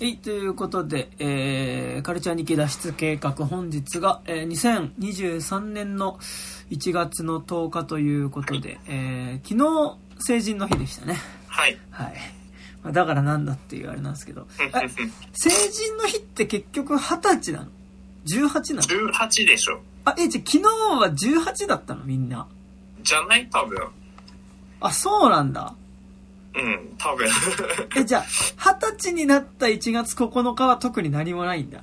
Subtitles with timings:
[0.00, 6.18] はい、ということで、えー、カルチャー日記脱出計画本日が、えー、2023年の
[6.70, 11.16] 1月の10日ということで、えー、昨日成人の日でしたね。
[11.46, 11.78] はい。
[11.90, 12.14] はい。
[12.82, 14.48] まあ、だからなんだっていうあれなんですけど。
[15.32, 17.68] 成人の日って結局20歳なの
[18.26, 19.80] ?18 なの ?18 でしょ。
[20.06, 22.02] あ、え、じゃ昨日は18だったの？
[22.02, 22.48] みんな。
[23.00, 23.48] じゃない？
[23.48, 23.78] 多分。
[24.80, 25.72] あ、そうなんだ。
[26.56, 27.28] うん、多分。
[27.96, 28.24] え、じゃあ、
[28.56, 31.82] 二十歳になった1月9日は特に何もないんだ？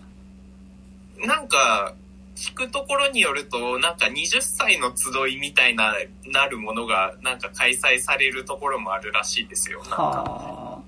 [1.25, 1.93] なんか、
[2.35, 5.93] 聞くところによると、なんか20歳の集いみたいな、
[6.25, 9.81] なるものが、なんか開催されるところもあるらしいですよ。
[9.83, 10.81] はあ。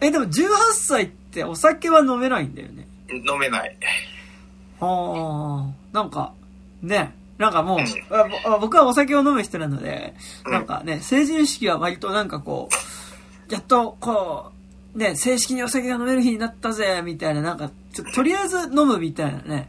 [0.00, 2.86] え、でも18歳ってお酒は飲めないんだよね。
[3.10, 3.76] 飲めない。
[4.80, 5.94] はあ。
[5.94, 6.32] なんか、
[6.80, 7.14] ね。
[7.42, 7.80] なんかもう、
[8.44, 10.14] あ僕はお酒を飲む人なので、
[10.44, 12.68] なんかね、成人式は割となんかこ
[13.50, 14.52] う、やっとこ
[14.94, 19.68] う、ね、正式にお酒が飲める日になったぜ、みたいな、なんか、ちょとりあえず飲むみたいなね、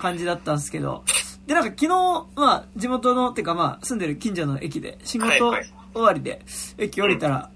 [0.00, 1.04] 感じだったんですけど、
[1.46, 1.88] で、なんか昨日、
[2.34, 5.54] まあ、地元の、っていうかまあ、住んでる近所の駅で、仕事
[5.94, 6.44] 終わりで、
[6.76, 7.50] 駅降りたら、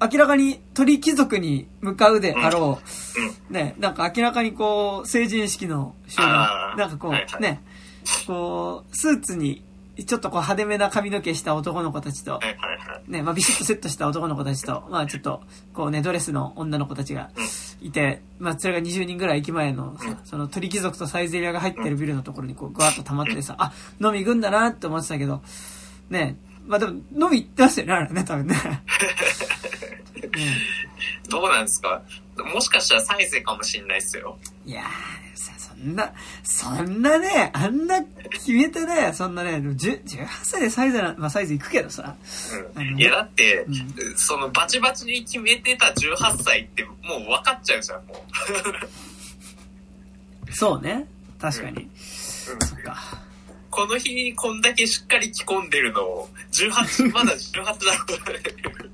[0.00, 2.78] 明らかに鳥貴族に向かうであろ
[3.50, 7.62] う、ね、なんか明らかにこう、成人式の人が、なんかこう、ね、
[8.26, 9.64] こう、スーツに、
[10.06, 12.38] ちょっとこう派手めな髪の毛した男の子たちと、
[13.08, 15.40] ね、まあビシッとセットした男の子たちと、まあちょっと、
[15.72, 17.30] こうね、ドレスの女の子たちが
[17.80, 25.40] いて、まあそれが20人ぐらい駅前の、その鳥貴族とサイゼリアが入ってるビルのところにこう、ぐわっと溜まってさ、あ、飲み行くんだなって思ってたけど、
[26.10, 28.54] ね、まあでも飲み行ってましたよね、あれね、多分ね。
[31.30, 32.02] どうなんですか？
[32.52, 34.38] もしかしたらサイゼかもしんないっすよ。
[34.64, 35.26] いやー、
[35.76, 42.16] んな、そんなね、あんな決めてね、そんなね、18歳でサイズな、まあサイズ行くけどさ。
[42.74, 48.24] うん、いやだって、うん、そのバチバチに決めてた18歳ってもう分かっちゃうじゃん、も
[50.48, 50.52] う。
[50.52, 51.06] そうね。
[51.38, 51.82] 確かに。
[51.82, 51.90] うん、
[52.66, 52.96] そっか。
[53.70, 58.90] この日こんだけしっかり着込んでるのを、18、まだ18だろう。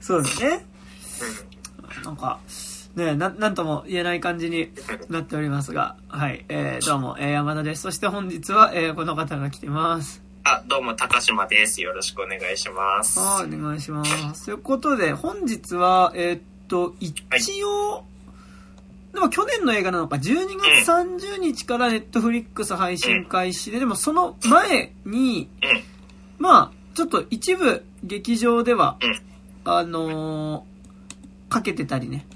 [0.00, 0.48] そうですね。
[0.48, 1.47] うん、
[2.08, 2.40] なんか、
[2.96, 4.70] ねな、なんとも言えない感じに
[5.10, 7.82] なっておりますが、はい、えー、どうも、えー、山田です。
[7.82, 10.22] そして本日は、えー、この方が来てます。
[10.44, 11.82] あ、どうも、高島です。
[11.82, 13.18] よろしくお願いします。
[13.18, 14.02] はい、お願いしま
[14.34, 14.46] す。
[14.46, 18.04] ということで、本日は、えー、っと、一応、はい、
[19.12, 25.66] でも去年の映画なのか、12月30日からネットフリックス配信開始で、うん、でもその前に、う
[26.40, 29.20] ん、まあ、ちょっと一部劇場では、うん、
[29.70, 30.77] あのー、
[31.48, 32.26] かけてたりね、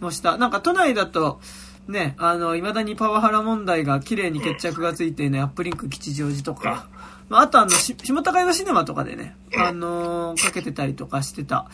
[0.00, 0.36] もした。
[0.38, 1.40] なんか都内だと、
[1.88, 6.88] ね、あの、未だにパワハラ問題が綺麗に決着がついているアップリンク吉祥寺とか、
[7.28, 11.66] まあ、あとあの、下高岩シネマとかでね、あのー、かけてたりとかしてた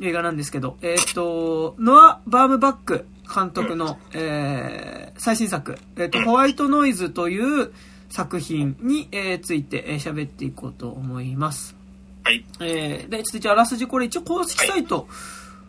[0.00, 7.72] 映画なんですけど、えっ、ー、と、ノア・バームバック監督の、えー、最新作、えっ、ー、と、ホワイトノイズという
[8.08, 11.76] 作品に、えー、ついて喋、えー、っていこうと思います。
[12.24, 12.44] はい。
[12.60, 15.06] えー、で、ちょっと一応あらすじこれ一応公式サイト、はい、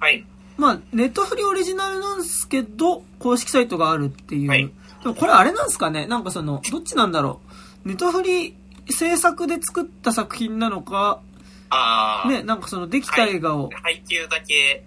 [0.03, 0.25] はい
[0.57, 4.49] まあ、ネットフリオリジナルなんですけど、公式サイトがあるっていう。
[4.49, 4.69] はい、
[5.01, 6.07] でもこれあれなんですかね？
[6.07, 7.39] なんかその、どっちなんだろ
[7.85, 7.87] う？
[7.87, 8.53] ネットフリ
[8.89, 11.21] 制作で作った作品なのか、
[11.69, 12.29] ああ。
[12.29, 13.69] ね、なんかそのできた映画を。
[13.81, 14.83] 配給だけ。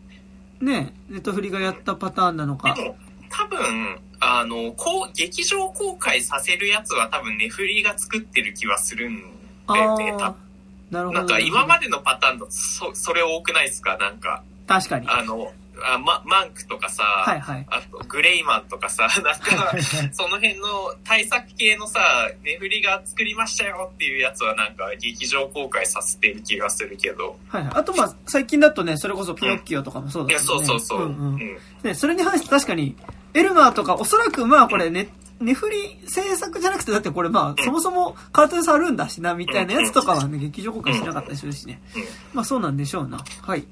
[0.61, 2.75] ね、ネットフリがやったパターンなのか。
[2.75, 2.99] でも、
[3.31, 9.23] 多分、あの、こう、劇場公開させるやつは多分ネフリが作ってる気はするん
[9.67, 10.37] だよね、多分。
[10.91, 11.19] なるほど。
[11.21, 13.97] なんか今までのパターンだとそ、それ多くないですか？
[13.97, 14.45] なんか。
[14.67, 15.09] 確かに。
[15.09, 19.73] あの、あママンクとかさ、はいはい、あとグレイマンとかさ、 なんか、
[20.13, 22.01] その辺の対策系のさ、
[22.43, 27.39] ネフリが作りましたよっていうやつはなんか劇場公開させてる気がするけど。
[27.49, 27.71] はいはい。
[27.75, 31.07] あとまあ、最近だとね、それこそピノッキオとかもそうだけど、ね、いや、そうそうそう。
[31.07, 32.97] うんうんうん、ね、それに関して確かに、
[33.35, 35.09] エルマーとか、おそらくまあこれね、
[35.41, 41.83] ネフリ制作じゃなくて、だってこれまあ、そもそもカートゥーンスあるんだしな、みたいなやつとかはね、劇場公開しなかったりするしね。
[42.33, 43.23] まあそうなんでしょうな。
[43.43, 43.67] はい。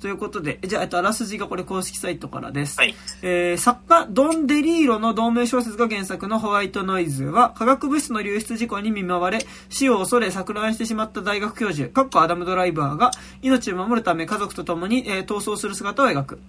[0.00, 2.78] ということで、じゃあ、えっと、あらすじがこれ公式サイトからです。
[2.78, 2.94] はい。
[3.22, 13.10] えー、作家、ドン・デリーロの同名小説が原作のホワイトノイズは、化学物質の流出事故に見舞われ、死を恐れ錯乱してしまった大学教授、カッコアダム・ドライバーが、
[13.42, 16.40] 命を守るため家族と共に、えー、逃走する姿を描く。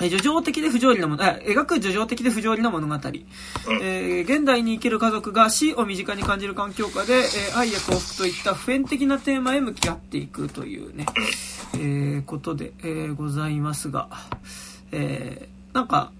[0.00, 2.94] 叙情的で不条理なもの、描く叙情的で不条理な物語。
[2.94, 11.06] えー、現代に生きる家族が死を身近に感じる環境下で、えー、愛や幸福といった普遍的なテーマへ向き合っていくというね、
[11.74, 14.08] えー、ことで、えー、ございますが、
[14.92, 16.12] えー、なんか、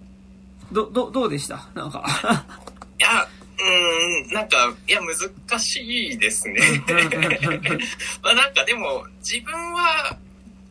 [0.72, 1.69] ど、ど、どうでした？
[1.75, 2.04] なんか
[2.98, 3.26] いや、
[3.60, 6.60] うん、なんか、いや、難しいですね。
[8.22, 10.16] まあなんかでも、自分は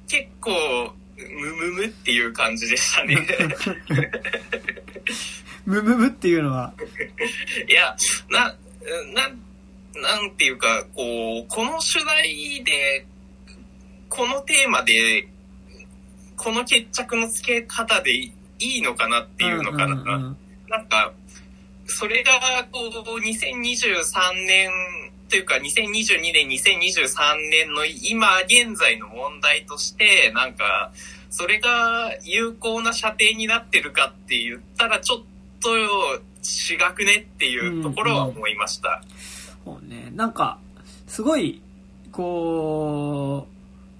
[0.07, 3.27] 結構、むむむっていう感じでしたね。
[5.65, 6.73] むむむっていうのは？
[7.67, 7.95] いや、
[8.29, 8.55] な、
[9.13, 9.39] なん、
[10.01, 13.05] なんていうか、こう、この主題で、
[14.09, 15.27] このテーマで、
[16.35, 19.85] この決着のつけ方でいいのかなっていうのかな。
[19.85, 20.37] うんうんうん
[20.69, 21.13] なんか、
[21.85, 22.33] それが、
[22.69, 24.69] こう、2023年
[25.29, 30.91] というか、2022年、2023年の今現在の問題として、なんか、
[31.29, 35.19] それが有効な射程になってるかって言ったら、ちょっ
[35.61, 35.69] と
[36.41, 39.01] 違くねっていうところは思いました。
[39.65, 40.11] そうね。
[40.15, 40.57] なんか、
[41.07, 41.61] すごい、
[42.11, 43.57] こう、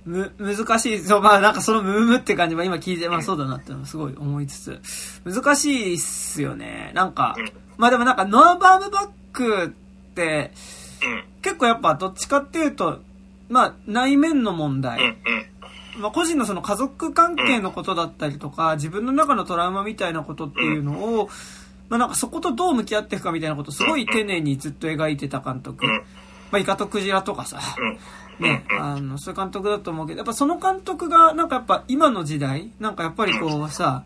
[0.10, 1.00] む、難しい。
[1.00, 4.82] そう、まあなんかそのムームって感じは今聞いて、まあそうだなってのもすごい思いつつ、
[5.26, 6.92] 難しいっすよね。
[6.96, 9.70] なんかうん、まあでもなんかノアバームバックっ
[10.16, 10.87] て、うん。
[11.42, 13.00] 結構やっぱどっちかっていうと、
[13.50, 15.18] まあ内面の問題。
[16.00, 21.30] まあ、個人のその家族関係のことだったりとか、自分の中のトラウマみたいなことっていうのを、
[21.90, 25.86] まあなんかそことどう向き合っていくかみたいなことをすごい丁寧にずっと描いてた監督。
[25.86, 25.92] うん。
[26.52, 28.44] まあイカとクジラとかさ、うん。
[28.44, 34.04] ね、あの、そういう監督だと思うけど、やっぱその監督がなんかやっぱ今の時代、なんかやっぱりこうさ、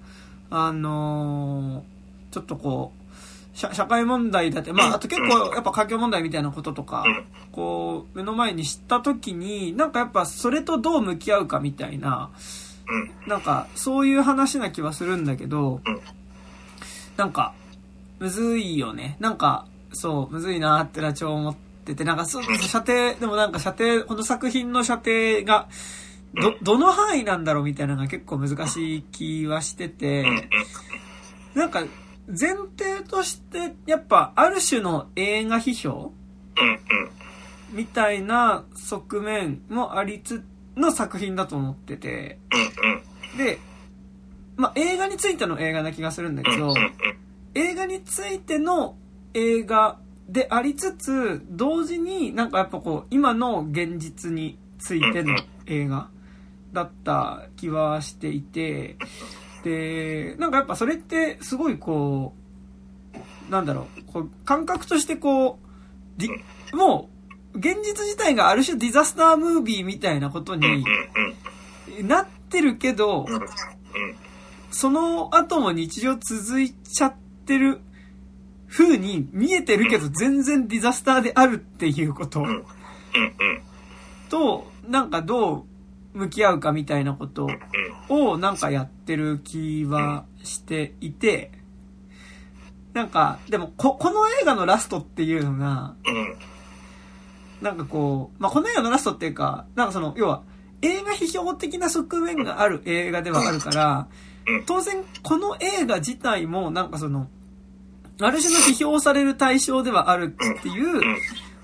[0.50, 2.02] あのー
[2.32, 3.01] ちょっとこう、
[3.54, 7.06] 社社会問題だって、まああと結構やっぱ環境問題みたいなこととか、
[7.52, 12.32] こう、目の前に知った時に、なんかやっぱそれとどう向き合うかみたいな、
[12.88, 13.30] うん。
[13.30, 16.00] なんか、そういう話な気はするんだけどうん、
[17.18, 17.54] なんか、
[18.20, 19.18] むずいよね。
[19.20, 21.56] なんか、そう、むずいなってのは超思っ
[21.86, 25.68] てて、なんか、そう、射程、でもなんか射程、この作品の射程が、
[26.34, 30.50] ど、どの範囲なんだろうみたいなのが結構難しい気はしてて、うん。
[31.56, 31.84] なんか、
[32.28, 36.14] 前提として、やっぱ、ある種の映画批評。
[37.72, 40.44] みたいな側面もありつ
[40.76, 42.40] の作品だと思ってて、
[43.34, 43.38] うん。
[43.38, 43.60] で、
[44.58, 46.74] まあ、映画についての映画な気がするんだけど、
[47.56, 48.96] 映画についての
[49.34, 55.36] 映画でありつつ、同時になんかやっぱこう、今の現実についての
[55.66, 56.10] 映画
[56.74, 58.98] だった気はしていて、
[59.64, 62.34] で、なんかやっぱそれってすごいこ
[63.50, 65.60] う、なんだろう、こう感覚としてこ
[66.74, 67.10] う、も
[67.54, 70.86] う、現実自体がある種ディザスタームービーみたいなことに
[72.04, 73.26] なってるけど、
[74.72, 77.16] その後も日常続いちゃっ
[77.46, 77.82] てる
[78.70, 82.46] 風に見えてるけど全然ディザスターであるっていうこと
[84.30, 85.64] と、なんかどう
[86.14, 87.48] 向き合うかみたいなこと
[88.10, 91.52] をなんかやってる気はしていて、
[92.94, 95.96] なんか、でもこ、この映画のラストっていうのが、
[97.62, 100.44] なんかこう、まあ、この映画のラストっていうか、なんかその、要は、
[100.82, 104.08] 映画批評的な側面がある映画ではあるから、
[104.66, 107.30] 当然この映画自体もなんかその、
[108.20, 111.02] ある種の批評される対象ではあるっていう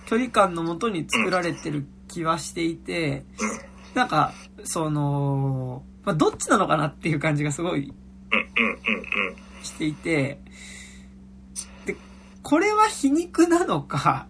[0.05, 3.25] 距離感のもとに作られてる気はしていて、
[3.93, 7.93] なんか、その、まあ、どっちなのかなっていう感じがすごい
[9.63, 10.39] していて、
[11.85, 11.95] で、
[12.43, 14.27] これは皮肉なのか、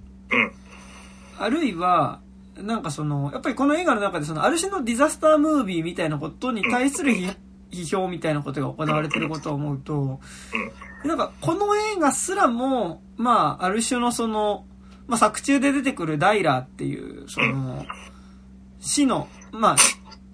[1.40, 2.22] あるいは、
[2.56, 7.14] なんかその、やっぱりこの映画の中でその、ある種のディザスタームービーみたいなことに対する
[7.72, 10.20] 批評みたいなことが行われてることを思うと、
[11.04, 14.66] なんかこの映画すらも、まあ、ある種のその、
[15.08, 17.86] まあ作中で出てくるダイラーっていう、その、
[18.80, 19.76] 死の、まあ、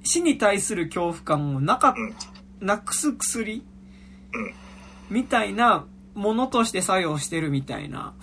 [0.04, 1.96] 死に対する恐怖感をなか、
[2.60, 3.64] なくす薬
[5.10, 8.14] みたいなものとして作用してるみたいな、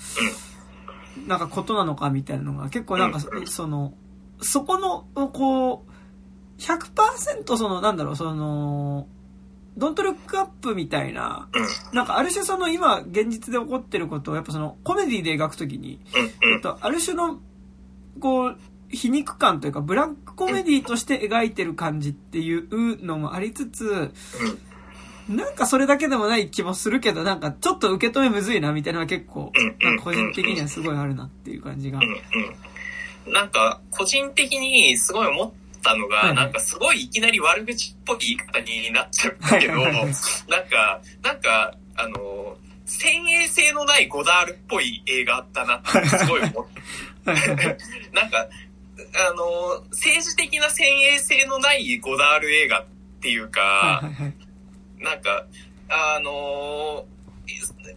[1.27, 3.95] なんかことなのかみたいなのが結構なんかそその、
[4.41, 9.07] そこの、こう、100%その、なんだろう、その、
[9.77, 11.49] ドントルックアップみたいな、
[11.93, 16.01] なんかある種その今現実で起こってることをやっぱそのコメディで描くときに、
[16.55, 17.41] えっと、ある種の、
[18.21, 18.59] こう、
[18.93, 24.13] 皮肉感というか、ブラックコメディとして描いてる感じっていうのもありつつ、
[25.29, 32.01] なんかそれだけでもない気もするけど、なんかちょっと受け止めむずいなみたいなのは結構、なんか個人的にはすごいあるなっていう感じが。
[33.27, 36.37] なんか、個人的にすごい思ったのが、はいはい。
[36.37, 40.13] なんかすごいいきなり悪口っぽい言い方になっちゃうんだけど、はいはいはいはい。
[40.49, 42.57] なんか、なんか、あの、
[42.87, 47.31] 先鋭性のないゴダールっぽい映画だなってすごい思って、
[48.13, 48.49] なんか、
[49.15, 52.87] あの、政治的な先鋭性のないゴダール映画っ
[53.21, 54.35] ていうか、はいはいはい。
[55.03, 55.47] なんか、
[55.89, 57.05] あの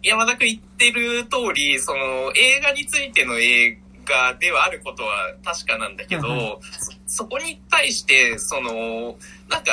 [0.02, 6.58] 山田君言ってる通り、その映画についての映画ではあることは確かなんだけど、はいは
[7.06, 9.16] そそこに対して、その、
[9.48, 9.72] なんか、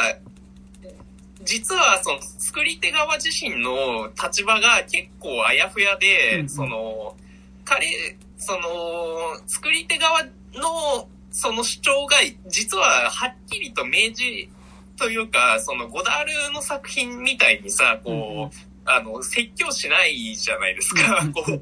[1.43, 7.15] 実はその作り手側自身の立場が結構あやふやで、うんその、
[7.65, 7.88] 彼、
[8.38, 8.60] その、
[9.48, 14.47] 作り手側のその主張が実ははっきりと明示
[14.97, 21.27] というか、そのゴダールの作品みたいにさ、こう、あの、説教しないじゃないですか。
[21.33, 21.61] こう、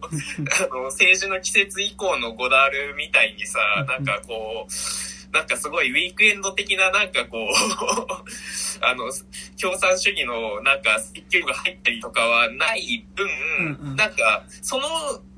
[0.65, 4.71] あの、政治の季節以降のゴダールみたいにさ、なんかこう、
[5.31, 7.50] なんかすごいウィークエンド的ななんかこう、
[8.81, 9.12] あの、
[9.62, 13.27] 共産主義のなんか説教が入ったりとかはない分、
[13.59, 13.95] うんうん。
[13.95, 14.88] なんか、その、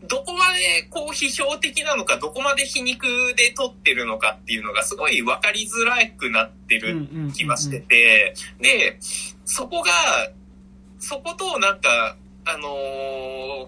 [0.07, 3.05] どこまでこう批評的なのか、どこまで皮肉
[3.35, 8.97] で撮ってるのかっていうのがすごい分かりづらくなってる気がしてて、で、
[9.45, 9.91] そこが、
[10.99, 13.67] そことなんか、あのー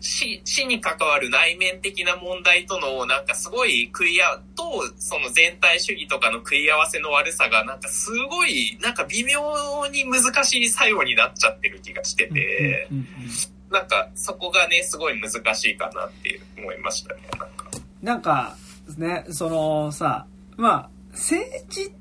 [0.00, 4.62] 死、死に関わる内面的な問題とのなんかすごい食い合うと、
[4.98, 9.40] その全体主義とかの食い合わせの悪さがなんかすごい、なんか微妙
[9.92, 13.06] に難しい作用になっちゃってる気がしてて、うんうんうん
[13.70, 17.70] なんかそこがね、すごい難しいかなって思いましたね、なんか。
[18.02, 18.56] なんか、
[18.98, 20.26] ね、そのさ、
[20.56, 21.92] まあ、政治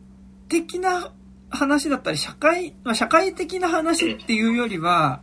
[0.47, 1.11] 的な
[1.49, 5.21] 話だったり、社会、まあ、社会的な話っていうよりは、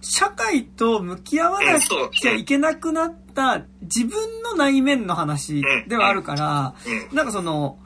[0.00, 6.74] 社会と向き合わなきゃいけなくなった自分の内面の話ではあるから、
[7.10, 7.16] うん。
[7.16, 7.78] なんかその、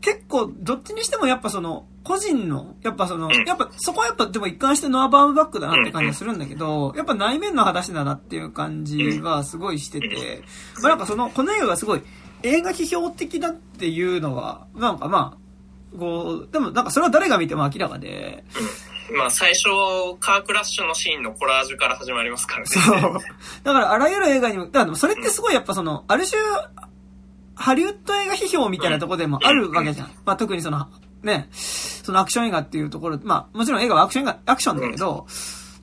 [0.00, 10.42] 結構、どっちにしてもやっぱその、個人の、やっぱその、やっぱそこはやっぱでも一貫してノアバームバックだなって感じがするんだけど、やっぱ内面の話だなっていう感じはすごいしてて、
[10.82, 12.02] まあなんかその、この映画がすごい
[12.42, 18.44] 映画批評的だっていうのは、なんかまあ、こう、でもなんかそれは誰が見ても明らかで、
[19.16, 19.68] まあ最初、
[20.20, 22.66] カークラッシュのシーンのコラージュから始まりますからね。
[22.66, 23.20] そう。
[23.64, 26.40] だからあらゆる映画にも、だからでもそれってすごいやっぱその、ある種、
[27.54, 30.10] ハリウッド映画批評みたいなところでもあるわけじゃん。
[30.24, 30.88] まあ特にその、
[31.22, 35.26] ね、そのアクション映画っていうところ、まあもちろん映画はアクション映画、アクションだけど、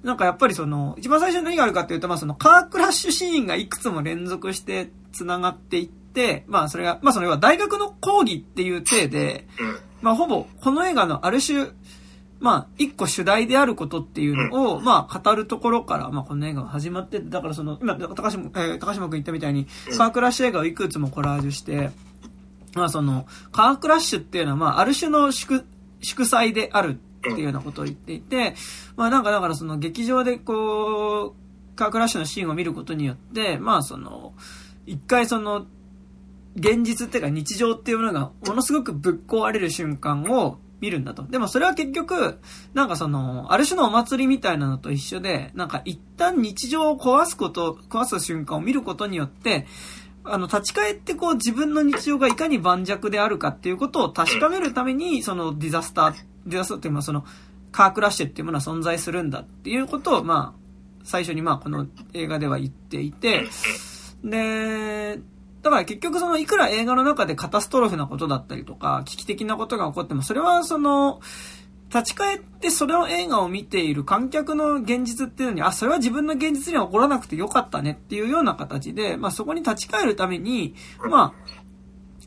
[0.04, 9.80] なんかやっぱりその、一番最初に何があるかっていうと、まあそのカークラッシュシーンがいくつも連続して繋がっていって、まあそれが、まあそれは大学の講義っていう体で、うん。
[10.02, 11.68] まあほぼこの映画のある種、
[12.40, 19.68] まあ一個主題であることっていうのを、まあ語るところから、まあこの映画が始まってて、だからその、今、高島、えー高島君言ったみたいに、
[19.98, 21.92] カークラッシュ映画をいくつもコラージュして、
[22.76, 25.66] まあその、カークラッシュっていうのは、まあある種の祝、
[26.02, 28.56] 祝祭であるっていうようなことを言っていて、
[28.96, 34.34] まあなんかだからその劇場でこう、カークラッシュのシーンを見ることによって、まあその、
[34.86, 35.66] 一回その、
[36.56, 41.24] 現実っていうか日常っていうものがものすごくぶっ壊れる瞬間を見るんだと。
[41.24, 42.40] でもそれは結局、
[42.74, 49.68] なんかその、ある種のお祭りみたいなのと一緒で、なんか一旦日常を壊すこと、壊す瞬間を見ることによって、
[50.24, 56.14] あの、立ち返ってこう自分の日常がいかに盤石であるかっていうことを確かめるために、そのディザスター、
[56.46, 57.26] ディザスターっていうのはその、
[57.72, 60.60] カークラッシュっていうものは存在するんだっていうことを、まあ、
[61.04, 63.46] 最初にまあこの映画では言っていて、
[64.24, 65.20] で、
[65.62, 71.20] だから結局そのいくら映画の中でカタストロフなことだったりとか、危機的なことが起こっても、それはその、
[71.90, 80.76] 立ち返ってそれを映画を見ている観客の現実っていうのに、あ、それは自分の現実には起こらなくてよかったねっていうような形で、まあそこに立ち返るために、
[81.10, 81.34] ま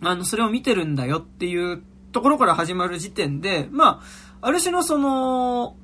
[0.02, 4.02] あ、あの、それを見てるんだよっていうところから始まる時点で、ま
[4.40, 5.76] あ、ある種のその、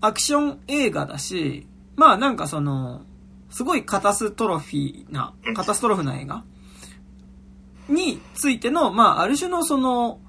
[0.00, 3.02] アクション映画だし、まあなんかその、
[3.50, 6.42] すごいカタストロフィーな、カタストロフな映画
[7.88, 10.20] についての、まあある種のその、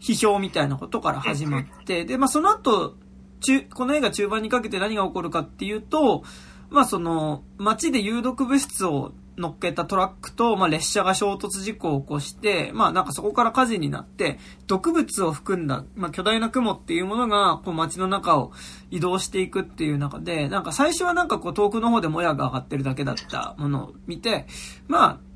[0.00, 2.96] 批評みたいなことから始まって、で、まあその後、
[3.40, 6.24] 中、この映画中盤にかけて何が起こるかっていうと、
[6.70, 18.52] まあその、街で有毒物質を乗っけたトラックと、まあ列車が衝突事故を起こして、まあなんかそこから火事になって、毒物を含んだ、まあ巨大な雲っていうものが、こう街の中を
[18.90, 24.46] 移動していくっていう中で、なんか最初はなんかこう遠くの方でもやが上がってるだけだったものを見て、
[24.88, 25.29] まあ、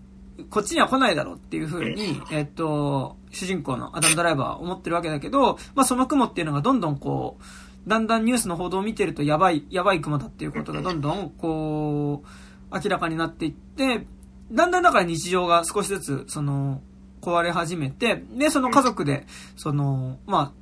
[0.50, 14.06] こっちには来ないだろうっていう風に、えっと、主人公のアダムドライバーは思ってるわけだけど、まあその雲っていうのがどんどんこう、だんだんニュースの報道を見てるとやばい、やばい雲だっていうことがどんどんこう、明らかになっていって、
[14.50, 16.82] だんだんだから日常が少しずつ、その、
[17.20, 19.26] 壊れ始めて、で、その家族で、
[19.56, 20.52] その、まあ、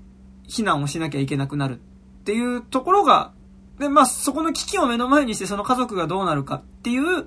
[0.48, 3.32] 避難をしなきゃいけなくなるっていうところが、
[3.78, 7.26] で、まあ、そこの危機を目の前にして、その家族がどうなるかっていう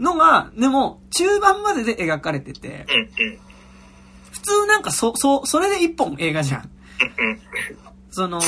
[0.00, 2.86] のが、でも、中盤までで描かれてて。
[4.32, 6.62] 普通なんかそ、そ、それで一本映画じゃん。
[6.62, 6.70] うん
[8.10, 8.40] その、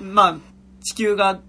[0.00, 0.38] まあ、
[0.82, 1.40] 地球が、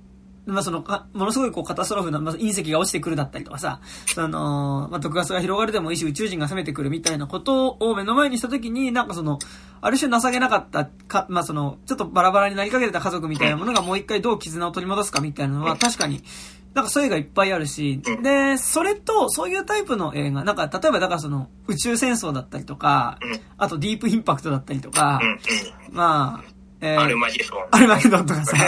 [0.46, 9.40] まあ、その、ものすごいこうカタストロフな、まあ、隕石が落ちてくるだったりとかさ、その、まあ、毒ガスが広がるでもいいし、宇宙人が攻めてくるみたいなことを目の前にしたときに、なんかその、
[9.82, 16.24] ある種情けなかったか、まあ、その、ちょっとバラバラになりかけてた家族みたいなものがもう一回どう絆を取り戻すかみたいなのは、確かに、
[16.80, 23.20] なんかそういう映画いっぱいあるし、で、それと、そういうタイプの映画、なんか、例えばだからその、宇宙戦争だったりとか、
[23.58, 25.20] あとディープインパクトだったりとか、
[25.92, 27.68] まあ、えー、アルマゲドン。
[27.72, 28.56] アルマゲドンとかさ。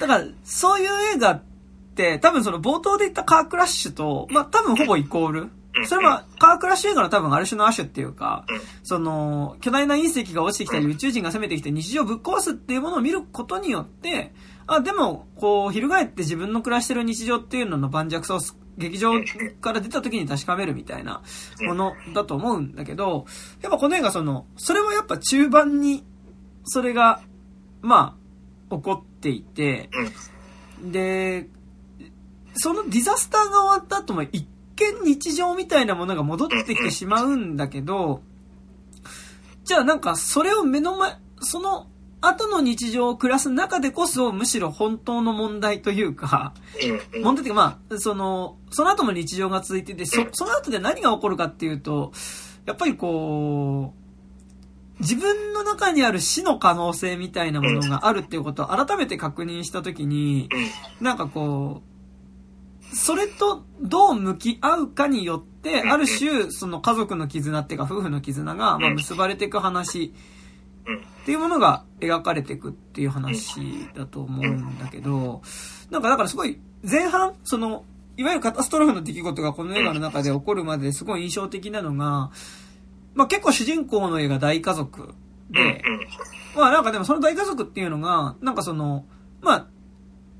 [0.00, 1.42] だから、そういう映画っ
[1.94, 5.50] て、多分その冒頭で言ったカークラッシュと、まあ多分ほぼイコール。
[5.86, 8.44] それは、カークラッシュ映画の多分ある種の亜種っていうか、
[8.82, 14.34] その、巨大な隕石が落ちてきたり宇宙人が攻めてきて日常をぶっ壊すっていうものを見ることによって、
[14.68, 18.40] あ、でも、こう、翻って自分の暮らしてる日常っていうのの盤石さを
[18.76, 19.12] 劇場
[19.60, 21.22] から出た時に確かめるみたいな
[21.66, 23.24] ものだと思うんだけど、
[23.62, 26.04] やっぱこの映画その、それはやっぱ中盤に、
[26.64, 27.22] それが、
[27.80, 28.18] ま
[28.70, 29.88] あ、起こっていて、
[30.82, 31.48] で、
[32.54, 34.46] そのディザスターが終わった後も一
[34.76, 38.20] 見日常みたいなものが戻ってきてしまうんだけど、
[39.64, 41.88] じゃあなんかそれを目の前、その
[42.20, 46.52] 後の日常を暮らす中でこそ、むしろ本当の問題というか、
[47.22, 52.12] 問題っていうか、まあ、その、その後も日常が続いてて、そ、その後で何が起こるかっていうと、
[52.66, 53.98] やっぱりこう、
[55.00, 60.48] 自分の中にある死の可能性みたいなものがあるっていうことを改めて確認したときに、
[61.00, 70.14] なんかこう、それとどう向き合うかによって、ある種、その家族の絆っていうか夫婦の絆が、ま結ばれていく話
[71.22, 75.42] っていうものが描かれていくっていう話だと思うんだけど、
[75.90, 77.84] なんかだからすごい前半、その、
[78.16, 82.30] いわゆるカタストロフの出来事がこの映画の中で起こるまですごい印象的なのが、
[83.14, 85.14] まあ結構主人公の映画大家族
[85.50, 85.82] で、
[86.56, 89.04] まあなんかでもその大家族っていうのが、なんかその、
[89.40, 89.66] まあ、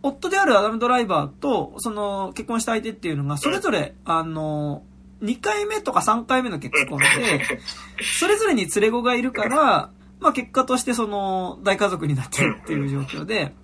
[0.02, 4.83] 夫であるアダム・ドライバーと、その結婚した相手っていうのが、それぞれ、あの、
[5.23, 7.05] 2回目とか3回目の結婚で、
[8.19, 9.90] それぞれに連れ子がいるから、
[10.21, 13.55] まあ結果としてその大家族になってるっていう状況で、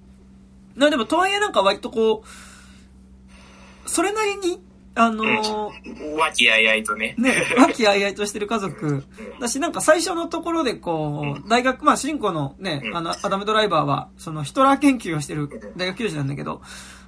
[0.76, 4.62] なでもとはいえなんか割とこう、それなりに、
[4.96, 7.16] あのー、和気あいあいとね。
[7.18, 9.05] ね、和気あいあいとしてる家族。
[9.40, 16.62] だし、なんか最初のところでこう、大学、まあ主人公のね、あの、アダムドライバーは、そのヒトラー研究をしてる大学教授なんだけど、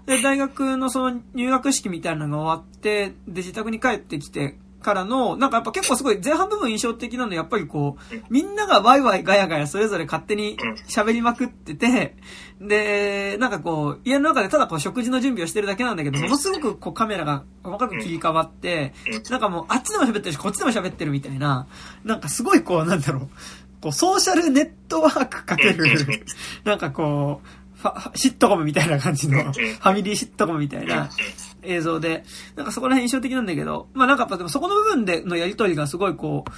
[0.07, 10.57] で、大学のその入学式みたいなのが終わって、で、自宅に帰ってきて、からの、なんかやっぱ結構すごい前半部分印象的なのはやっぱりこう、みんながワイワイガヤガヤそれぞれ勝手に
[10.89, 12.17] 喋りまくってて、
[12.61, 18.95] で、なんかこう、家の中でただこう食事の準備をしてるだけなんだけど、ものすごくこうカメラが細かく切り替わって、
[19.29, 21.67] なんかもうあっちでも喋ってるし、こっちでも喋ってるみたいな、
[22.05, 23.29] なんかすごいこう、なんだろう、
[23.81, 25.85] こう、ソーシャルネットワークかける、
[26.63, 27.49] なんかこう、
[28.15, 31.11] シットコムみたいな感じの、ファミリーシットコムみたいな
[31.67, 32.25] 映像で、
[32.55, 36.51] なんかそこら辺印象的なんだけど、まあなんかやっぱでもそこの部分でのやりとりがすごいこう、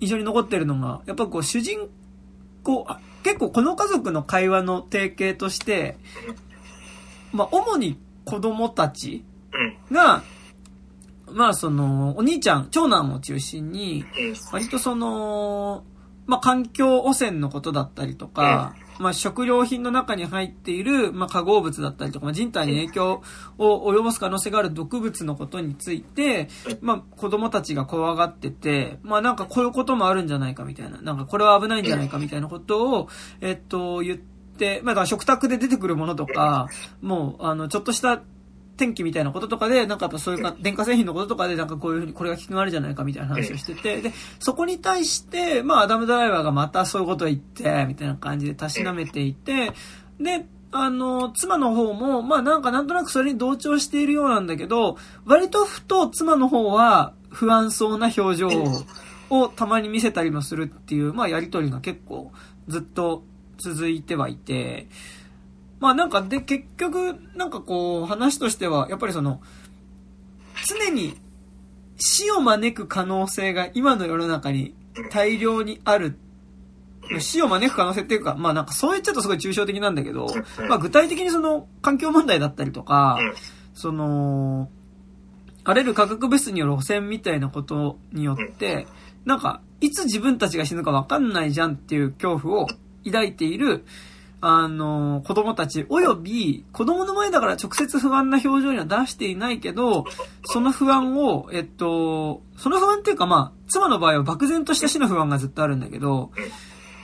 [0.00, 1.88] 印象に残ってるのが、やっぱこう主人
[2.62, 2.86] 公、
[3.22, 5.96] 結構この家族の会話の定型として、
[7.32, 9.24] まあ主に子供たち
[9.90, 10.22] が、
[11.32, 14.04] まあその、お兄ちゃん、長男を中心に、
[14.52, 15.84] 割とその、
[16.26, 23.22] まあ環境汚染のことだったりとか、まあ、食料品の中に入っている、まあ、化合物だったりとか、まあ、人体に影響
[23.58, 26.48] を及ぼす可能性がある毒物のことについて、
[26.80, 33.08] まあ、子供たちが怖がってて、まあ、なんかこういうこともあるんじゃないかみたいな、なんかこれは危ないんじゃないかみたいなことを、
[33.40, 36.68] えっと、言って、まあ、だから食卓で出てくるものとか、
[37.00, 38.22] もう、あの、ちょっとした
[38.78, 49.72] 天気みたいなこととかで、なんかやっぱそういうか、電化製品のこととかで、なんかこういうふうにこれが効きがあるじゃないかみたいな話をしてて、で、そこに対して、まあ、アダムドライバーがまたそういうことを言って、みたいな感じでたしなめていて、
[50.18, 58.48] で、あの、妻の方も、まあなんかなんとなくそれに同調しているようなんだけど、割とふと妻の方は不安そうな表情
[59.30, 62.32] をたまに見せたりもするっていう、まあやりとりが結構
[62.68, 63.24] ずっと
[63.58, 64.88] 続いてはいて、
[65.80, 69.40] まあなんかで、結局、なんかこう、話としては、やっぱりその、
[70.66, 71.16] 常に
[71.98, 74.74] 死を招く可能性が今の世の中に
[75.10, 76.18] 大量にある。
[77.20, 80.26] 死を招く可能性っていうか、まあなんかそう言っちゃうとすごい抽象的なんだけど、
[80.68, 83.18] まあ具体的にその環境問題だったりとか、
[83.72, 84.68] その、
[85.64, 88.86] 荒れる化学物質による汚染みたいなことによって、
[89.24, 92.66] なんか、いつ自分たちが死ぬかわかんないじゃんっていう恐怖を
[93.04, 93.84] 抱いている、
[94.40, 100.04] あの、子供たち、および、子供の前だから直接不安な表情には出していないけど、
[100.44, 106.30] その不安を、えっと、その不安っていうかまあ、妻の場合は漠然とした死の不安がずっとあるんだけど、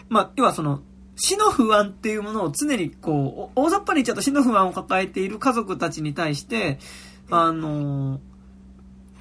[0.08, 0.80] まあ、要はその、
[1.16, 6.78] 死の不安っていうものを常にこう、大雑把に言っちゃうと死の不安を抱えている家族たちに対して、
[7.30, 8.20] あの、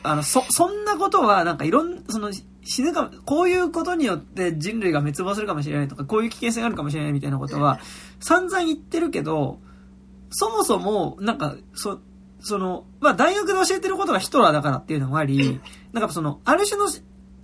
[0.04, 2.32] あの、そ、そんなことは、なんかいろん、その、
[2.64, 7.80] 死ぬか、こういうことによって人類が滅亡するかもしれないとか、こういう危険性があるかもしれないみたいなことは、
[8.20, 9.60] 散々言ってるけど、
[10.30, 12.00] そもそも、なんか、そ、
[12.40, 15.60] その、まあ、大学で教えてることがヒトラーだからっていうのもあり、
[15.94, 16.88] なんかその、ある種の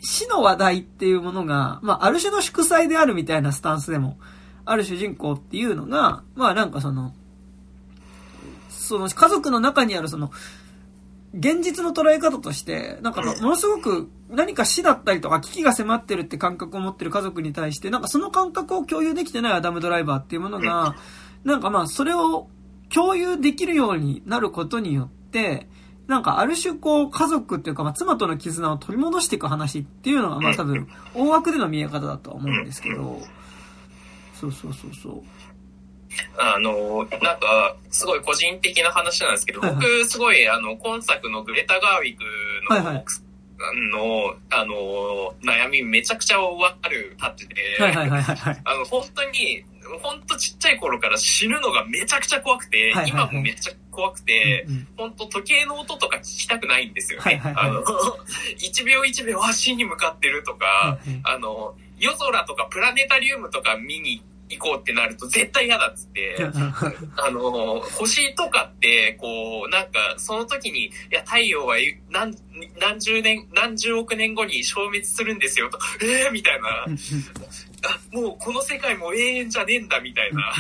[0.02, 4.17] 死の話題っていうものが、まあ、ある種の祝祭であるみたいなスタンスでも、
[4.69, 7.13] ある主人公っていうのが、まあなんかその、
[8.69, 10.32] その家族の中にあるその、
[11.34, 20.96] 現実の捉え方として、なんかものすごく何か死だったりとか危機が迫ってるって感覚を持ってる家族に対して、なんかその感覚を共有できてないアダムドライバーっていうものが、
[21.44, 22.48] なんかまあそれを
[22.94, 25.68] 共有できるようになることによって、
[26.08, 33.22] なんかある種こう家族っていうかまあ妻との絆を取り戻していく話っていうのがまあ多分大枠での見え方だとは思うんですけど、
[34.34, 35.24] そうそうそうそう。
[36.38, 42.24] あの、なんか、すごい個人的な話なんですけど、はいはい、僕、すごい、あの、今作のグレタ・ガーウィク
[42.69, 43.06] の、はいはい。
[43.91, 49.63] の、あの、悩みめちゃくちゃわかるタッチで、あの、本当に、
[50.02, 57.24] 本当ちっちゃい頃から死ぬのがめちゃくちゃ怖くて、はいはいはい、今もめっちゃ怖くて、うんうん、本当時計の音とか聞きたくないんですよね。
[57.24, 64.24] はいはいはい、あの、1秒1秒死に向かってるとか、はいはい、あの、夜空とかプラネタリウムとか見に行
[64.57, 66.38] こうってなると絶対嫌だっつって、
[67.17, 71.75] あの、星とかって、こう、なんか、その時に、いや、太陽は
[72.09, 72.35] 何、
[72.79, 80.53] 何十年、何十億年後に消滅するんですよとか、ええー、みたいな、 あ、もうこの世界も永遠じゃねえんだみたいな、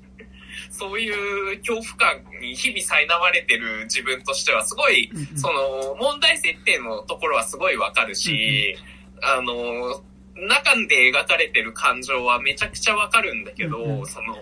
[0.70, 8.76] そういう恐怖感に日々苛まれてる自分としては、すごい、その、問題設定のところはすごいわかるし、
[9.22, 10.02] あの、
[10.36, 14.34] 中で描かれてる感情はめちゃくちゃわかるんだけど、うんうん、その、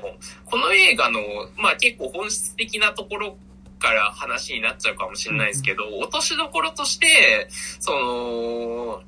[0.45, 1.21] この映画の、
[1.57, 3.37] まあ結構本質的なところ
[3.79, 9.03] から話になっちゃうかもしれないですけど、うんうん、落としどころとして、その、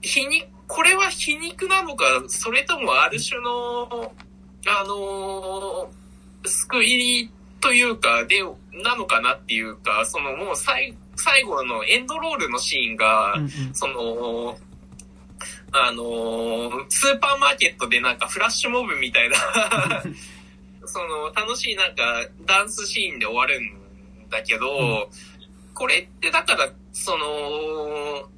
[0.00, 4.12] 皮肉、これは皮肉なのか、それともある種の、
[4.64, 5.90] あの
[6.44, 8.42] 救いというか、で、
[8.82, 14.56] なのかなっていうか、そのもう最最後のエンドロールのシーンが、うんうん、その、
[15.72, 19.36] あのー、スーパーマーケットでなんかフラッシュモブみたいな
[20.84, 25.06] その、楽しいなんかダンスシーンで終わるんだけど、うん、
[25.74, 28.28] これってだから、その、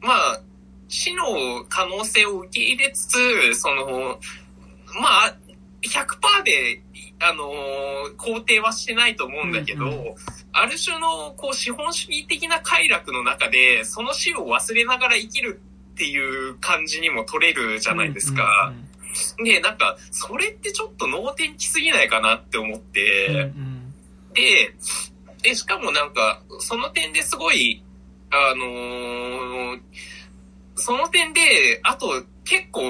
[0.00, 0.40] まあ、
[0.88, 4.20] 死の可能性を受け入れつつ、その、
[5.00, 5.36] まあ、
[5.82, 6.82] 100%で、
[7.20, 10.14] あのー、肯定はしてないと思うんだけど、うんうん、
[10.52, 18.72] ある種の、こう、資本主義的な快楽の中で、その死を忘れながら生きるっていう感じにも取れるじゃないですか。
[19.44, 23.94] で、なんか、それってちょっと脳天気すぎないかなって思って、うんうん、
[24.32, 24.74] で、
[25.42, 27.82] で、しかもなんか、その点ですごい、
[28.30, 29.80] あのー、
[30.76, 31.40] その点で、
[31.82, 32.82] あと結構、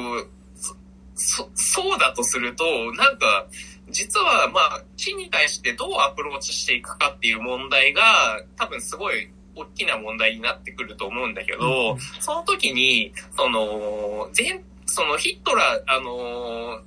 [1.15, 3.47] そ、そうだとすると、なんか、
[3.91, 16.81] 実はまあ、死に対してどうアプローチしていくかっていう問題が、多分すごい大きな問題になってくると思うんだけど、その時に、その、全、そのヒットラー、あの、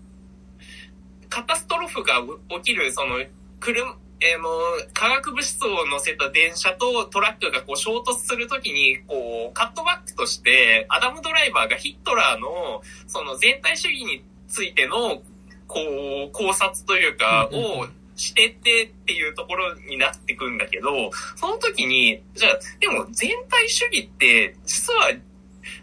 [1.30, 2.16] カタストロフが
[2.58, 3.24] 起きる、その、
[3.60, 4.50] 車、えー、の、
[4.94, 15.22] 化学物質を乗せた電車とトラックがこう衝突するときに、こう、カットバックとして、アダムドライバーがヒットラーの、その全体主義についての、
[15.68, 15.80] こ
[16.28, 25.12] う、考察というか、をしててっていうところになってくんだけど、その時に、じゃあ、でも全体主義って、実は、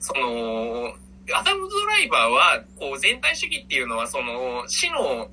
[0.01, 0.95] その、
[1.33, 5.31] アダムドライバーは、こう、全体主義っていうのは、その、死の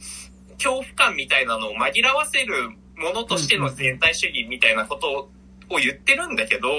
[0.54, 5.30] 恐怖感みたいなのを紛らわせるものとしての全体主義みたいなこと
[5.70, 6.70] を言ってるんだけど、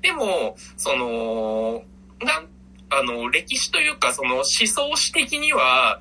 [0.00, 1.82] でも、その、
[2.24, 2.48] なん、
[2.90, 6.00] あの、歴史というか、その思想史的には、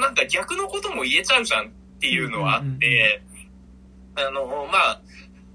[0.00, 1.72] なんか逆のことも言えちゃうじゃん。
[2.00, 3.22] ていうのはあって、
[4.16, 5.00] あの、まあ、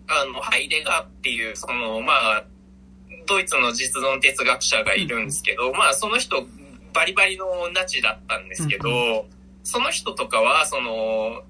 [0.08, 2.44] あの、ハイデガーっていう、その、まあ、
[3.26, 6.46] ドイツの実存哲学者がいるんですけど、まあ、その人、
[6.94, 9.26] バリバリのナチだったんですけど、
[9.64, 11.44] その人とかは、その、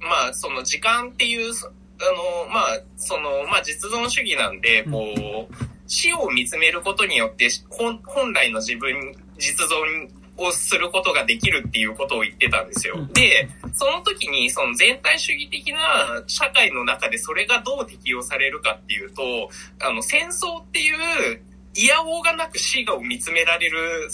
[0.00, 5.54] まあ、その時間っていう、あの、まあ、その、まあ、実存主義なんで、こう、
[5.86, 12.96] 死を見つめることによって、本来の自分、実存をすることができるっていうことを言ってたんですよ。
[13.12, 21.40] で、その時にその全体主義的な社会の中でそれがどう適用されるかっていうと、あの、戦争っていう、
[21.74, 24.10] いやおうがなく死を見つめられる、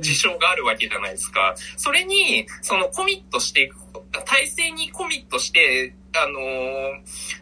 [0.00, 1.54] 事象があるわけじゃないですか。
[1.76, 3.76] それに、そのコミットしていく、
[4.24, 6.38] 体制にコミットして、あの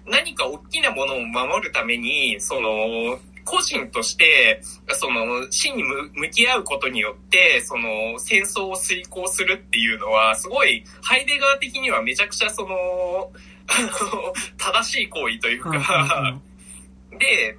[0.07, 13.33] 何か大きなものを守るために、その、個人として、その、死に向き合うことによって、その、戦争を遂行するっていうのは、すごい、ハイデガー的にはめちゃくちゃその、
[14.59, 16.41] 正しい行為というか、
[17.19, 17.57] で、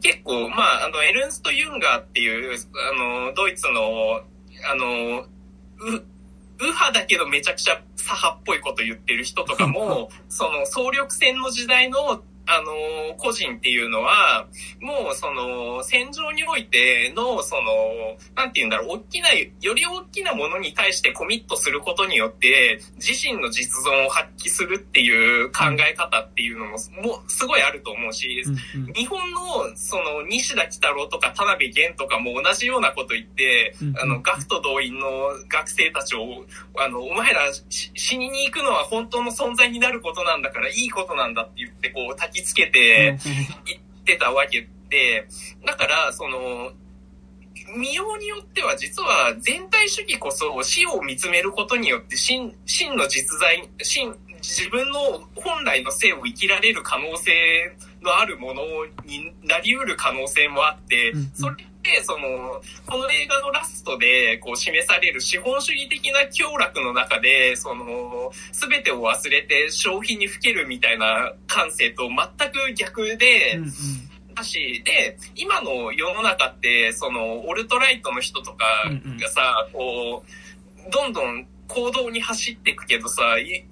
[0.00, 2.58] 結構、まあ、あの、エルンスト・ユンガーっていう、
[2.90, 4.22] あの、ドイツの、
[4.70, 6.04] あの、う、
[6.58, 14.46] 右派だけどめちゃくちゃ左派っぽいこと言ってる人とかも、 その総力戦の時代のあの、個人っていうのは、
[14.80, 17.62] もうその、戦場においての、その、
[18.34, 28.42] なんて言うんだろう、大きな、より大きなものに対してコミットすることによって、自身の実存を発揮するっていう考え方っていうのも、もう、すごいあると思うし、
[28.74, 35.08] うんうん、日本の、その、西田北郎とか田辺玄とかも同じようなこと言って、うんうん、あの、学徒動員の
[35.48, 36.44] 学生たちを、
[36.76, 43.16] あの、お前ら死にに行くのは本当の存在になることなんだから、いいことなんだって言って、こう、きつけて
[43.66, 45.26] 行ってたわけで、
[45.64, 46.72] だから、その、
[47.76, 55.00] 見ようによっては実は全体主義こそ死を見つめることによって真真の実在、真、自分の
[55.34, 57.32] 本来の性を生きられる可能性
[58.02, 58.62] のあるもの
[59.04, 73.70] になりうる可能性もあって、それで、その、この映画のラストで、こう、示される資本主義的な強楽の中で、その、すべてを忘れて消費にふけるみたいな感性と全く逆で、うんうん。
[74.34, 78.64] だし、で、今の世の中って、その、オルトライトの人とか
[79.20, 79.80] がさ、うん。
[79.80, 80.24] うん、こ
[80.88, 83.22] う、どんどん行動に走っていくけどさ、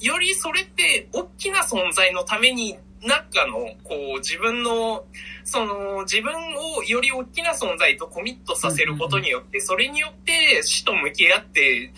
[0.01, 5.05] よりそれって大きな存在のためになんかの、こう、自分の、
[5.45, 6.33] その、自分
[6.77, 11.93] をより大きな存在とコミットさせることによって、それによって死と向き合って、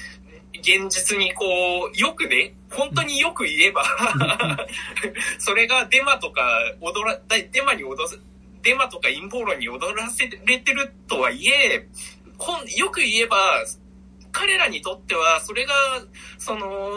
[0.60, 1.44] 現実にこ
[1.92, 3.84] う、よくね、本当によく言えば
[5.38, 6.42] それがデマとか
[6.80, 7.96] 踊ら、デマに踊
[8.62, 11.86] デマとか陰謀論に踊らせれてるとはいえ、
[12.76, 13.36] よく言えば、
[14.32, 15.74] 彼らにとっては、それが、
[16.38, 16.92] その、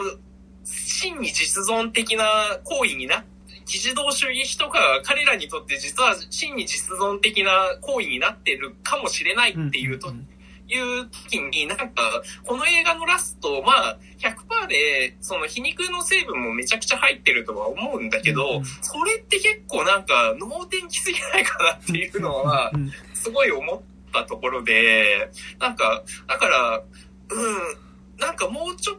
[0.64, 3.37] 真に実存的な行為になって、
[3.68, 7.50] 議事道主義者とか彼らにとって実は真に実存的な
[7.82, 10.28] 行為になってるかもしれないっていうと、うんうん
[10.68, 22.70] いう時に、なんか、この映画のラスト、まあ、100%で、その皮肉の成分もめちゃくちゃ入ってるとは思うんだけど、それって結構なんか、脳天気すぎないかなっていうのは、
[23.14, 23.80] すごい思っ
[24.12, 28.98] たところで、なんか、だから、うん、なんかもうちょっ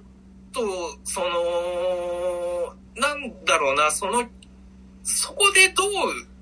[0.51, 0.62] と、
[1.03, 4.27] その、なんだろうな、その
[5.03, 5.89] そこでどう、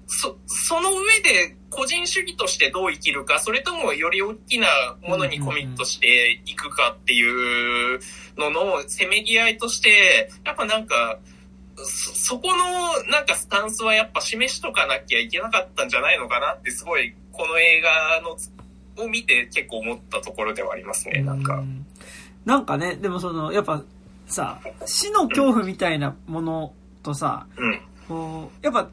[0.07, 4.67] そ、その上で個人主義としてどう生きるか、それともより大きな
[5.01, 7.99] ものにコミットしていくかっていう
[8.37, 11.19] ののせめぎ合いとして、やっぱなんか、
[11.75, 18.37] そ、そこのなんかスタンスはやっぱ示しとかなきゃいけなかったんじゃないのかなってすごいこの映画の
[19.03, 21.63] を見て結構思ったところではありますね、なんか。
[22.45, 23.83] なんかね、でもその、やっぱ
[24.25, 28.89] さ、死の恐怖みたいなものとさ、うん、こう、やっぱ、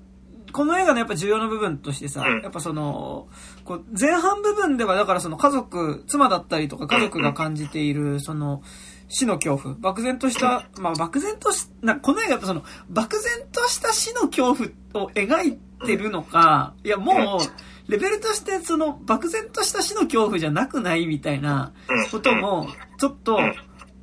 [0.52, 3.28] この映画のやっぱ重要な部分としてさ、やっぱその、
[3.64, 8.62] こう、前半部分ではだからその家族、妻だったりとか家族が感じている、その、
[9.08, 9.74] 死の恐怖。
[9.74, 14.54] 漠然とした、まあ漠然とし、な、この映画やっぱその、漠然とした死の恐
[14.92, 21.72] 怖を描いてるのか、いやもう、レベルとしてその漠然とした死の恐怖じゃなくないみたいな
[22.10, 23.38] ことも、ちょっと、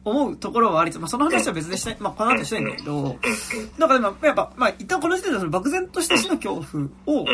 [0.04, 3.18] 思うところはありつつ、まあ、その話は別でしたい、まあ、この後したいんだけど、
[3.78, 7.26] だからまあ、やっぱ、まあ、一旦この時点でその漠然とした死の恐怖を、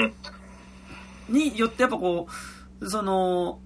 [1.30, 2.27] によってやっぱこ
[2.80, 3.60] う、その、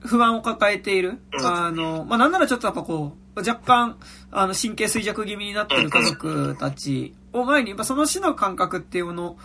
[0.00, 1.18] 不安を抱えている。
[1.42, 3.96] あの、まあ、なんならちょっとやっぱこう、若干、
[4.30, 9.36] あの、神経衰弱気味になってる家族たちを前に、やっぱその死の感覚っていうもの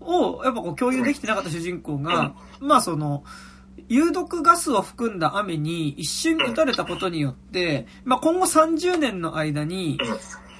[0.00, 3.24] を、やっぱこう共有できてなかった主人公が、まあその、
[3.90, 9.98] 有毒ガスを含んだ雨に一瞬打たれたことによって、まあ、今後30年の間に、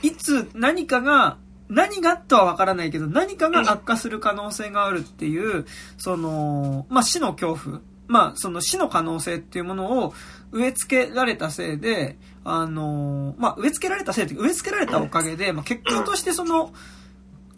[0.03, 1.39] いつ何かが、
[1.69, 5.65] 何がとはわからないけど、何かが悪化する可能性があるっていう、
[5.97, 7.81] その、まあ、死の恐怖。
[8.09, 10.15] まあ、その死の可能性っていうものを
[10.51, 16.73] 植え付けられたせいで、あの、まあ、植え付けられたせいで、植え付けられたおかげで、まあ、結果としてその、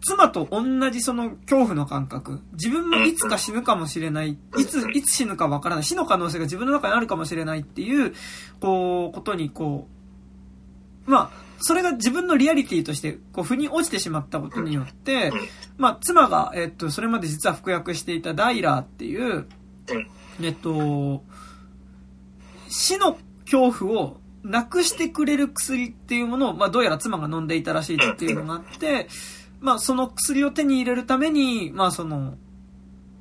[0.05, 2.41] 妻と同じその恐怖の感覚。
[2.53, 4.37] 自分もいつか死ぬかもしれない。
[4.57, 5.83] いつ、いつ死ぬかわからない。
[5.85, 8.13] 死の可能性が自分の中にあるかもしれないっていう、
[8.59, 9.87] こう、ことにこ
[11.07, 15.31] う、まあ、それが自分のリアリティとして、こう、腑に落ちてしまったことによって、
[15.77, 19.47] まあ、妻が、えっと、それまで実は服薬していたダイラーっていう、
[20.41, 21.23] えっと、
[22.67, 29.07] 死の恐怖をなくしてくれる薬っていうものを、まあ、どうやら妻が飲んでいたらしいっていうのがあって、
[29.63, 32.35] まあ、その薬を手に入れるために、まあ、その、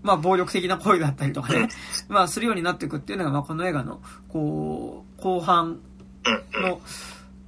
[0.02, 1.68] まあ、暴力的な行為だったりとかね、
[2.08, 5.78] まあ、するようになっていくっていうのが、まあ、この映画の、こう、後半
[6.60, 6.80] の、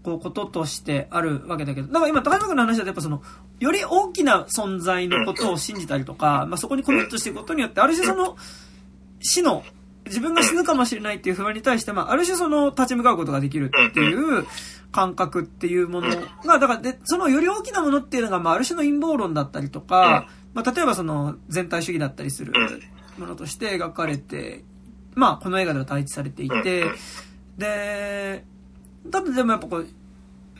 [0.04, 3.20] こう、こととしてあるわけだけど、だから今、高島君の話だとやっぱその、
[3.58, 8.36] より大きな存在のことを信じたりとか、まあ、そこにコミットしていくことによって、ある種その、
[9.20, 9.64] 死の、
[10.06, 14.46] 自分が死ぬかもしれないっていう不安に対して、まあ、ある種その、立ち向かうことができるっていう
[14.94, 16.08] 感覚っていうもの
[16.44, 22.52] が、だから、で、そのより大きなものっていうのが、まあ、ある種の陰謀論だったりとか、まあ、例えばその、全体主義だったりする
[23.18, 24.62] ものとして描かれて、
[25.16, 26.84] まあ、この映画では対一されていて、
[27.58, 28.44] で、
[29.06, 29.88] だってでもやっぱこう、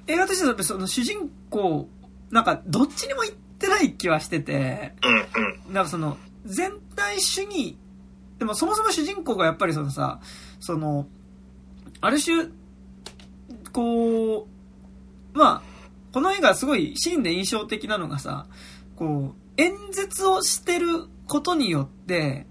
[0.09, 1.89] 映画としてはその主人公、
[2.33, 4.95] なんかどっちにも行ってない気はしてて、
[5.71, 7.79] なんかその、全体主義、
[8.41, 10.19] でもそもそも主人公がやっぱりそのさ、
[10.59, 11.07] その、
[12.01, 12.49] ある種、
[13.75, 14.47] こ
[15.35, 15.63] う、まあ、
[16.13, 18.47] この映画すごいシーンで印象的なのがさ、
[18.97, 22.47] こう、演説をしてることによって、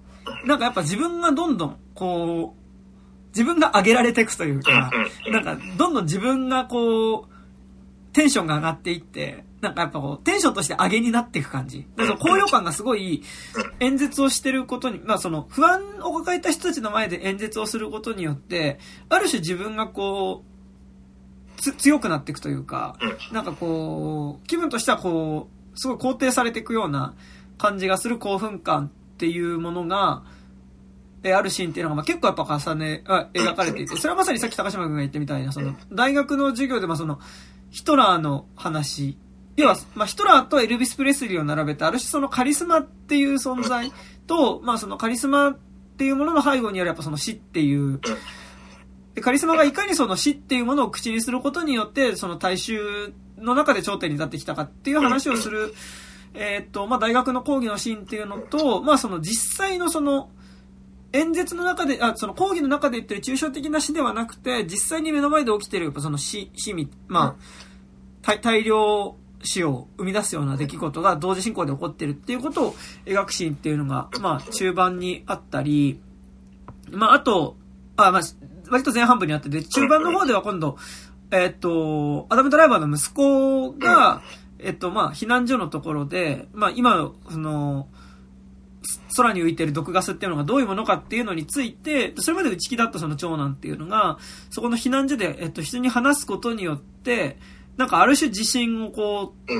[0.45, 4.91] なんかやっぱ自分がどんどん、こう、自分が上げられていくというか、
[5.31, 7.33] なんか、どんどん自分がこう、
[8.11, 11.87] テンションが上がっていって、なんかやっぱこう、テンションとして上げになっていく感じ。
[11.95, 13.23] でその高揚感がすごい、
[13.79, 20.52] 演説をしてることに、まあその、不安を抱えた人たちの前で演説をすることによって、ある種自分がこう、
[21.57, 22.97] 強くなっていくというか、
[23.31, 27.15] なんかこう、気分としてはこう、すごい肯定されていくような
[27.57, 30.23] 感じがする興奮感っていうものが、
[31.23, 37.19] えあるシーンっていうのが、まあ、結構やっぱ重ね、あ、描かれていて、それはまさにさっき高島君が言ってみたいな、その、大学の授業で、まあ、その、
[37.71, 39.17] ヒトラーの話、
[39.55, 43.91] 要は、まあ、ヒトラーとエルビス・プレスリーを並べて、ある種そのカリスマっていう存在
[44.27, 45.57] と、まあ、そのカリスマっ
[45.97, 48.01] ていうものの背後にあるやっぱその死っていう、
[49.15, 55.73] で、カリスマがいかにその死っていうものを口にすることによって、その大衆の中で頂点に立ってきたかっていう話をする、
[56.33, 60.29] えっと、まあ、大学の講義のシーンっていうのと、まあ、その実際のその、
[61.11, 67.37] 演説の中で、あ、その講義の中で言ってる抽象的な死ではなくて、実際に目の前で起きてる、やっぱその死、死み、ま
[68.23, 75.99] あ、大量死を生み出すような出来事が同時進行で起こってるっていうことを描くシーンっていうのが、まあ、中盤にあったり、
[76.89, 77.57] まあ、あと、
[77.95, 78.21] あ、まあ、
[78.73, 80.77] 割と前半部にあってて、中盤の方では今度、
[81.31, 84.23] えっと、アダムドライバーの息子が、
[84.57, 87.87] えっと、まあ、避難所のところで、まあ、今、その、
[89.15, 94.17] 空に浮いてる毒ガスっていうのがどういうものかっていうのについて、それまで内気だったその長男っていうのが、
[94.49, 97.37] そこの避難所で、えっと、人に話すことによって、
[97.77, 99.51] なんかある種自信をこう、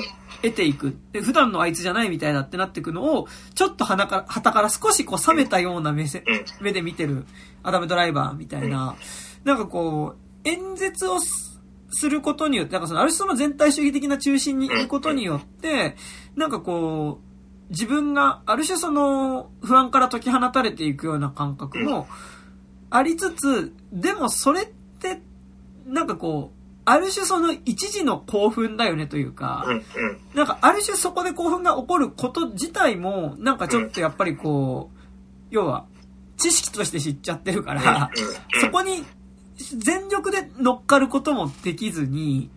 [0.43, 0.95] 得ていく。
[1.12, 6.23] で、普段のあいつじゃないみたいだってなっていくのを、ちょっと鼻から、旗から少しこう冷めたような目線、
[6.62, 7.26] 目で見てる
[7.63, 8.95] アダムドライバーみたいな、
[9.43, 15.95] なんかこう、演説をすることによって、なんかその、ある種その全体主義的な中心にいることによって、
[16.36, 17.34] なんかこう、
[17.69, 22.08] 自分がある種その不安から解き放たれていくような感覚も
[22.91, 24.65] ありつつ、でもそれっ
[24.99, 25.21] て
[25.88, 29.65] なんかこう、ある種その一時の興奮だよねというか、
[30.34, 35.00] なんかある種そこで興奮が起こること自体も、なんかちょっとやっぱりこう、
[35.50, 35.86] 要は
[36.38, 38.10] 知識として知っちゃってるから、
[38.60, 39.04] そこに
[39.56, 42.50] 全力で乗っかることもできずに、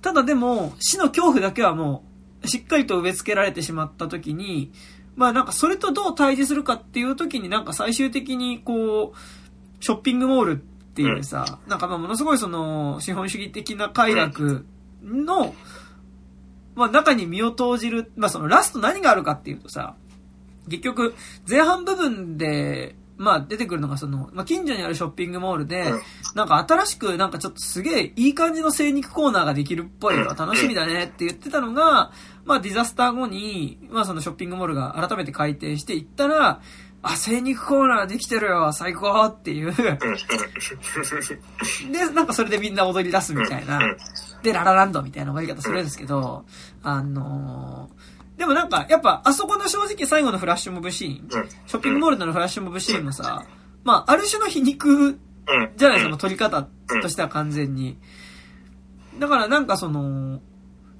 [0.00, 2.04] ただでも死の恐怖だけはも
[2.42, 4.72] うしっかりと植え付けられてしまった時に、
[5.16, 14.66] まあなんかそれとどう対峙するかっていう時になんか最終的にこう、ショッピングモールっていうさ、なんかまあものすごいその資本主義的な快楽
[15.02, 15.54] の、
[16.74, 19.96] まあ中に身を投じる、まあそのラスト何があるかっていうとさ、
[20.68, 21.14] 結局
[21.48, 25.92] 前半部分でまあ出てくるのがその、まあ近所にあるショッピングモールで、
[26.34, 30.24] なんか新しくなんかちょっとすげえいい感じの精肉コーナーができるっぽいよ。
[30.38, 32.12] 楽しみだねって言ってたのが、
[32.44, 36.60] まあディザスター後に、まあそのショッピングモールが改めて開店して行ったら、
[37.08, 39.72] あ、精肉コーナーできてるよ、最高っていう。
[41.92, 43.80] で、なんかそれでみんな踊り出すみたいな。
[44.42, 46.44] で、ララランドみたいな終わり方するんですけど、
[46.82, 51.28] あのーでもなんか、やっぱ、あそこの正直最後のフラッシュモブシーン、
[51.66, 53.46] ショッピングモールでのフラッシュモブシーンもさ、
[53.82, 55.18] まあ、ある種の皮肉
[55.76, 56.66] じゃないその撮り方
[57.00, 57.96] としては完全に。
[59.18, 60.40] だからなんかその、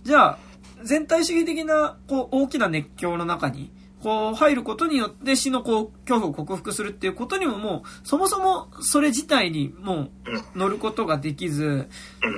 [0.03, 0.39] じゃあ、
[0.83, 3.71] 全体主義的な、こう、大きな熱狂の中に、
[4.07, 10.11] こう、入ることによって死のこう、恐怖を克服するっていうことにももう、そもそもそれ自体にもう
[10.55, 11.89] 乗ることができず、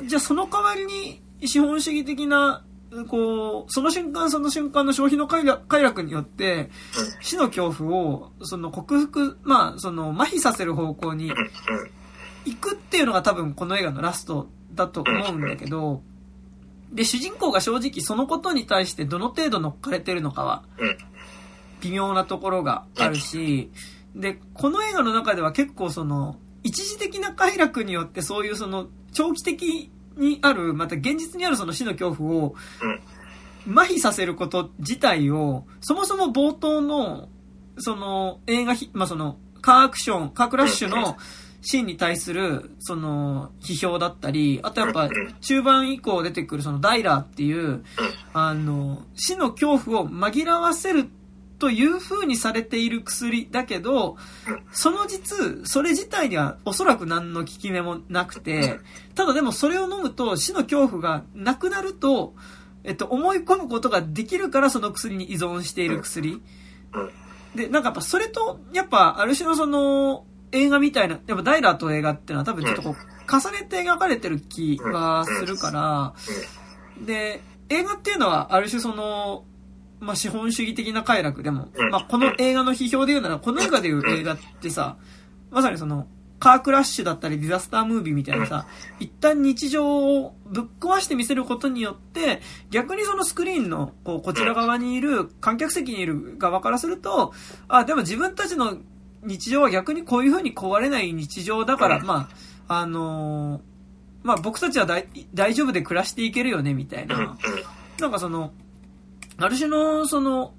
[0.06, 2.64] じゃあその代わりに資本主義的な
[3.06, 6.70] こう、その瞬間その瞬間の消費の快楽によって、
[7.20, 11.30] 死の恐怖を、その克服、まあ、その、麻痺させる方向に、
[12.46, 16.00] 行くっていうのが多分この映画のラストだと思うんだけど、
[16.90, 20.62] で、主人公が正直そのことに対してどの程度乗っかれてるのかは、
[21.80, 23.70] 微妙なところがあるし、
[24.14, 32.54] で、この映画の中では結構その、一時的な快楽によってそういうその、長期的にある、また現実にあるその死の恐怖を、
[33.66, 37.28] 麻痺させること自体を、そもそも冒頭の、
[37.78, 41.16] その、映画まあ、その、カーアクション、カークラッシュの
[41.60, 45.08] シーンに対する、その、批評だったり、あとやっぱ、
[45.40, 47.84] 中盤以降出てくるそのダイラーっていう、
[48.32, 51.08] あの、死の恐怖を紛らわせる
[51.58, 54.16] という風にされている薬だけど、
[54.72, 58.78] その実、それ自体にはおそらく何の効き目もなくて、
[59.14, 62.34] ただでもそれを飲むと死の恐怖がなくなると、
[62.84, 66.40] えっと、思い込むことができるからその薬に依存している薬。
[67.54, 72.94] で、なんかやっぱそれと、やっぱある種のその映画みたいな、やっぱダイラーと映画っていうのは多分ちょっとこう、
[73.30, 76.14] 重ねて描かれてる気がするから、
[77.04, 79.44] で、映画っていうのはある種その、
[80.00, 84.96] まあ、資本主義的な快楽でも、まあ、この映画の批評で言うなら、この映画で言う映画ってさ、
[85.50, 86.06] まさにその、
[86.38, 88.66] カークラッシュだったりディザスタームービーみたいなさ、
[89.00, 92.40] 一旦日常をぶっ壊して見せることによって、
[92.70, 97.32] 逆にそのスクリーンの、こう、こちら側にいる、観客席にいる側からすると、
[97.66, 98.78] あ、でも自分たちの
[99.24, 102.28] 日常は逆にこういう風に壊れない日常だから、ま
[102.68, 103.60] あ、あのー、
[104.22, 104.86] まあ僕たちは
[105.34, 107.36] 大丈夫で暮らしていけるよね、みたいな。
[107.98, 108.52] なんかその、
[109.38, 110.54] ある種の、その、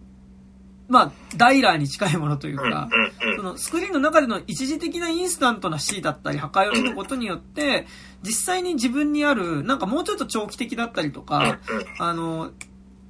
[0.87, 2.89] まあ、ダイラーに近いものというか、
[3.37, 7.85] そのスクリーンの中での一時的なインスタントな死だったり破壊を見ることによって、
[8.23, 11.59] 実際に自分にある、なんかもうちょっと長期的だったりとか、
[11.99, 12.51] あの、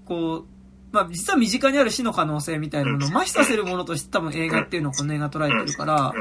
[0.05, 0.45] こう、
[0.91, 6.13] まあ、実は身近にある死の可能性みたいなものを麻痺させるものとして多分映画っていうのをこの映画捉えてるから、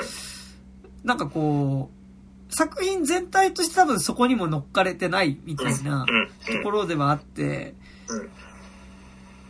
[1.03, 1.90] なんかこ
[2.51, 7.74] う、作品全体として多分そこにも乗っかれてないみたいなところではあって、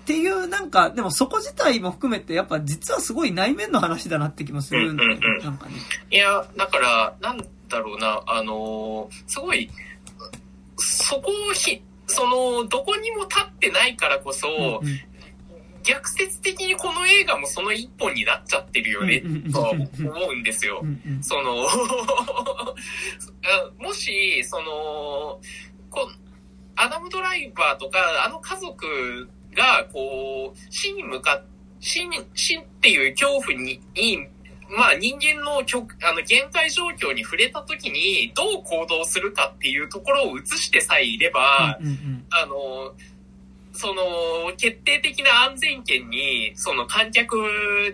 [0.09, 5.72] っていう、なんか、でもそこ自体も含めて、やっぱ実はすごい内面の話だなって気もするんだよね、なんかね。
[6.11, 9.68] いや、だから、なんだろうな、あのー、すごい、
[10.78, 15.00] そこをひ、その、どこにも立ってないからこそ、うんうん、
[15.82, 19.86] 逆説的にこの映画もその一本になっちゃってるよね、と思
[20.30, 20.82] うんですよ。
[21.20, 21.68] その
[23.78, 25.38] もし、その、
[25.90, 26.11] こ
[26.76, 29.28] アダム・ドライバーとか、あの家族
[29.59, 31.44] が、こう、死に向かっ、
[31.80, 34.26] 死に、死っていう恐怖に、に
[34.70, 41.78] まあ人間の極、あの、限界状況に触れた時に、どう行動するかっていうところを映してさえいれば、
[42.30, 42.94] あの、
[43.72, 44.02] その、
[44.56, 47.36] 決定的な安全圏に、その観客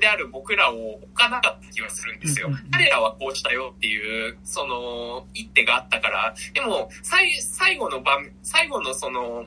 [0.00, 2.48] である僕らを置かなかった気がするんですよ。
[2.72, 6.34] 彼らはこうしたよっていう、その、一手があったから。
[6.54, 9.44] でも、最、最後の番、最後のその、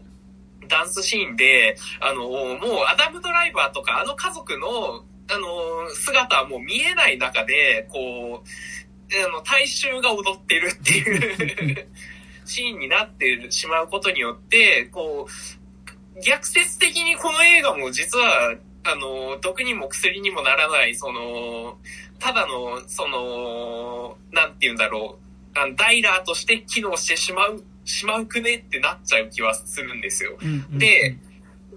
[0.68, 11.88] ダンスシーンで、あの、もうアダムドライバーとかあの家族の、あの、姿はもう見えない中で、こう、あの、大衆が踊ってるっていう
[12.46, 21.78] シーンになってしまうことによって、こう、逆説的にこの映画も実は、あの、毒にも薬にもならない、その、
[22.20, 30.38] ただの、その、なんて言うんだろう、あのダイラーとして機能してしまうしまうくねってなっちゃう気はするんですよ。
[30.42, 31.18] うんうんうん、で、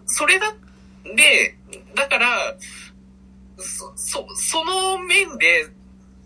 [0.07, 0.53] それだ、
[1.05, 1.57] で、
[1.95, 2.57] だから、
[3.57, 5.69] そ、そ、その面で、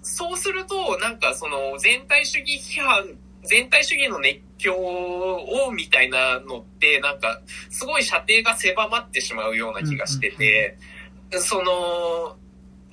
[0.02, 3.04] そうすると、なんかその全体主義批判、
[3.44, 10.78] 全体主義の熱狂をみたいなのって、なんか、すごい射程が狭まってしまうような気がしてて、
[11.30, 12.36] うんうんうん、その、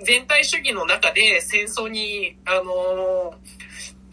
[0.04, 3.36] 全体主義の中で戦争に、あの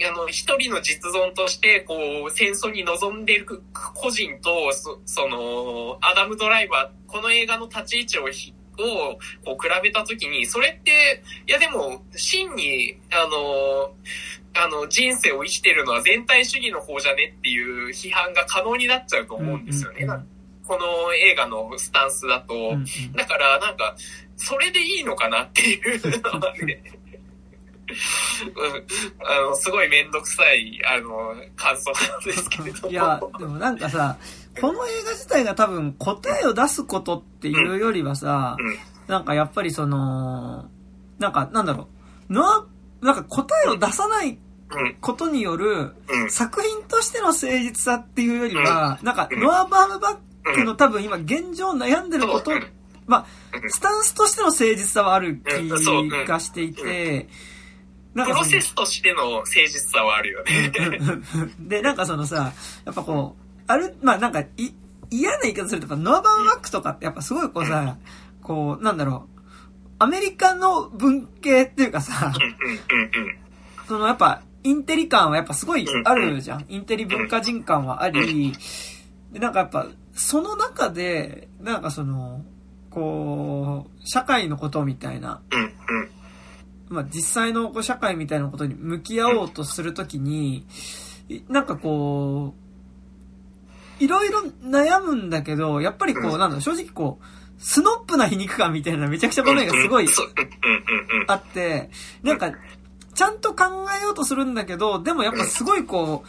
[0.07, 1.97] あの、一人の実存として、こ
[2.29, 13.93] う、戦争に臨んでいる個人と、そその、アダム・ドライバー、この映画の立ち位置をひ、を、こう、比べたときに、それって、いやでも、真に、あの、
[14.55, 20.05] あの、人生を生きてるのは全体主義の方じゃねっていう批判が可能になっちゃうと思うんですよね。
[20.05, 20.29] うんうんうん、
[20.67, 22.55] この映画のスタンスだと。
[22.55, 23.97] うんうん、だから、なんか、
[24.37, 26.83] それでいいのかなっていうのはね。
[29.25, 34.17] あの、すごいめんどくさい、あの、感想なんですけれどいや、でもなんかさ、
[34.61, 38.67] この映画自体が多分答えを出すことっていうよりはさ、うん。
[38.69, 38.77] うん、
[39.07, 40.69] なんかやっぱりその、
[41.19, 41.89] なんかなんだろ
[42.29, 42.67] う、の
[43.01, 44.39] なんか答えを出さない
[45.01, 45.95] ことによる、
[46.29, 52.51] 作品としての誠実さっていうよりは、なんかノア・バームバックの多分今現状悩んでること、
[53.07, 53.27] まあ、
[53.69, 55.69] スタンスとしての誠実さはある気
[56.27, 57.29] がしていて、
[58.25, 60.73] プロセスとしての誠実さはあるよね。
[61.61, 62.53] で、なんかそのさ、
[62.85, 64.49] やっぱこう、ある、まあなんか、い、
[65.11, 67.97] 嫌な言い方すると、ノアバンワックとかってやっぱすごいこうさ、
[68.43, 69.39] こう、なんだろう、
[69.99, 72.33] アメリカの文系っていうかさ。
[73.87, 76.67] そのやっぱ、インテリ感はやっぱすごいあるじゃん。
[76.69, 78.53] インテリ文化人感はあり、
[79.33, 82.45] で、なんかやっぱ、その中で、なんかその、
[82.91, 85.41] こう、社会のことみたいな。
[86.91, 90.67] まあ実際のこう社会みたいなことに向き合おうとするときに、
[91.49, 92.55] なんかこ
[94.01, 97.25] う、いろいろ悩むんだけど、やっぱりこう、なんだろ、正直こう、
[97.59, 100.07] スノップな皮肉感みたいなめちゃくちゃ場面がすごい。
[101.27, 101.91] あって、
[102.23, 102.53] なんか、
[103.15, 103.65] ちゃんと考
[104.01, 106.29] えようとするんだけど、でもやっぱすごいこう、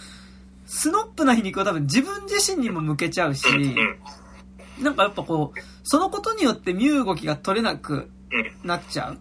[0.66, 3.45] スノップな皮肉は多分自分自身にも向けちゃうし、
[4.80, 8.10] なんかやっぱこう、そのことによって身動きが取れなく
[8.64, 9.20] なっちゃう。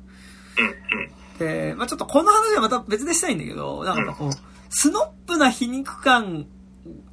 [1.40, 4.30] うんで、まあちょっとこの話はまた別でしたいんだけど、なんかこう、
[4.70, 6.46] スノップな皮肉感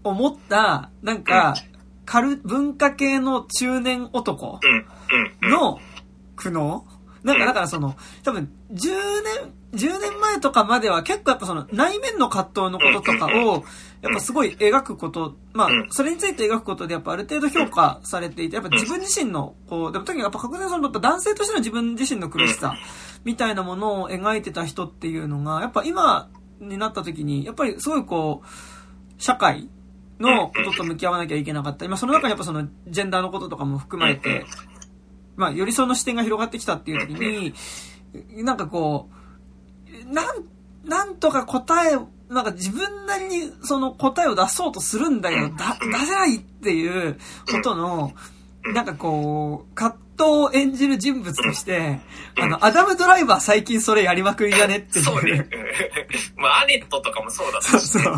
[0.04, 1.56] を持った、なんか、
[2.06, 4.60] カル、文化系の中年男。
[5.42, 5.80] の
[6.36, 6.84] 苦悩？
[7.24, 8.78] なんかだからその、多分、10
[9.74, 13.64] 年、10年前とかまでは結構やっぱその内面の葛藤のこととかを、
[14.04, 22.76] やっぱすごい描くこと、まあうん、それについて描くことでやっぱある程度評価されていて、やっぱ自分自身の、こう、でも特にやっぱ確実にその、やっぱ男性としての自分自身の苦しさ、
[23.26, 29.68] みたいなものを描いてた人っていうのが、やっぱ今になった時に、やっぱりすごいこう、社会
[30.20, 31.86] のことと向き合わなきゃいけなかった。
[31.86, 34.46] 今その中にやっぱその、ジェンダーのこととかも含まれて、
[35.36, 37.54] まあ、よりその視点が広がってきたっていう時に、
[38.44, 39.10] なんかこ
[40.10, 40.46] う、なん、
[40.86, 47.18] なんとか答えを、なんか自分なりにその答えを出そうとするんだけど、だ、出せないっていう
[47.52, 48.14] ことの、
[48.74, 52.00] なんかこう、葛藤を演じる人物として、
[52.40, 55.06] あの、アダムドライバー最近それやりまくりだねっていう。
[55.06, 55.32] そうね。
[55.32, 58.16] うんまあ、アネットとかもそうだしそうそう。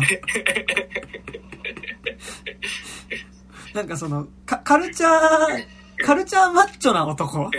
[3.74, 7.50] なんかその、かカルチャー、カルチャーマッチョな男うん。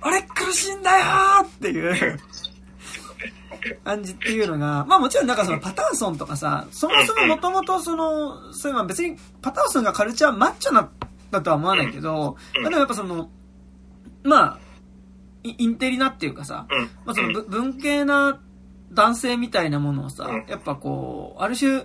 [0.00, 2.20] あれ苦しいんだよーっていう
[3.84, 10.90] 感じっていうのが、まあもちろんなんかそのパターソンとかさ、そもそももともとその、そういうのは別にパターソンがカルチャーマッチョな、
[11.30, 13.30] だとは思わないけど、でもやっぱその、
[14.22, 14.58] まあ、
[15.44, 16.90] イインテリなっていうかさ、うん。
[17.04, 18.40] まあそのぶ文系な
[18.92, 21.84] 男性みたいなものをさうん、やっぱこう、ある種、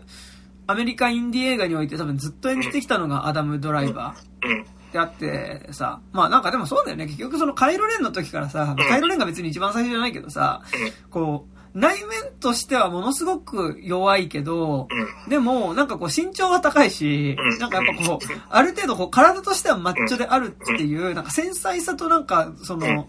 [0.67, 4.47] アメリカインディ映画において多分ずっと演じてきたのがアダム・ドライバー。
[4.47, 4.65] うん。
[4.91, 7.05] であってさ、まあなんかでもそうだよね。
[7.07, 10.61] 結局そのカイロレンの時からさ、カイロレンが別に一番最初じゃないけどさ、
[11.09, 15.29] こう、内面としてはものすごく弱いけど、うん。
[15.29, 23.07] でもなんかこう身長が高いしうん、なんかやっぱこう、ある程度こう体としてはマッチョであるっていう、なんか繊細さとなんかその、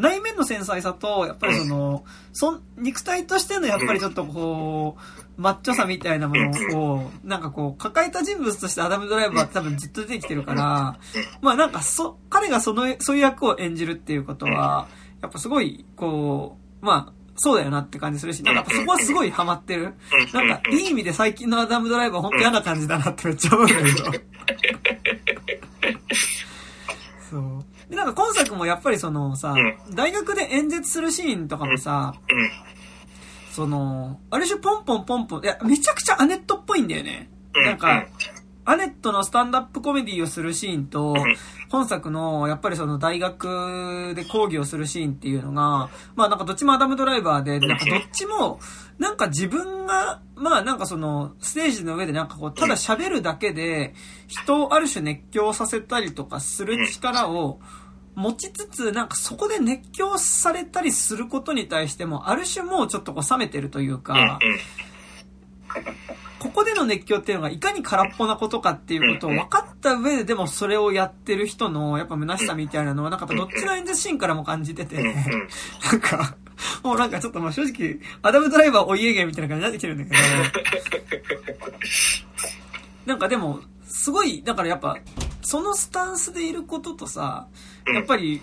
[0.00, 4.96] 内面の繊細さと、やっぱりその、そん、肉体としてのやっぱりちょっとこ
[5.36, 10.98] う、マッチョさみたいなものを、なんかこう、抱えた人物としてアダムドライバーって多分ずっと出てきてるから、
[11.42, 14.88] まあなんかそ、彼がその、そういう役を演じるっていうことは、
[15.20, 19.94] やっぱすごい、こう、まあ、そうだよなって感じするし、なんかそこはすごいハマってる。
[20.34, 24.04] なんか、いい意味で最近のアダムドライバー本当嫌な感じだなってめっちゃ思うんだけど。
[27.30, 27.64] そう。
[27.88, 29.54] で、なんか今作もやっぱりそのさ、
[29.94, 32.50] 大学で演説するシーンとかもさ、うん。
[33.52, 37.30] その、ある種ポンポンポンポン、いや、めちゃくちゃアネットっぽいんだよね。
[37.54, 37.64] うん。
[37.64, 38.04] なんか、
[38.64, 41.14] アネットのスタンダップコメディをするシーンと、
[41.70, 48.60] 本作の、やっぱりその大学で講義をするシーンっていうのが、まあなんかどっちもアダムドライバーで、なんかどっちも、
[48.98, 53.94] なんか自分が、まあなんかその、ステージの上でなんかこう、ただ喋るだけで、
[54.26, 57.60] 人をある種熱狂させたりとかする力を、
[58.14, 64.38] 持ちつつ、なんかそこで熱狂されたりすることに対しても、ある種もうちょっとこう冷めてるというか、
[66.40, 75.14] ここでの熱狂っていうのがいかに空っぽなことかっていうことを分かった上ででもそれをやってる人のやっぱ虚しさみたいなのはなんかどっちの演説シーンからも感じてて。
[75.90, 76.36] なんか、
[76.82, 80.16] もうなんかちょっとまあ正直、アダムドライバーお家芸みたいな感じになってきてるんだけど、
[83.06, 84.96] なんかでも、すごい、だからやっぱ、
[85.42, 87.48] そのスタンスでいることとさ、
[87.92, 88.40] やっぱり、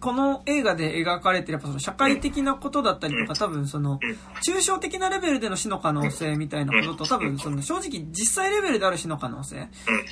[0.00, 4.00] この映画で描かれてるやっぱその社会的なことだったりとか多分その
[4.46, 9.68] 抽象的なレベルでの死の可能性みたいなことと多分その正直実際レベルである死の可能性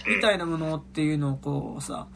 [0.06, 2.06] みたいなものっていうのをこうさ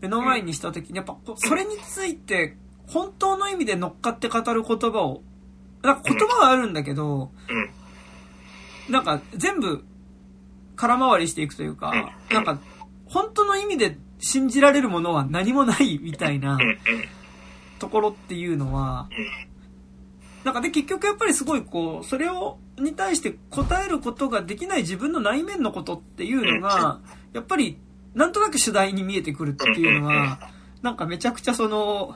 [0.00, 2.56] 目の前にした時にやっぱそれについて
[2.86, 5.22] 本当の意味で乗っかって語る言葉を
[5.82, 8.92] なんか言葉はあるんだけどうん。
[8.92, 9.84] なんか全部
[10.74, 12.60] 空回りしていくというかなんか
[13.06, 16.58] 本当の意味で信じられるものは何もないみたいな。
[17.80, 19.08] ところっていうのは、
[20.44, 27.00] なんかで結局やっぱりすごいこう、それを、に対して答えることができない自分の内面のことっていうのが、
[27.32, 27.78] やっぱり
[28.14, 30.38] なんとなく主題に見えてくるっていうのは、
[30.82, 32.14] なんかめちゃくちゃその、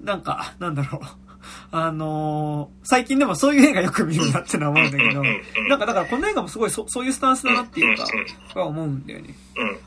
[0.00, 1.27] なんか、なんだろう。
[1.70, 5.22] あのー、最近でもそういう映画よく見るなってのは思うんだけど、
[5.68, 9.34] なんかだからこの映画もすごいそそういうスタンスだなっていうか、は思うんだよね。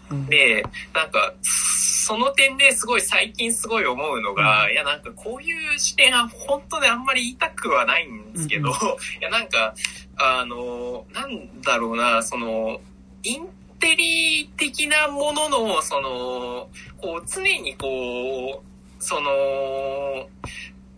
[0.10, 0.26] うん。
[0.28, 8.76] で、なんか、その点ですごい最近すごい思うのが、うん、いやなんかこういう視点は本当にあんまり言いたくはないんですけど、うん。
[8.76, 8.78] うん、い
[9.22, 9.74] やなんか、
[10.18, 12.82] あの、なんだろうな、その、
[13.24, 13.48] イン
[13.80, 16.70] テリ的なものの、その、
[17.02, 19.32] こう常にこう、その、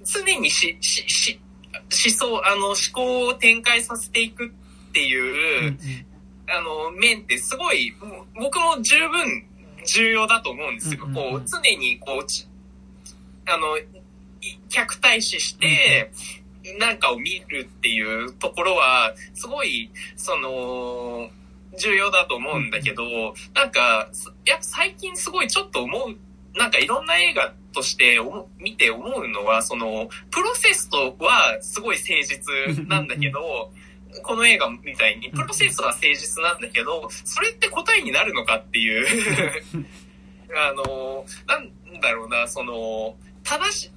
[0.04, 1.40] 常にし、し、し、
[1.76, 5.80] 思想、あの、思考を展開させていくっていう、うんうん、
[6.48, 7.94] あの、面ってすごい、
[8.36, 9.46] 僕も十分
[9.86, 11.06] 重要だと思うんですよ。
[11.06, 13.78] うんうんうん、こう、常にこう、あの、
[14.70, 16.12] 客対視して、
[16.80, 21.30] なんかを見るっていうところは、すごい、その、
[21.78, 23.04] 重要だと思うんだけど、
[23.54, 24.10] なんか、
[24.46, 28.20] やっぱ最近すごいちょっと思う、なんかいろんな映画として
[28.58, 32.14] 見て思うのは、その、プロセスとはすごい誠
[32.76, 33.72] 実なんだけど、
[34.24, 39.86] この映画みたいに、プロセスは誠実なんだけど、それって答えになるのかっていう。
[40.56, 43.92] あの、なんだろうな、その、正し、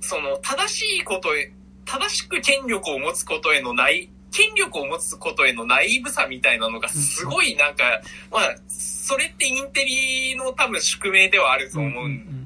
[0.00, 1.52] その、正しいことへ、
[1.84, 7.84] 正しく権力を持つことへのない権力を持つことへのナイーブさみたいなのがすごいなんか、
[8.30, 12.41] まあ、それってインテリの多分宿命ではあると思うん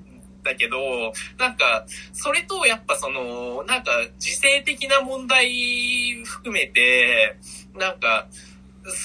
[0.46, 1.84] だけど、なんか、
[2.14, 7.36] それとやっぱその、なんか、時勢的な問題含めて、
[7.74, 8.28] なんか、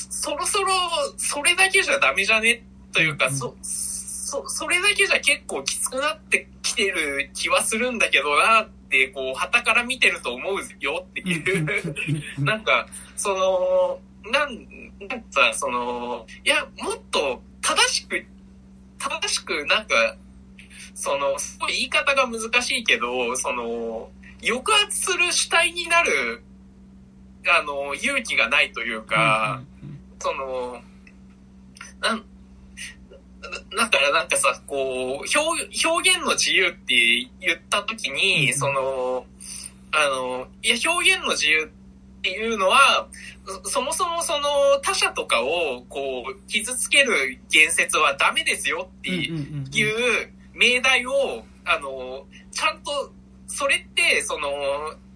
[0.09, 0.69] そろそろ
[1.17, 2.63] それだけじゃダメじゃね？
[2.93, 12.43] というか、そ、そ、それだけじゃ結構きつくなってきてる気はするんだけどな、ってこう、旗から見てると思うよっていう。
[12.43, 12.87] なんか、
[13.17, 13.99] その、
[14.31, 14.67] なん、
[15.09, 18.23] なんかその、いや、もっと正しく、
[18.99, 20.15] 正しくなんか、
[21.01, 21.35] その、
[21.67, 24.11] 言い方が難しいけど、その、
[24.43, 26.43] 抑圧する主体になる、
[27.47, 29.63] あの、勇気がないというか、
[30.19, 30.79] その、
[32.01, 32.23] なん、
[33.75, 39.25] だからなんかさ、こう、表、表現の自由って言った時に、その、
[39.91, 43.07] あの、いや、表現の自由っていうのは、
[43.63, 44.47] そもそもその
[44.83, 53.11] 他者とかを、こう、傷つける言説はダメですよっていう命題を、あの、ちゃんと、
[53.47, 54.49] それって、その、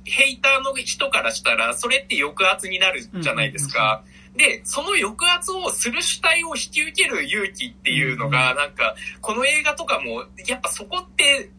[0.05, 4.03] ヘイターの人からしたら、それって抑圧になるじゃないですか。
[4.35, 11.49] で、その抑圧をする主体を引き受ける勇気っていうのが、なんか、この映画とかも、やっぱそこって、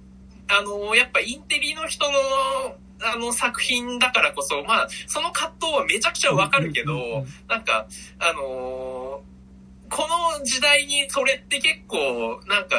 [0.49, 2.19] あの、やっぱインテリの人の、
[3.03, 7.87] あの作品だからこそ、まあ、その葛藤はめちゃくちゃわかるけど、なんか、
[8.19, 9.23] あの
[9.89, 10.09] こ
[10.39, 12.77] の時代にそれって結構、なんか、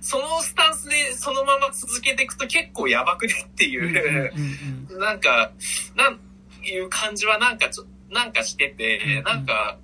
[0.00, 5.52] そのスタンスでそのまま続けていくと結構やばくねっていう、なんか、
[5.96, 6.18] なん
[6.66, 9.78] いう感じはなんかちょなんかしてて、なんか、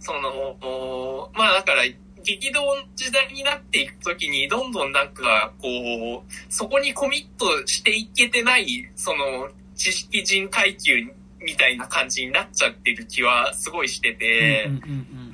[0.00, 1.82] その、まあだから、
[2.22, 10.92] 激動の時代になっていくときに、どんどんなんか、こう、そこにコミットしていけてない、その、知識人階級
[11.40, 14.70] みたいな感じになっちゃってる気はすごいしてて、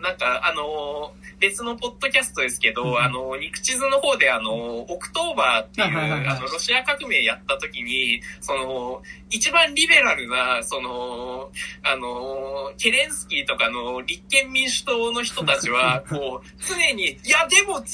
[0.01, 11.51] なんか、あの別のポッドキャストですけど、うん、あの、肉地図の方であの、 October っていう、あの、ロシア革命やった時に、その、一番リベラルな、その、
[11.83, 17.85] あの、ケレンスキーとかの立憲民主党の人たちは、 こう、常に、いや、でも違う、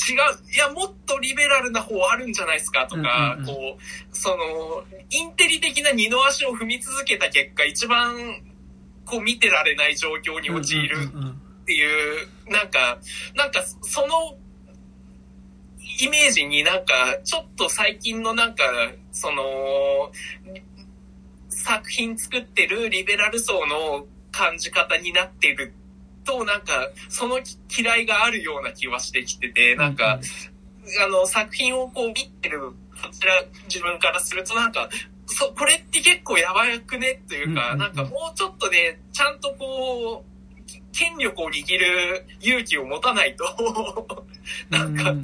[0.52, 8.42] いや、もっとリベラルな方あるんじゃないですかとか、こう、その、インテリ的な二の足を踏み続けた結果、一番、
[9.04, 10.96] こう見てられない状況に陥る
[11.64, 12.98] っていう、なんか、
[13.34, 14.36] なんか、その、
[15.98, 18.64] イメージになんか、ちょっと最近のなんか、
[19.12, 20.12] その、
[21.48, 25.72] 作品作ってるリベラル層の感じ方になってる
[26.24, 27.40] と、なんか、その
[27.74, 30.20] 嫌いがあるような気はしてきてて、なんか、
[31.02, 32.76] あの、作品をこう見てる、こ
[33.10, 34.90] ちら、自分からするとなんか、
[35.26, 37.22] そ、これって結構やばくね？
[37.26, 40.33] というか、なんかもうちょっとね、ちゃんとこう、
[40.94, 43.44] 権力を握る勇気を持たないと
[44.70, 45.14] なんか、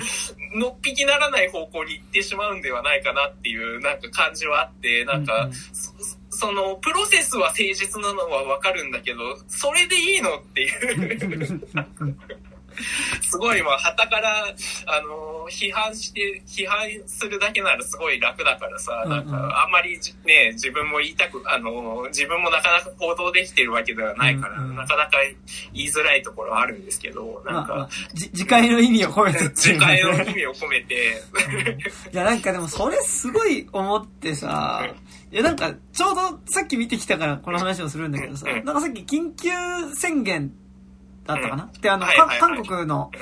[0.55, 5.49] のっぴきならない方向に行ってしまうんではないかなっていうなんか感じはあって、なんか、
[6.31, 9.19] その、プロセスは誠実なのはわかるんだけど、
[9.49, 11.69] それでいいのっていう
[13.23, 14.47] すごい、まあ、旗から、
[14.87, 25.19] あの、批判して、批判するだけならすごい楽だからさ、なんか、あんまりじね、自分も言いたく、あの、自分もなかなか行動できてるわけではないから、なかなか
[25.73, 30.27] 言いづらいところはあるんですけど、なんか、まあまあ、じ次回の意味を込めて次回のね。
[30.31, 30.95] 意味を込めて、
[32.13, 34.89] いや、なんかでもそれすごい思ってさ、
[35.33, 38.65] いや、なんか、ちょうどさっき見てきたからこの話をするんだけどさ、うん。
[38.65, 39.49] なんかさっき緊急
[39.95, 40.53] 宣言
[41.35, 41.71] だったかな？
[41.81, 42.39] で、あの、かはいはいはい。
[42.41, 43.21] 韓国のうん、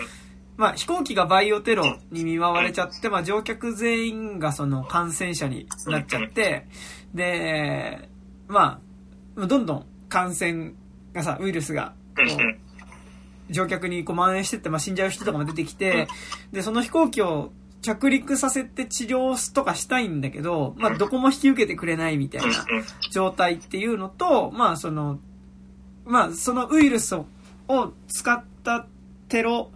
[0.57, 6.67] まあ飛行機がバイオテロに見舞われちゃって、まあ乗客全員がその感染者になっちゃって、
[7.15, 8.09] で、
[8.49, 8.81] ま
[9.37, 10.73] あ、どんどん感染
[11.13, 11.95] がさ、ウイルスが、
[13.51, 16.09] 乗客にこう蔓延してって、まあ、死んじゃう人とかも出てきて、
[16.53, 22.49] で、その飛行機を着陸させて治療とかしたいんだけど、まあ、どこも引き受けてくれないみたいな
[23.11, 25.19] 状態っていうのと、まあ、その、
[26.05, 27.27] まあ、そのウイルスを
[27.69, 28.87] を使った
[29.29, 29.71] テロ、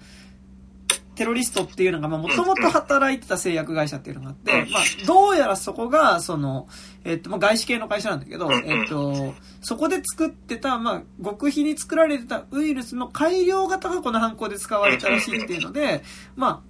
[1.15, 6.69] テロリストっていうのが、まあ、もともと働いてた製薬会社っていうのがあって、まあ、どうやらそこが、その、
[7.05, 16.03] えっと、まあ、外資系の会社なんだけど、えっと、そこで作ってた、まあ、極秘に作られてたウイルスの改良型がこの犯行で使われたらしいっていうので、
[16.35, 16.63] ま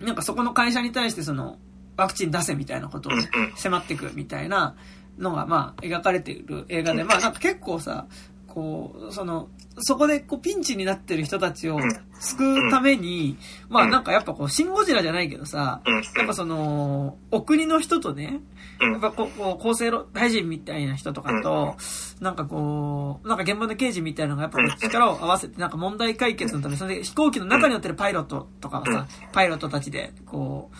[0.00, 1.58] あ、なんかそこの会社に対してその、
[1.96, 4.74] ワクチン出せみたいなことをね迫ってくるみたいな
[5.18, 8.06] のが、まあ、描かれている映画で、まあ、なんか結構さ、
[8.50, 9.48] こう、その、
[9.78, 11.78] そこでこうピンチになってる人たちを
[12.18, 13.38] 救うために、
[13.68, 15.80] まあなんかやっぱこう、シンゴジラじゃないけどさ、
[16.16, 18.40] やっぱその、お国の人とね、
[18.80, 21.76] やっぱこう、こう厚生労大臣みたいな人とかと、
[22.20, 30.70] なんかこう、なんか現場の刑事みたいなのがやっぱこう力を合わせて、なんか問題解決のため、それで飛行機の中に乗ってるパイロットとかはさ、パイロットたちで、こ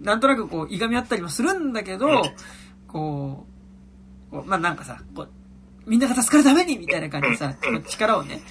[0.00, 2.22] う、なんとなくこう、いがみ合ったりもするんだけど、
[2.86, 3.46] こ
[4.30, 5.28] う、こうまあなんかさ、こう、
[5.86, 7.54] みんなが助かるためにみたいな感じでさ、
[7.88, 8.42] 力をね、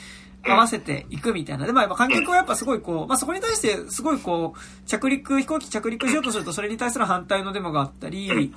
[0.48, 1.66] 合わせていくみたいな。
[1.66, 8.54] で、まあやっぱ観客はやっぱすごいこう、まあそこに対してすごいこう、着陸、飛行機着陸しようとするとそれに対する反対のデモがあったり、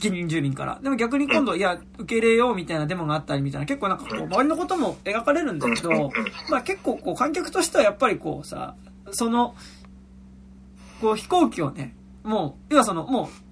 [0.00, 0.78] 近隣住民から。
[0.82, 6.10] でも逆に今度、いや、受け入れようみたいなデモがあったりみたいな、結構なんかこう、周りのことも描かれるんだけど、
[6.50, 8.74] まあ結構こう、観客としてはやっぱりこうさ、
[9.12, 9.54] その、
[11.00, 13.47] こう飛行機をね、もう、要はその、もう、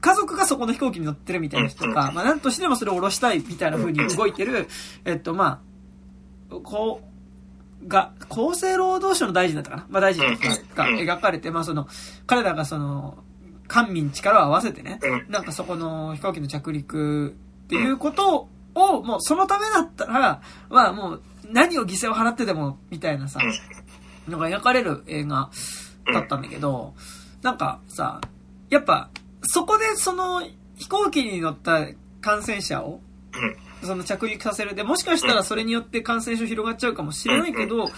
[0.00, 4.68] 家族がそこの飛行機に乗ってるみたいな人とか、まあなんとしてもそれを下ろしたいみたいな風に動いてる、
[5.04, 5.62] えっとま
[6.50, 7.02] あ、こ
[7.82, 9.86] う、が、厚生労働省の大臣だったかな？
[9.88, 11.88] まあ大臣が描かれて、まあその、
[12.26, 13.22] 彼らがその、
[13.68, 17.28] 官民力を合わせてね、なんかそこの飛行機の着陸
[17.64, 23.40] っていうことを、もうそのためだったら、まあもう何を犠牲を払ってでも、みたいなさ、
[24.26, 25.50] のが描かれる映画
[26.12, 26.94] だったんだけど、
[27.42, 28.20] なんかさ、
[28.70, 29.10] やっぱ、
[29.42, 30.42] そこでその
[30.76, 31.88] 飛行機に乗った
[32.20, 33.00] 感染者を、
[33.82, 34.74] その着陸させる。
[34.74, 37.90] で、もしかしたらそれによって感染症広がっちゃうかもしれないけど、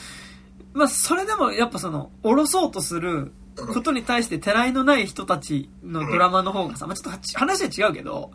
[0.72, 8.30] まあそれでもやっぱその、降ろそうとすることに対しててらいのない人たちのドラマの方がさ、まあちょっと話は違うけど、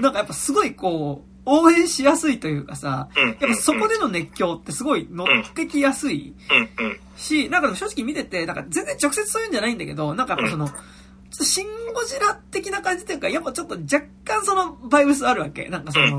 [0.00, 6.34] なんかやっぱすごいこう、応援しやすいというかさ、やっぱそこでの熱狂ってすごい乗ってきやすい
[7.16, 10.68] し、なんか正直見てて、なんか全然直接そういうんじゃないんだけど、なんかやっぱその、
[11.30, 15.68] シンゴジラ的な感じというか、やっぱちょっと若干そのバイブスあるわけ。
[15.68, 16.18] なんかその、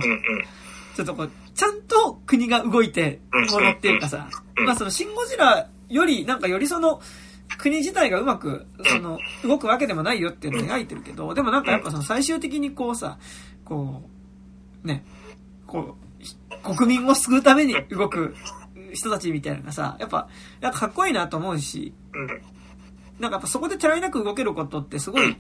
[0.96, 3.20] ちょっとこう、ちゃんと国が動いて
[3.52, 4.30] ものっていうかさ、
[4.66, 7.02] まあそのシンゴジラより、なんかよりその、
[7.58, 13.18] 国自体がうまく、その、動くわけでもないよっていうのを描いてるけど、でもなんかやっぱその最終的にこうさ、
[13.64, 14.04] こ
[14.84, 15.06] う、ね、
[15.66, 15.96] こ
[16.64, 18.36] う、国民を救うために動く
[18.94, 20.28] 人たちみたいなのがさ、やっぱ、
[20.62, 21.94] なんかかっこいいなと思うし、
[23.20, 25.38] なんかやっぱそこでてらいなく動けることってすごい、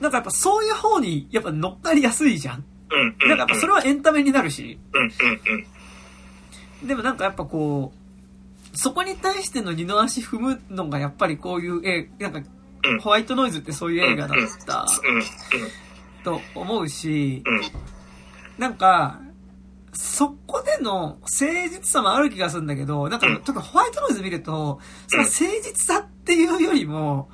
[0.00, 2.64] なんかやっぱそういう方にやっぱ乗っかりやすいじゃん。
[3.28, 4.78] なんかやっぱそれはエンタメになるし、
[6.84, 12.42] でもなんかやっぱこう、そこに対しての二の足踏むのがやっぱりこういう映なんか、
[13.00, 14.86] ホワイトノイズってそういう映画だった
[16.22, 17.42] と思うし、
[18.58, 19.20] なんか、
[19.92, 27.28] そこでの誠実さもある気がするんだけど、なんか、特にホワイトノイズ見ると、その誠実さっていうよりも、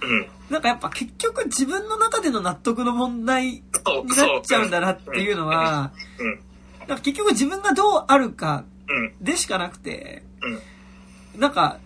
[0.50, 5.92] なんかやっぱ結局自分の中での納得の問題になっちゃうんだなっていうのは、
[6.86, 8.64] なんか結局自分がどうあるか
[9.20, 10.22] でしかなくて、
[11.36, 11.78] なんか、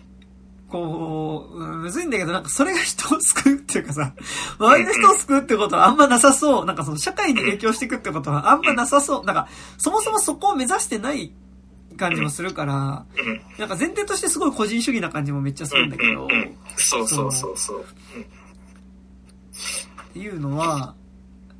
[0.69, 4.13] こう、むずいんだけど、なんかそれが人を救うっていうかさ、
[4.59, 6.65] 周りの人を救うってことはあんまなさそう。
[6.65, 9.25] なんかその社会に影響していくってことはあんまなさそう。
[9.25, 9.47] なんか、
[9.79, 11.33] そもそもそこを目指してない
[11.97, 13.05] 感じもするから、
[13.59, 16.29] なんか前提としてすごい個人主義な感じもめっちゃするんだけど、
[16.77, 17.81] そうそうそうそう。
[17.81, 17.85] っ
[20.13, 20.95] ていうのは、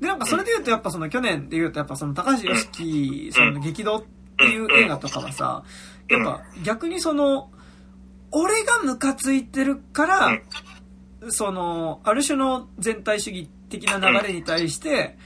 [0.01, 4.05] で、なんかそれで言うとやっぱその去年で言うとやっぱその高橋良樹さんの激動っ
[4.39, 5.65] ていう映画とかはさ、
[6.09, 7.51] やっぱ逆にその、
[8.31, 10.41] 俺がムカついてるから、
[11.29, 15.17] その、ある種の全体主義的な流れに対して、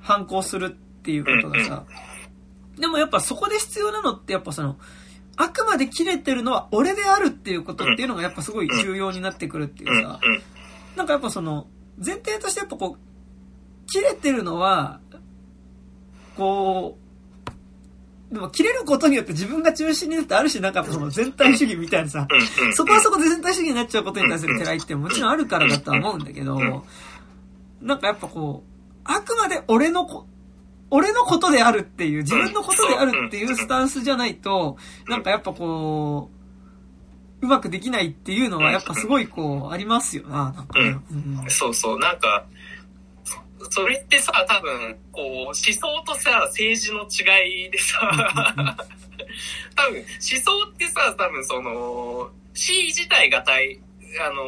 [0.00, 1.84] 反抗するっていうことがさ、
[2.78, 4.76] でもやっぱそこで必要なのってやっぱその、
[5.36, 10.20] あくまで切れてるのは俺であるっていうことっていうのがやっぱすごい重要になってくるっていうさ、
[10.96, 11.66] なんかやっぱその、
[12.04, 15.00] 前提としてやっぱこう、切れてるのは、
[16.36, 16.96] こ
[18.30, 22.26] う、でも切れることによって自分が中心になってある種なんかその全体主義みたいなさ、
[22.72, 26.58] そこはそこで全体主義になっちゃうことに対する嫌いってもちろんあるからだとは思うんだけど、
[27.82, 30.26] なんかやっぱこう、あくまで俺のこ、
[30.94, 34.76] 俺のことであるっていう、自分のことであるっていうスタンスじゃないと、
[35.08, 36.30] なんかやっぱこ
[37.40, 40.98] う、うまくできないっていうのはやっぱすごいこう、ありますよな、なんかね。
[41.10, 41.50] うん。
[41.50, 42.44] そうそう、なんか、
[43.24, 47.98] そそれってさ、多分、こう、思想とさ、政治の違いでさ、
[49.74, 53.80] 多分、思想ってさ、多分その、C 自体が大、
[54.20, 54.42] あの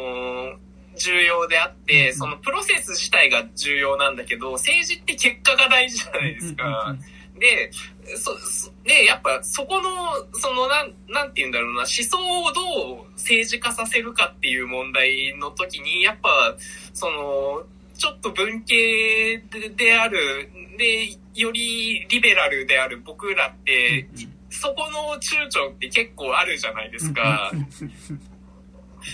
[0.53, 0.57] ー
[0.95, 6.95] 重要であって、そのプロセス自体が重要なんだけど、政治って結果が大事じゃないですか。
[7.39, 7.71] で、
[8.17, 9.89] そ、そで、やっぱそこの、
[10.33, 16.55] その、なん、なんて言うんだろうな、思想をどう政治化させるかっていう問題の時に、やっぱ、
[16.93, 17.65] その、
[17.97, 24.07] ちょっと文系でである、で、よりリベラルである僕らって、
[24.49, 27.51] そこの躊躇って結構あるじゃないですか。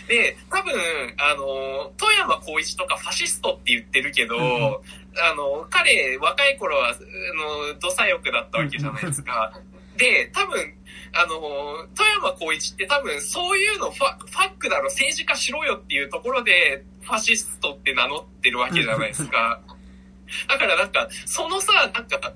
[0.08, 0.74] で、多分、
[1.18, 4.78] あの、富山光一とかファシストって言ってるけど、うんうん
[5.18, 9.52] あの、彼、若い頃は、あの、土左翼だったわけじゃないですか。
[9.98, 10.74] で、多分、
[11.14, 19.60] あの、富山光一って多分、そういうのファファックだろ、政治家しろよっていうところで、ファシストって名乗ってるわけじゃないですか。
[20.48, 22.34] だからなんか、そのさ、なんか、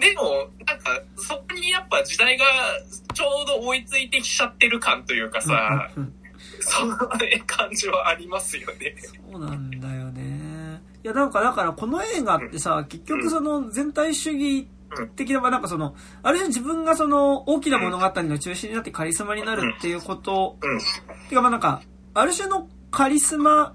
[0.00, 2.46] でも、なんか、そこにやっぱ時代が
[3.12, 5.90] ちょうど追いついてきちゃってる感というかさ、
[6.64, 8.96] そのね感じはありますよね。
[9.30, 10.82] そうなんだよね。
[11.04, 14.66] いや、なんか、だから、この映画ってさ、結局その全体主義
[15.16, 20.78] 的な、まあなんかその、ある種自分がその大きな物語の中心になってカリスマになるっていうこと、うん。
[21.28, 21.82] てかまあなんか、
[22.14, 23.74] ある種のカリスマ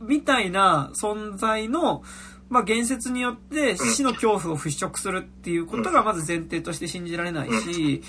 [0.00, 2.02] みたいな存在の、
[2.48, 8.02] まあ言説によって死の恐怖を払拭するっていうことがまず前提として信じられないし、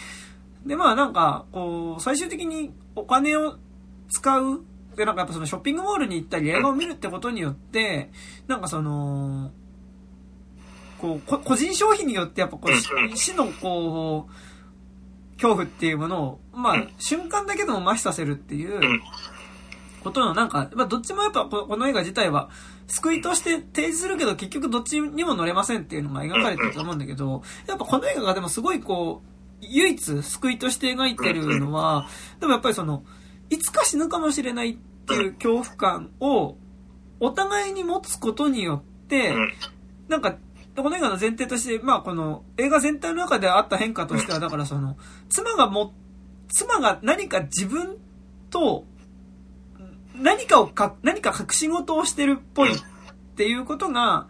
[0.66, 3.58] でまあなんか、こう、最終的にお金を
[4.10, 4.62] 使う、
[4.96, 8.10] でなんかやっぱそのショッピングモールに行ったり映画を見るってことによって、
[8.48, 9.52] なんかその、
[10.98, 14.32] こう、こ個人消費によってやっぱこう死のこう、
[15.36, 19.02] 恐怖っていうものを、まあ、瞬間だけでも麻痺させるっていううん。
[20.04, 22.50] ことのなんか、まあどっちもやっぱここの映画自体は、
[22.88, 29.28] 救いとして提示するけど結局どっちにも乗れませんっていうのが描かれてると思うんだけど、やっぱこの映画がでもすごいこう、
[29.62, 32.08] 唯一救いとして描いてるのは、
[32.40, 33.04] でもやっぱりその、
[33.50, 36.58] いつか死ぬかもしれないっていう恐怖感を
[37.20, 39.54] お互いに持つことによって、うん。
[40.08, 40.38] なんか、
[40.76, 44.98] この映画の前提として、まあこの映画全体の中であった変化としては、だからその、
[45.30, 45.94] 妻がも、
[46.50, 47.98] 妻が何か自分
[48.50, 48.86] と、
[50.16, 52.80] 何かをか、何か隠し事をしてるっぽいっ
[53.36, 54.28] ていうことが、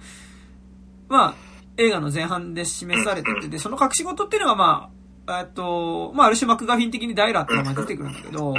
[1.09, 1.35] まあ、
[1.77, 4.97] 映画の前半で示されてて、で、その隠し事っていうのがまあ、
[5.41, 8.55] えっと、まあある種マクガフィン的にダイラって名前出てくるんだけど、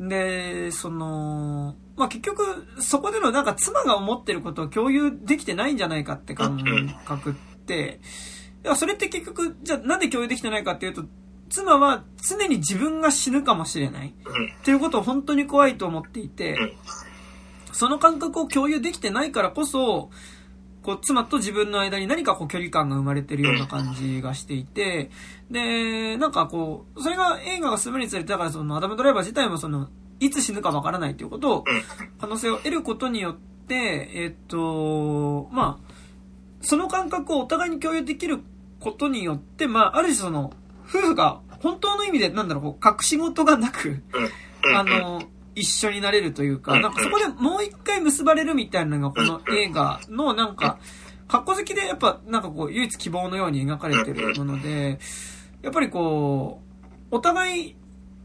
[0.00, 6.58] で、その、まあ結局、そこでのなんか妻が思ってることを共有できてないんじゃないかって感
[7.04, 8.00] 覚って、
[8.64, 11.04] いやそれって結局、じゃあなんで共有できてないかっていうと、
[11.50, 14.46] 妻は常に自分が死ぬかもしれないうん。
[14.46, 16.72] っていうことを本当に怖いと思っていてうん、
[17.72, 20.10] その感覚を共有できてないからこそ、
[20.82, 25.10] こう、妻と自分の間に何かこう距離感が生まれてるような感じがしていて、
[25.50, 29.88] で、なんかこう、それが映画が進むにつれて、だからそのアダムドライバー自体もその、
[30.20, 31.64] いつ死ぬかわからないということを、
[32.18, 35.92] 可能性を得ることによって、えっと、まあ、
[36.62, 38.40] その感覚をお互いに共有できる
[38.80, 40.52] ことによって、まあ、ある種その、
[40.88, 44.02] 夫婦が本当の意味で、なんだろう、こう隠し事がなく、
[44.64, 44.76] うん。
[44.76, 45.22] あの、
[45.54, 50.78] 一緒になれるというか、なんかそこでもう一回結ばれるみたいなのがこの映画のなんか、
[51.28, 54.98] 格好好きでやっぱなんかこう唯一希望のように描かれてるもので、
[55.62, 56.62] やっぱりこ
[57.10, 57.76] う、お互い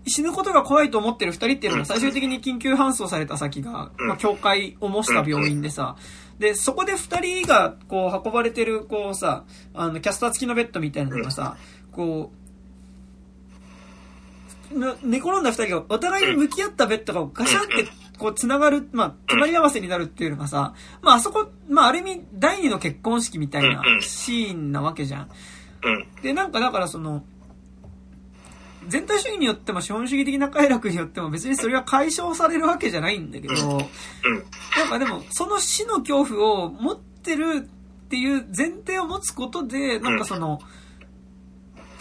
[0.08, 5.98] 死ぬことが怖いと思ってる二人っていうのが最終的に緊急搬送された先が、まあ、教会を模した病院でさ、
[6.40, 11.58] で、そこで二人がこう運ばれてるこうさ、あの、キャスター付きのベッドみたいなのがさ、
[11.92, 12.45] こう、な
[14.76, 25.30] 寝転んだ二人がお互いに向き合ったベッドがガシャンってこう繋がる、まあ、隣り合わせになるっていうのがさ、まああそこ、まあある意味第二の結婚式みたいなシーンなわけじゃん。
[25.84, 26.22] うん。
[26.22, 27.24] で、なんかだからその、
[28.88, 37.68] 全体主義によっても資本主義的な快楽によっても別にそれが解消されるわけじゃないんだけど、なんかでも、その死の恐怖を持ってる
[38.06, 40.60] っていう前提を持つことで、なんかその、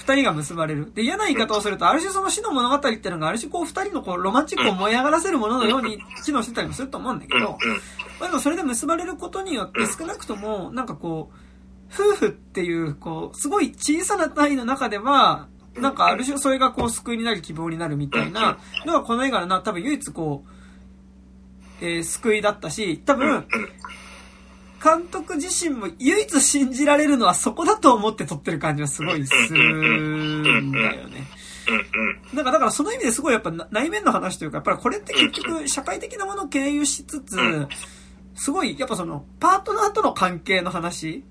[0.06, 0.92] 二人が結ばれる。
[0.94, 7.58] で、嫌な言い方をすると、ある種その死の物語っていうのが、ある種こう二人のこうロマンチックを燃え上がらせるもののように機能してたりもすると思うんだけど、
[8.20, 11.36] まあでもそれで結ばれることによって少なくとも、なんかこう、
[11.92, 23.46] 夫婦っていう、こう、すごい小さな単位の中では、なんかある種それがこう救いになる希望になるみたいなのがこの映画のな、多分唯一こう、えー、救いだったし、多分、
[24.84, 31.26] 監督自身も唯一信じられるのはそこだと思って撮ってる感じはすごいするんだよね。
[32.34, 37.38] なんかだからその意味ですごいやっぱ内面の話というか、やっぱりこれって結局社会的なものを経由しつつ、
[38.34, 41.24] すごいやっぱそのパートナーとの関係の話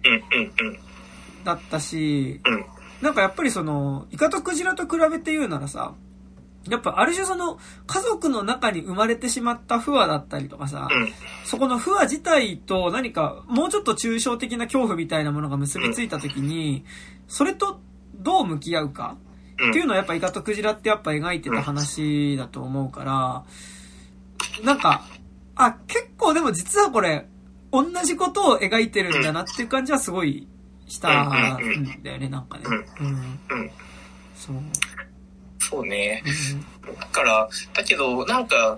[1.43, 2.41] だったし、
[3.01, 5.93] なんかやっぱりその、イカとクジラと比べて言うならさ、
[6.69, 11.13] やっぱある種その家族の中に生まれてしまった不和だったりとかさ、うん、
[11.45, 16.85] そこの不和自体と何かもうちょっと抽象的な恐怖みたいなものが結びついた時に、
[17.27, 17.81] それと
[18.15, 19.17] どう向き合うか
[19.53, 23.43] っていうのはやっぱイカとクジラってやっぱ描いてた話だと思うから、
[24.63, 25.05] なんか、
[25.55, 27.27] あ、結構でも実はこれ、
[27.71, 30.47] 同じことを描いてるんだなっていう感じはすごい
[30.87, 31.29] したん
[32.03, 32.65] だよね、なんかね。
[32.99, 33.39] うん。
[34.35, 34.55] そう。
[35.69, 36.23] そうね。
[36.99, 38.77] だから、だけど、なんか、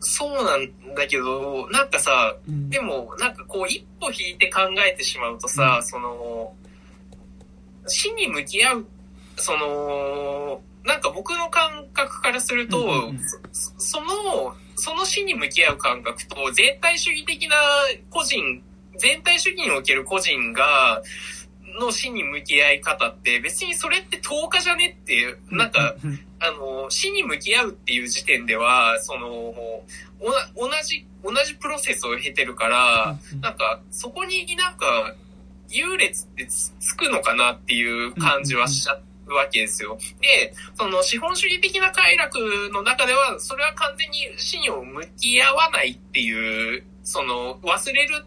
[0.00, 6.54] そうなんだけど、なんかさ、うん、でも、なんかこう、一歩引いて考えてしまうとさ、うん、その、
[7.86, 8.86] 死に向き合う、
[9.36, 13.20] その、なんか僕の感覚からすると、うんうん。
[13.52, 17.56] そ、その、その死に向き合う感覚と、全体主義的な
[18.08, 18.62] 個人、
[18.96, 21.02] 全体主義における個人が、
[21.78, 25.94] の死に向き合い方って別にそれって10日じゃねっていう、なんか、
[26.40, 29.54] あの、死に向き合うっていう時点では、その、
[30.20, 35.14] 同じ、同じプロセスを経てるから、なんか、そこになんか、
[35.68, 39.98] 優劣ってつくのかなっていう感じはしちゃうわけですよ。
[40.20, 42.38] で、その資本主義的な快楽
[42.72, 48.24] の中では、それは完全に死にを向き合わないっていう、その、忘れる、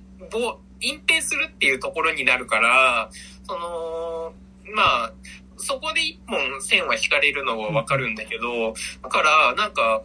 [0.79, 3.09] 隠蔽するっていうところになるから、
[3.47, 4.33] その、
[4.75, 5.13] まあ、
[5.57, 10.03] そこで一本線は引かれるのはわかるんだけど、だから、なんか、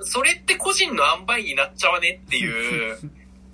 [0.00, 2.98] それって個人の塩梅になっちゃわねっていう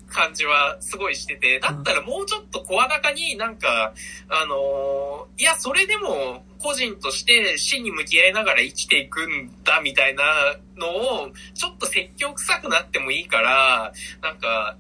[0.09, 3.92] 感じはすごいしてて、だったらもうちょっと声高になんか、
[4.28, 10.24] あのー、いや、それでも個人として死に向き合いながら生きていくんだみたいな
[10.76, 10.88] の
[11.24, 13.92] を、ちょっと説教臭くなってもいいから、
[14.22, 14.76] なんか、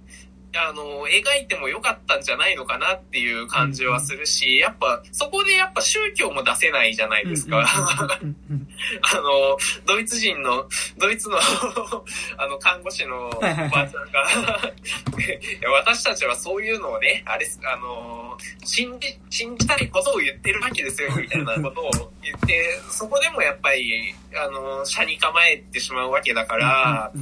[0.54, 7.60] あの、描いてもよかったんじゃないのかなっていう感じはするし、やっぱ、そこでやっぱ宗教も出せないじゃないですか。
[7.60, 11.36] あの、ドイツ人の、ドイツの
[12.38, 14.24] あの、看護師のおばあちゃんが
[15.84, 27.12] 私たちはそういうのをね、あれ、あの、信じ、信じたいことを言ってるわけですよ、みたいなことを言って、そこでもやっぱり、あの、車に構えてしまうわけだから、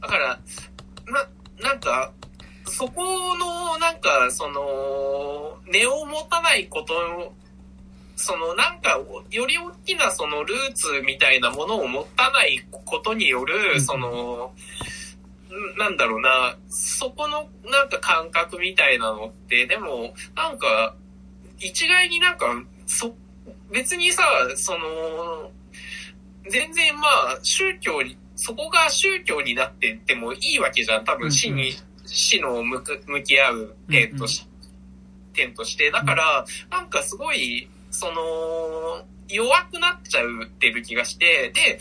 [0.00, 0.38] だから、
[1.06, 1.28] な、
[1.60, 2.12] なんか、
[2.80, 3.02] そこ
[3.36, 6.94] の、なんか、その、根を持たないこと
[8.16, 8.98] そのなんか、
[9.30, 14.54] より大きなそのルーツみたいなものを持たないことによる、その、
[15.76, 20.94] なんだろうな、そこのなんか感覚みたいなのって、でも、なんか、
[21.58, 22.46] 一概になんか、
[22.86, 23.14] そ、
[23.70, 24.22] 別にさ、
[24.56, 25.50] その、
[26.48, 31.04] 全然まあ、宗教に、そこが宗教になってってもいいわけじゃん。
[31.04, 31.74] 多分死に
[32.12, 34.46] 死の向向き合う点とし、
[35.32, 41.78] 点として、だから、なんかすごい、その、弱くなっちゃうってる気がして、で、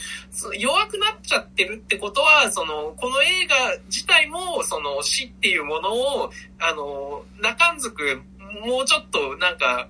[0.59, 3.55] 弱くなっちゃってるってことは、その、この映画
[3.87, 8.21] 自体も、その死っていうものを、あの、中んずく、
[8.65, 9.87] もうちょっとなんか、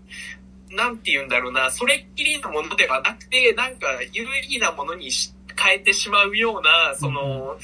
[0.72, 5.10] なんて言うんだろうな、それっきりのものではなくて、なんか有意義なものに
[5.58, 7.58] 変えてしまうような、その、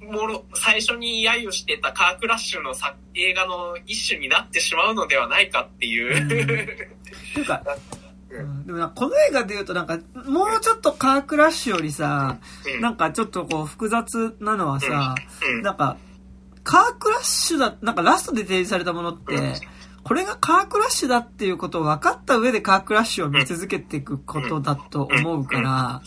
[0.00, 6.16] もろ、最初に揶揄してたカークラッシュのさ映画の一種になってしまうのではないかっていう。
[6.16, 6.34] うん、って
[7.40, 7.62] いうか、
[8.30, 12.38] うん、でもこの映画で言うとなんか、もうちょっとカークラッシュよりさ、
[12.74, 15.14] うん、なんかちょっとこう複雑なのはさ、
[15.46, 15.96] うん、なんか、
[16.62, 19.34] カークラッシュだ、なんかラストで提示されたものって、
[20.02, 26.02] これがカークラッシュだっていうことを分かった上でカークラッシュを見続けていくことだと思うから、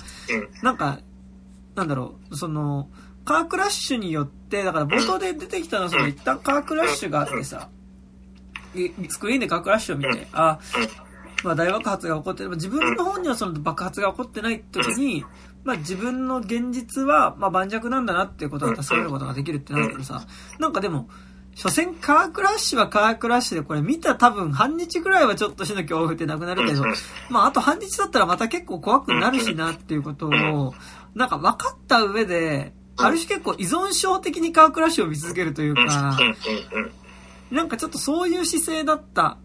[0.61, 0.99] なんか、
[1.75, 2.89] なんだろう、その、
[3.27, 7.67] カークラッシュによって、だから冒頭で出てきたのはその一旦カークラッシュがあってさ、
[9.09, 10.59] スクリーンでカークラッシュを見て、あ、
[11.43, 15.25] まあ大爆発が起こってる、自分の方にはその爆発が起こってない時に、
[15.65, 20.25] まあ自分の現実は、まあ盤石なんだなっていうことが助けることができるってなるけどさ、
[20.57, 21.09] なんかでも、
[21.53, 26.83] 所詮カークラッシュはカークラッシュでこれ見た多分半日くらいはちょっと死の恐怖ってなくなるけど、
[27.29, 30.73] まああと半日だったらまた結構怖くなるしなっていうことを、
[31.13, 36.17] なんか分かった上で、ある種結構依存症的にカークラッシュを見続けるというか、
[37.51, 39.37] なんかちょっとそういう姿勢だった。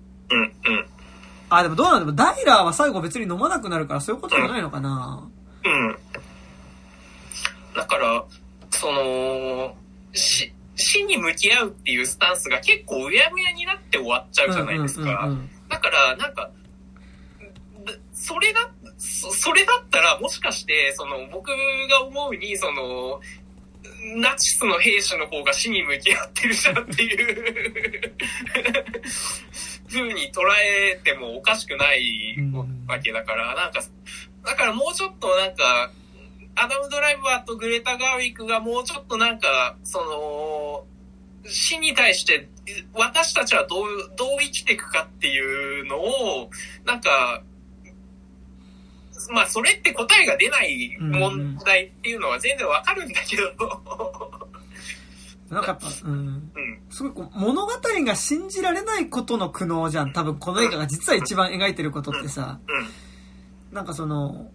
[1.50, 5.28] あ、でもどうなんでもダイラーは最後別に飲まなくなるからそういうことじゃないのかな。
[5.64, 5.98] うん。
[7.74, 8.24] だから、
[8.70, 9.76] その、
[10.12, 15.30] し、死に向き合うっていうスタンスが結構うやむやになって終わっちゃうじゃないですか。
[15.68, 16.50] だから、なんか、
[17.84, 23.20] でそれだ、そそれだったら、もしかして、その、僕が思うに、その、
[24.16, 28.14] ナチスの兵士の方が死に向き合ってるじゃんっていう
[29.88, 30.40] 風に捉
[30.92, 32.36] えてもおかしくない
[32.86, 33.80] わけだから、なんか、
[34.44, 35.90] だからもうちょっとなんか、
[36.54, 39.98] アダム・ドライバーとグレタ・ガーウィックがもうちょっとなんか、そ
[41.44, 42.48] の、死に対して
[42.94, 43.86] 私たちはどう、
[44.16, 46.50] どう生きていくかっていうのを、
[46.84, 47.42] なんか、
[49.32, 53.42] まあそれって答えが出ない問題っていうのは全然わかるんだけど、
[55.52, 56.16] なんかやっぱ、うん。
[56.16, 56.50] うん、
[56.88, 60.12] すごいこう、物語が信じられないことの苦悩じゃん。
[60.12, 62.58] 多分この映画が実は一番描いてることってさ、
[63.70, 64.50] うん、なんかその、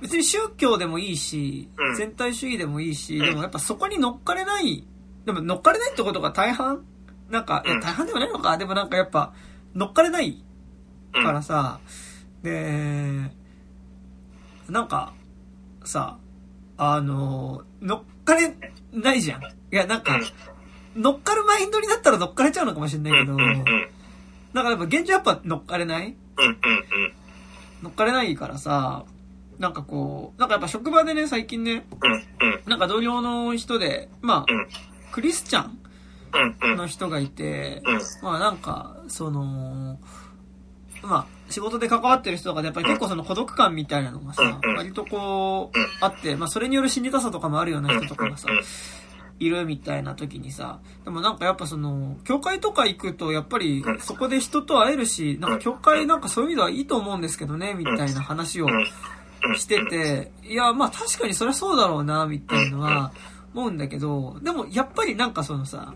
[0.00, 1.94] 別に宗教でもいいしう、ん。
[1.94, 3.18] 全体主義でもいいし、ん。
[3.20, 4.84] でもやっぱそこに乗っかれない、
[5.24, 6.84] でも乗っかれないってことが大半？
[7.30, 9.32] なんか、いやうん大半でもないのか、でもなんかやっぱ、
[9.74, 10.44] 乗っかれない
[11.14, 11.78] うんからさ、
[12.42, 13.30] で、
[14.68, 15.12] なんか、
[15.84, 16.18] さ、
[16.76, 18.54] あの、乗っかれ
[18.92, 19.42] ないじゃん。
[19.42, 20.20] いや、なんか、
[20.96, 23.64] 乗っかるマインドになったら乗っかれちゃうのかもしれないけど、うん、
[24.54, 26.16] からやっぱ現状やっぱ乗っかれない？
[27.82, 29.04] 乗っかれないからさ、
[29.58, 31.86] なんかこう、なんかやっぱ職場でね、最近ね、
[32.66, 34.68] なんか同僚の人で、まあうん、
[35.12, 39.98] クリスチャンの人がいて、うん、まあなんか、その、
[41.02, 48.48] まあ、仕事で関わってる人とかでやっぱり結構その孤独感みたいなのがさうん、割とこう、あって、まあそれによる心理痛さとかもあるような人とかがさ、
[49.38, 58.68] いるみたいな時にさ、でもなんかやっぱその、教会とか行くとやっぱりそこで人と会えるし、なんか教会なんかそういう意味ではいいと思うんですけどね、みたいな話を
[59.56, 63.12] してて、いや、まあ確かにそりゃそうだろうな、みたいなのは
[63.54, 65.94] 思うんだけど、でもやっぱりなんかそのさ、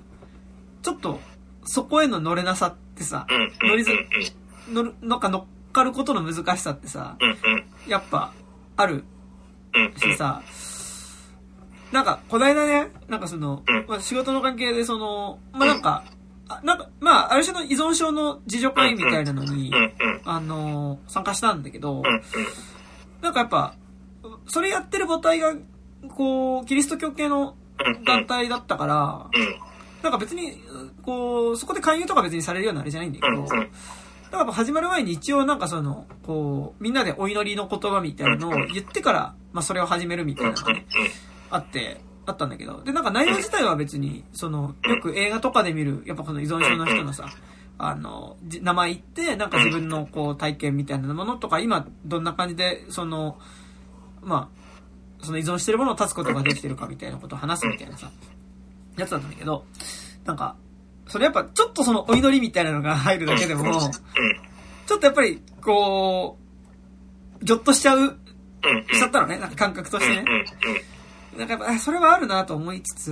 [0.82, 1.18] ちょっと
[1.64, 3.26] そこへの乗れなさってさ、
[3.62, 3.90] 乗りず、
[4.70, 7.16] 乗る、なんか乗っかることの難しさってさ、
[7.86, 8.32] やっぱ
[8.76, 9.04] ある？
[9.96, 10.42] しさ、
[11.92, 16.04] なんか、こないだね、なんかその、まあ、仕事の関係でその、まあ、なんか、
[16.48, 19.72] あなんか、まあ、ある種の依存症の自助会みたいなのに、
[20.24, 22.02] あの、参加したんだけど、
[23.22, 23.74] なんかやっぱ、
[24.48, 25.54] それやってる母体が、
[26.08, 27.54] こう、キリスト教系の
[28.04, 29.30] 団体だったから、
[30.02, 30.60] なんか別に、
[31.02, 33.46] こう、そこで勧誘とか別にされるようなあれじゃないんだけど、
[34.30, 40.86] だからやっぱ始まる前に一応なんかその、こう、みんなでお祈りの言葉みたいなのを言ってから、まあそれを始めるみたいなのがね、
[41.50, 47.28] あって、あったんだけど、で、なんか内容自体は別に、その、よく映画とかで見る、やっぱこの依存症の人のさ、
[47.78, 53.38] あの、じ名前言って、なんか自分のこう体験みたいなものとか、今どんな感じで、その、
[54.22, 58.10] まあ、その依存してるものを断つことができてるかみたいなことを話すみたいなさ、
[58.96, 59.64] やつだったんだけど、
[60.24, 60.56] なんか、
[61.10, 63.64] それやっぱちょっとそのお祈りみたいなのが入るだけでも、
[64.86, 66.38] ちょっとやっぱり、こ
[67.40, 68.18] う、ぎょっとしちゃう、
[68.92, 70.24] しちゃったのね、なんか感覚としてね。
[71.36, 73.10] なんかやっぱ、あそれはあるなと思いつつ、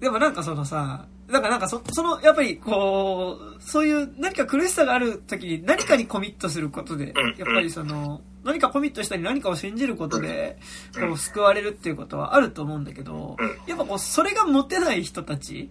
[0.00, 10.58] でもなんかそのさ、だからなんかそ、その、やっぱりこう、そういう何か苦しさがある時に何かにコミットすることで、やっぱりその、何かコミットしたり何かを信じることで、
[10.94, 15.70] こう救われるっていうことはあると思うんだけど、やっぱこう、それが持てない人たち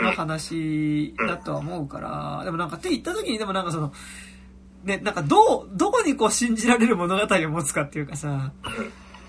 [0.00, 3.92] の話だとは思うから、でもなんかって言った時にでもなんかその、
[4.84, 8.52] ね、なんかどう、どこにこう信じられる物語を持つかっていうかさ、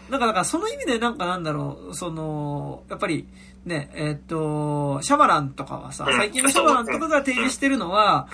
[0.09, 3.27] なんか、だからその意味でなんかなんだろう、その、やっぱり、
[3.65, 8.27] ね、えーっと、シャマランとかはさ、最近のシャマランとかが提示してるのは、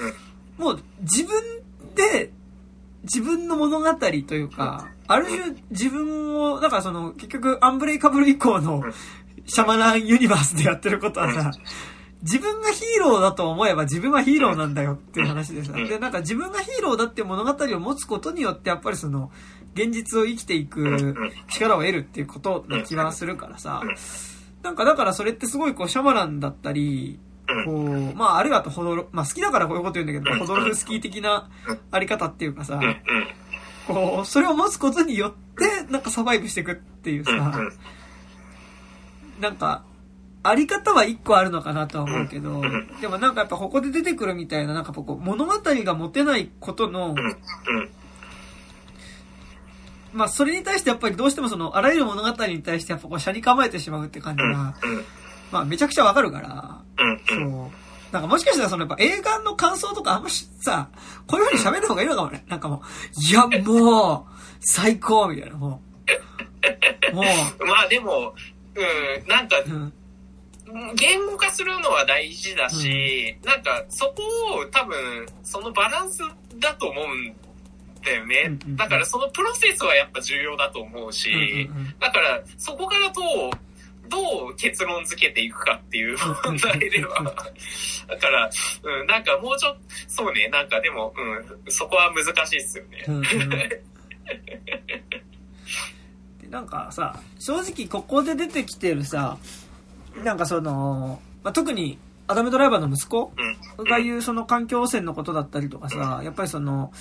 [0.57, 1.41] もう自分
[1.95, 2.31] で、
[3.03, 4.05] 自分の物語と
[4.35, 8.83] いうか、ある種自分を、だからその、結局アンブレイカブル以降の
[9.45, 11.51] シャマランユニバースでやってることはさ、
[12.23, 15.73] 自分がヒーローだと思えば自分はヒーローなんだよっていう話でさ。
[15.73, 19.31] で、なんか自分がヒーローだっていう物語を持つことによって、やっぱりその、
[19.75, 21.15] 現実を生きていく
[21.49, 23.81] 力を得るっていうことな気はするからさ。
[24.61, 27.19] なんかだからそれってすごいこう、シャマランだったり、
[27.65, 31.49] こう、まあ、あるいはとホドロ、まあ、好きだからこういうこと言うんだけど、ホドロフスキー的な
[31.91, 32.79] あり方っていうかさ、
[33.87, 37.31] こう、それを持つことによって、なんかサバイブしていくっていうさ、
[39.41, 39.83] なんか、
[40.43, 42.61] あり方は一個あるのかなとは思うけど、
[43.01, 47.15] でもなんかやっぱここで出てくるみたいな、なんかこう、物語が持てないことの、
[50.11, 54.75] まあそれに対してやっぱりどうしてもその、あらゆる物語に対してやっぱこう、車に構えてしまうって感じが、
[55.51, 56.81] まあめちゃくちゃわかるから、
[57.29, 57.71] そう。
[58.11, 60.89] なんかもしかしたらそのやっぱ映画の感想とかあんましさ、
[61.25, 62.43] こういう風に喋る方がいいのかもね。
[62.49, 65.81] なんかもう、いやもう、最高みたいな、も
[67.11, 67.15] う。
[67.15, 67.25] もう。
[67.65, 68.35] まあでも、
[68.75, 69.93] うん、なんか、うん
[70.95, 74.13] 言語化するのは大事だし、うん、なんかそこ
[74.59, 76.19] を多分そのバランス
[76.59, 77.35] だと思うん
[78.03, 78.57] だよね。
[78.75, 81.69] だからそのプロセスはやっぱ重要だと思うし、
[81.99, 83.51] だからそこからどう、
[84.09, 87.23] どう結論付けていくかっていう問題では、
[88.07, 88.49] だから、
[88.83, 91.21] うん、なんかもうちょっと、そうね、なんかでも、う
[91.69, 93.05] ん、そこは難しいっすよね。
[96.49, 99.39] なんかさ、正直ここで出てきてるさ、
[100.23, 103.33] なんかその、まあ、特にアダムドライバーの息子
[103.89, 106.91] が言うその環境汚染のことだったりとかさ、やっぱりその、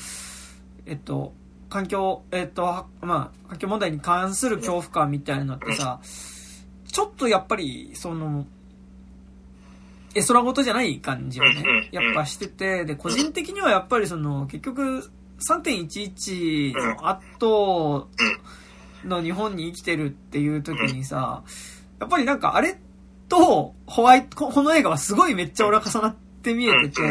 [0.86, 1.32] えっと、
[1.68, 6.00] 環境、えっと、まあ、環境問題に関する恐怖感みたいなのってさ、
[6.86, 8.46] ちょっとやっぱり、その、
[10.14, 15.10] 絵空事じゃない感じをね、やっぱしてて、で、個人的にはやっぱりその、結局、
[15.48, 18.08] 3.11の後
[19.04, 21.42] の日本に生きてるっていう時にさ、
[21.98, 22.78] やっぱりなんかあれ
[23.32, 27.02] と、ホワイト、この映画はすごいめっちゃ俺は重なって見えてて、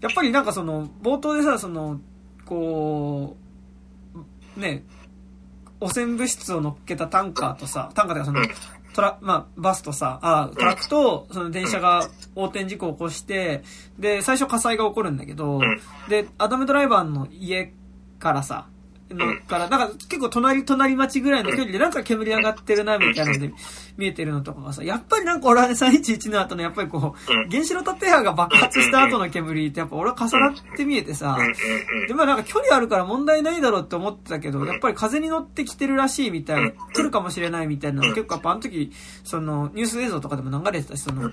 [0.00, 2.00] やっぱりなんかその、冒頭でさ、その、
[2.44, 3.36] こ
[4.56, 4.82] う、ね、
[5.80, 8.44] 汚染物質を乗っけたタンカーとさ、タンカーとかその、
[8.92, 13.62] トラ、まあ、バスとさ、あ、トラックと、その電車が横転事故を起こして、
[14.00, 15.60] で、最初火災が起こるんだけど、
[16.08, 17.72] で、アダムドライバーの家
[18.18, 18.66] からさ、
[19.10, 23.52] のから、なんか結構隣、隣町ぐらいの距離でなんか煙上がってるな、みたいなので
[23.96, 31.38] 見えてるのとかがさ、やっぱりなんか俺はね、311の後のやっぱりこう、原子炉建屋が爆発した後の煙ってやっぱ俺は重なって見えてさ、
[32.08, 41.30] で、まあなんか距離あるから問題ないだろうって思ってたけど、やっぱり風に乗ってきてるらしいみたい、来るかもしれないみたいなの結構やっぱあの時、そのニュース映像とかでも流れてたし、その、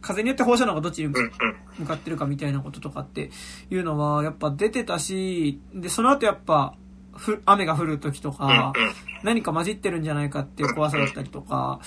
[0.00, 3.30] 風によって放射能がどっちに向かってるかみたいなこととかって
[3.70, 6.74] いうのはやっぱ出てたし、で、その後やっぱ、
[7.20, 8.72] ふ、雨が降る時とか、
[9.22, 11.80] 何か混じってるんじゃないかっていう怖さだったりとか、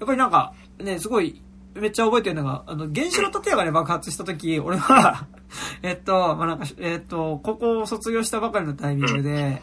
[0.00, 1.40] やっぱりなんか、ね、すごい、
[1.74, 5.26] めっちゃ覚えてるのが、あの、原子炉建屋がね、爆発した時、俺は
[5.82, 9.62] えっと、まあ、なんか、えっと、高校を卒業したばかりのタイミングで、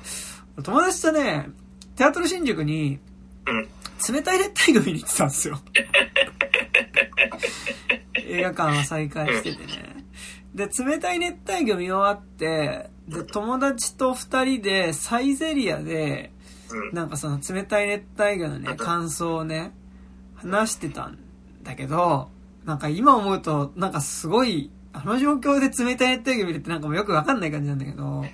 [0.63, 1.49] 友達とね、
[1.97, 2.99] テアトル新宿に、
[4.09, 5.59] 冷たい熱帯魚見に行ってたんですよ。
[8.15, 9.96] 映画館は再開しててね。
[10.57, 16.33] で、冷たい熱帯魚見終わって、で、友達と二人でサイゼリアで、
[16.93, 19.71] なんかその冷たい熱帯魚のね、感想をね、
[20.33, 21.19] 話してたん
[21.61, 22.29] だけど、
[22.65, 28.25] なんか今思うと、なんかすごい、あの状況で冷たい熱帯魚見るってなんかもうよくわかんない感じなんだけど、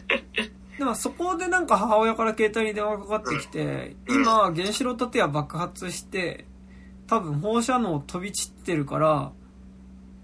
[0.78, 6.46] でもそこでなんか母親から携帯に電話かかってきて、今原子炉建屋爆発して、
[7.06, 9.32] 多分放射能飛び散ってるから、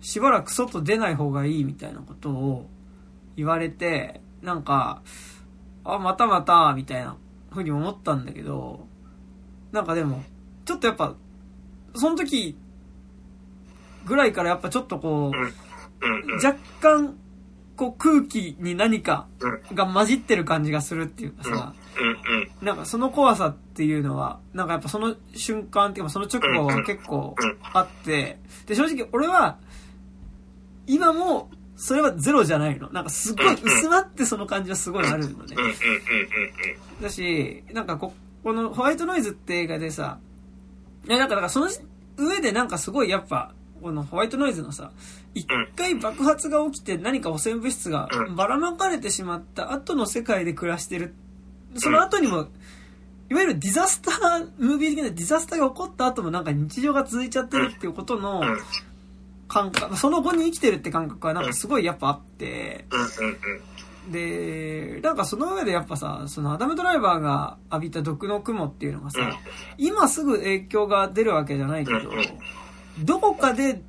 [0.00, 2.68] しばらく外出ない方がいいみたいなことを
[3.36, 5.02] 言われて、なんか、
[5.84, 7.16] あ、またまた、みたいな
[7.50, 8.86] ふうに思ったんだけど、
[9.72, 10.22] なんかでも、
[10.64, 11.14] ちょっとやっぱ、
[11.94, 12.56] その時
[14.04, 17.16] ぐらいからやっぱちょっとこう、若干、
[17.76, 19.28] こう空気に何か
[19.72, 21.74] が混じってる感じがするっていうかさ、
[22.60, 27.36] なんかその怖さっていうのは、なんかやっぱその瞬間っていうかその直後は結構
[27.72, 29.58] あって、で正直俺は、
[30.88, 32.90] 今もそれはゼロじゃないの。
[32.90, 35.56] なんかすごい薄まってその感じはすごいあるのね。
[37.00, 38.12] だし、なんかこ、
[38.42, 40.18] このホワイトノイズって映画でさ、
[41.06, 41.68] いやなんかだからその
[42.16, 44.90] 上でなんかすごいやっぱ、このホワイトノイズのさ、
[45.34, 45.46] 一
[45.76, 51.14] 回爆発が起きて何か汚染物質がばらまかれてしまった後の世界で暮らしてる。
[51.76, 52.48] その後にも、
[53.30, 58.42] いわゆるディザスター、ムービー的なディザスターが起こった後もなんか日常が続いちゃってるっていうことの、
[59.48, 62.84] 感覚、その後に生きてるって感覚はなんかすごいやっぱあって、
[64.10, 69.18] で、なんかその上でやっぱさ、そのアダムドライバーが浴びた毒の雲っていうのがさ、
[69.76, 72.00] 今すぐ影響が出るわけじゃないけど、
[73.00, 73.82] どこかで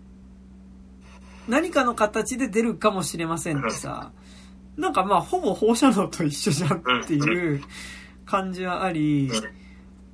[1.48, 4.12] 何かの形で出るかもしれませんってさ、
[4.78, 7.62] なんかまあほぼ放射能と一緒じゃんっていう
[8.26, 9.32] 感じはあり、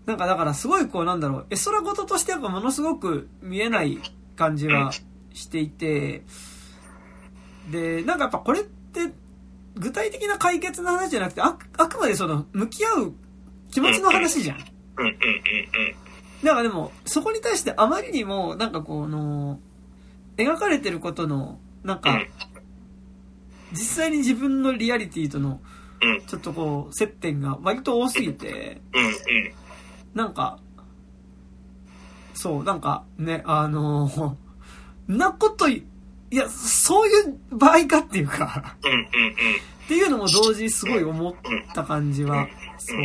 [0.05, 3.99] なんかだからすごいこうなんだろう、絵空事としてやっぱものすごく見えない
[4.35, 4.91] 感じは
[5.35, 6.23] していて、
[7.69, 9.13] で、なんかやっぱこれって、
[9.75, 13.13] 具体的な解決の話じゃなくて、あ、あくまでその、向き合う
[13.71, 14.57] 気持ちの話じゃん。
[14.97, 15.15] うんうんうん
[16.43, 19.59] なんかでも、そこに対してあまりにも、なんかこの、
[20.37, 22.19] 描かれてることの、なんか、
[23.71, 25.59] 実際に自分のリアリティとの、
[26.27, 28.81] ちょっとこう、接点が割と多すぎて。
[30.13, 30.59] なんか、
[32.35, 34.37] そう、なんかね、あの、
[35.07, 35.83] なことい、
[36.31, 39.05] いや、そういう場合かっていうか、うんうんうん。
[39.05, 41.33] っていうのも同時にすごい思っ
[41.73, 42.97] た感じは、そう。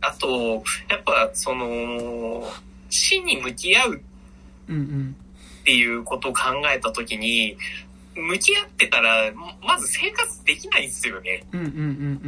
[0.00, 2.50] あと、やっぱ、その、
[2.90, 4.02] 死に向き合う
[4.68, 5.16] うんうん。
[5.60, 6.40] っていうことを考
[6.74, 7.56] えたときに、
[8.14, 9.32] 向き合ってたら、
[9.62, 11.44] まず生活できないんですよね。
[11.52, 11.70] うんうんう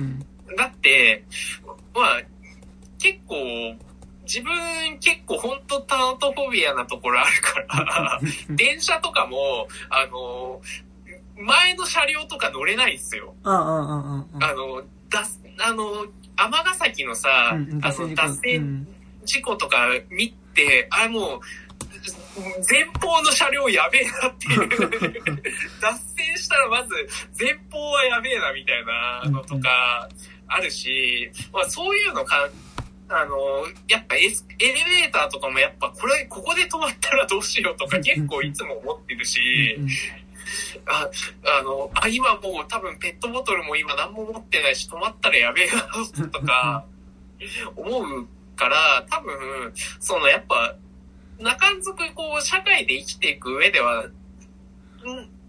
[0.00, 0.26] ん
[0.56, 1.24] だって、
[1.94, 2.22] まあ、
[2.98, 3.36] 結構、
[4.24, 8.56] 自分結構本当タナトフォビアなところあるから、うん。
[8.56, 10.60] 電車とかも、あの、
[11.36, 13.34] 前の車両とか乗れないんですよ。
[13.44, 14.24] あ
[14.54, 15.24] の、だ
[15.60, 16.06] あの、
[16.36, 18.88] 尼崎のさ、うんうんあの、脱う線ん
[19.24, 21.40] 事故とか見て、あ、もう、
[22.68, 24.68] 前方の車両やべえなっていう。
[25.80, 26.90] 脱線したらまず
[27.38, 30.08] 前方はやべえなみたいなのとか
[30.48, 32.48] あるし、まあそういうのか、
[33.08, 33.36] あの、
[33.88, 39.40] やっぱエスエレベーターとかもやっぱこれ、ここで止まったらどうしようとか結構いつも思ってるし、
[39.78, 39.88] うん
[40.86, 41.10] あ、
[41.60, 46.84] あの、あ、今もう多分ペットボトルも今何も持ってないし止まったらやべえなとか
[47.76, 49.34] 思うから、多分、
[50.00, 50.76] そのやっぱ、
[51.38, 54.10] 中んずくこう社会で生きていく上では、ん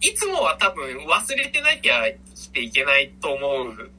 [0.02, 3.92] いつもは多分忘れてなきゃ生きていけないと思う。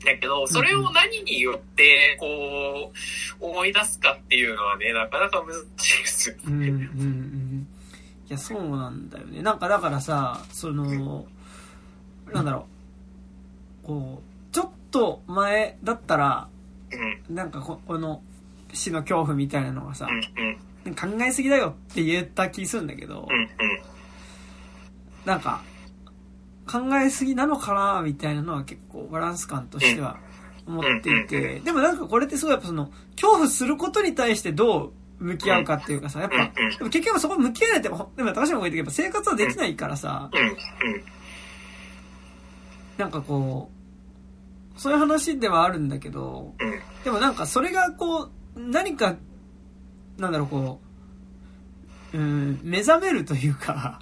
[0.00, 2.92] うんだけど、それを何によって、こ
[3.40, 6.42] う、思い出すかっていうのはね、なかなか難しいですよね。
[6.44, 7.68] うんうんうん
[8.28, 9.42] いや、そうなんだよね。
[9.42, 11.26] なんかだからさ、その、
[12.32, 12.66] なんだろ
[13.82, 16.48] う、こう、ちょっと前だったら、
[17.28, 18.22] うん、なんかここの
[18.72, 20.08] 死の恐怖みたいなのがさ
[20.84, 23.48] 考えすぎだよって言った気するんだけどう、ん、うん。
[25.24, 25.62] なんか、
[26.70, 30.18] 考えすぎなのかなみたいなのは結構バランス感としては
[30.66, 40.30] 思っていて、でもなんかこれってすごいやっぱその、恐怖することに対してどう向き合うかっていうかさ、やっぱ、でも結局そこ向き合えないって、でも高島も言ったけど、やっぱ生活はできないからさ、
[42.96, 43.70] なんかこ
[44.76, 49.16] う、そういう話ではあるんだけど、うん、でもなんかそれがこう、何か、
[50.18, 50.80] なんだろうこ
[52.12, 54.00] う、うん、目覚めるというか、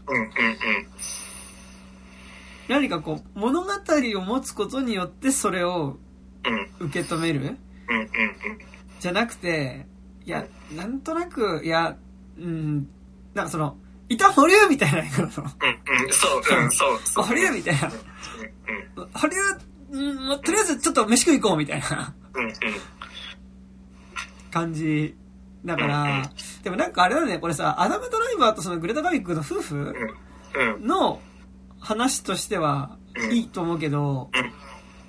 [2.69, 5.99] 何かこう、物語を持つことによってそれを
[6.81, 7.41] うん、受け止める？
[7.41, 8.09] うん、うん、
[9.01, 9.87] じゃなくて、
[10.25, 11.97] いや、なんとなく、いや、
[12.39, 12.89] うん、
[13.35, 13.77] なんかその、
[14.09, 17.25] いた保留みたいな、うん、うん、そう、うん、 そう、そう。
[17.25, 17.91] 保留みたいな、
[18.97, 19.37] うん、保留、
[19.91, 22.15] うん、とりあえずちょっと飯食い行こうみたいな。
[22.35, 22.53] うん、うん、
[24.51, 25.17] 感じ。
[25.65, 26.31] だから、
[26.63, 29.95] でもなんかあれだね、これさ、アダム・ドライバーとそのグレタ・ガビックの夫婦
[30.81, 31.21] の
[31.81, 34.53] 話としてはうんいいと思うけどうん、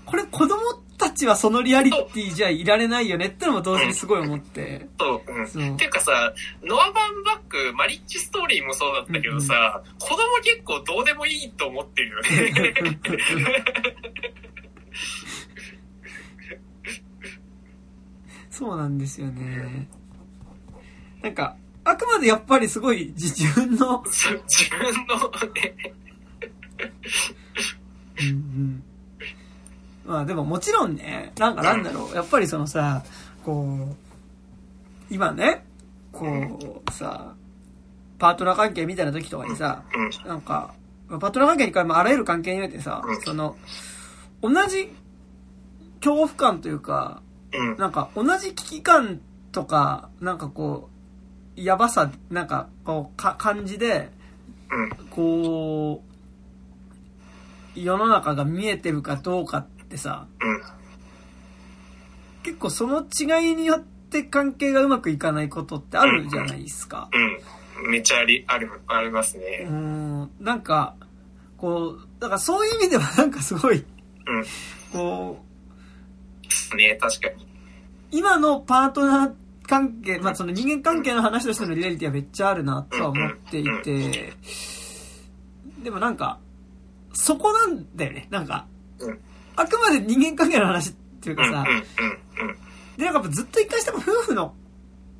[0.06, 0.58] これ子供
[1.00, 4.88] たちはそのリアリティじゃいられないよねってのも同時にすごい思って。
[5.00, 5.48] そう、うん。
[5.48, 12.74] そうていうかさ、ノア・バンバック、マリッジストーリーもそうだったけどさ、子供結構どうでもいいと思ってるよね。
[18.52, 19.88] そうなんですよね。
[21.22, 21.56] なんか、
[21.86, 24.28] あくまでやっぱりすごい自分の、自
[24.70, 25.94] 分のね、
[28.22, 28.84] うんうん。
[30.06, 33.04] まあでももちろんね、なんかなんだろう、やっぱりそのさ、
[33.44, 35.66] こう、今ね、
[36.12, 37.34] こうさ、
[38.18, 40.74] パートナー関係みたいな時とかにさ、うん、なんか、
[41.10, 43.56] パートナー関係に関あらゆる関係においてさうん、その、
[44.42, 44.94] 同じ
[46.00, 47.22] 恐怖感というか、
[47.54, 50.90] うん、なんか同じ危機感とか、なんかこ
[51.58, 54.10] う、やばさ、なんかこう、か、感じで、
[54.72, 56.09] うん、こう、
[57.76, 60.62] 世の中が見えてるかどうかってさ、うん、
[62.44, 67.10] 結構その違いによって関係がうまくいかないことってあるじゃないですか。
[67.14, 67.92] うん。
[67.92, 69.66] めっちゃあり、ある、ありますうね。
[69.70, 70.96] ん、なんか、
[71.58, 73.86] こう、だからそういう意味ではなんかすごい、うん。
[74.92, 75.40] こ
[76.74, 77.48] う、ね、確かに。
[78.12, 79.34] 今のパートナー
[79.64, 84.34] 関係、まあその人間関係の話としてのリアリティはめっちゃあるなとは思っていて、
[85.84, 86.40] でもなんか、
[87.14, 88.28] そこなんだよね。
[88.30, 88.68] なんか
[89.00, 89.20] うん、
[89.56, 91.74] あくまで人間関係の話っていうかさ、う
[92.96, 94.54] ん、で、なんかやっぱずっと一回しても夫婦の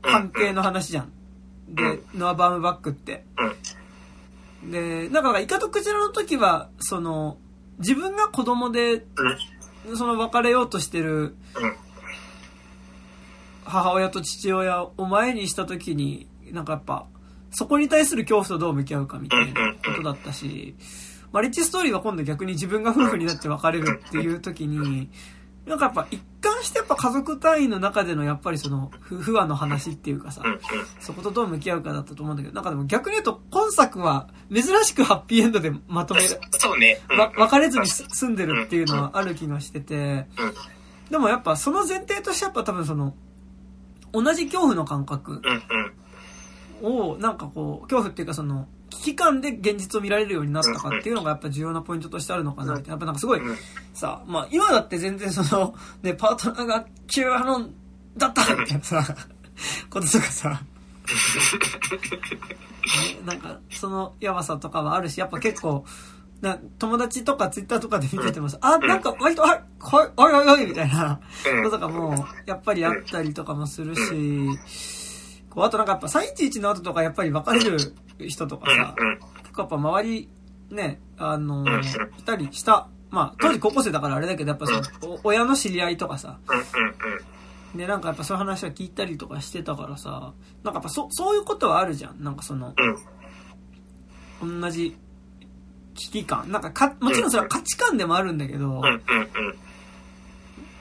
[0.02, 1.12] 関係の話じゃん。
[1.70, 3.26] で、ノア・バームバックって。
[4.64, 7.38] で、なんか、イカとクジラの時は、その、
[7.78, 9.06] 自分が子供で、
[9.86, 9.98] うん。
[9.98, 11.36] その別れようとしてるうん。
[13.64, 17.06] 母親と父親を前にした時に、なんかやっぱ、
[17.52, 20.76] そこに対する恐怖とどう向き合うかみたいなことだったし、
[21.32, 25.10] マリッジストーリーは今度逆に自分が夫婦になって別れるっていう時に、
[25.66, 30.42] なんかやっぱ一貫してやっぱ家族単位の中でのやっぱりその不不和の話っていうかさ。
[31.00, 37.00] そことどう向き合うかだったと思うんだけど、なんかでも逆に言うと今作は珍しくハッピーエンドでまとめる、そうね。
[37.12, 40.26] うんわ別れずにす住んでるっていうのはある気がしてて、
[41.12, 43.14] でもやっぱその前提としてやっぱ多分その、
[44.12, 45.42] 同じ恐怖の感覚。
[46.82, 52.90] を、なんかこう、恐怖っていうかその、危機感で現実を見られるようになったかっていうのがやっぱ重要なポイントとしてあるのかなって。
[52.90, 53.58] やっぱなんかすごいうん。
[53.94, 57.74] さ、まあ今だって全然その、 ね、パートナーがキューハノン
[58.18, 59.16] だったみたいなさ、
[59.90, 60.58] こととかさ、ね
[63.26, 65.86] なんかそのやばさとかはあるし、やっぱ結構、
[66.42, 71.20] な友達とかツイッターとかで見ててもさ、あ、なんか割と、はい、はい、はい、はい、はい、みたいな
[71.64, 74.58] こととかも、やっぱりあったりとかもするし、
[75.50, 77.78] こう、あとなんかやっぱ311の後とかやっぱり別れる
[78.28, 79.20] 人とかさ、うん。
[79.44, 80.30] 結構やっぱ周り、
[80.72, 81.66] ね、あの、
[82.18, 82.88] いたりした。
[83.10, 84.82] まあ、当時高校生だからあれだけど、やっぱその、
[85.16, 86.38] お親の知り合いとかさ。
[87.76, 90.34] で、なんかやっぱそういう話は聞いたりとかしてたからさ、
[90.64, 92.24] なんかやっぱそ、そういうことはあるじゃん。
[92.24, 92.74] なんかその、
[94.42, 94.62] うん。
[94.62, 94.96] 同じ
[95.96, 96.52] 危機感。
[96.52, 98.82] なんかか、もちろんそれは価値観でもあるんだけど。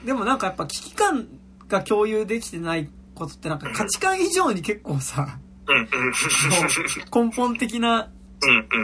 [0.05, 1.27] でもなんかやっぱ危機感
[1.67, 5.39] が共有できてないことってなんか価値観以上に結構さ、
[5.69, 5.77] うん。
[5.77, 7.27] うん。
[7.29, 8.09] 根本的な。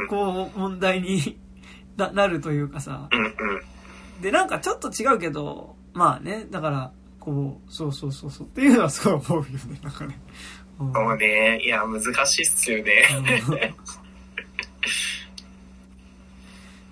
[0.10, 1.40] こう、問題に
[1.98, 3.26] ななるというかさ、うん。
[3.26, 3.32] うん。
[4.22, 10.20] で、なんかちょっと違うけど、まあね、だから、こう、そうそうそうそうっていうのはすごい思うよね、なんかね。
[10.80, 11.60] うんそうね。
[11.64, 13.08] いや、難しいっすよね。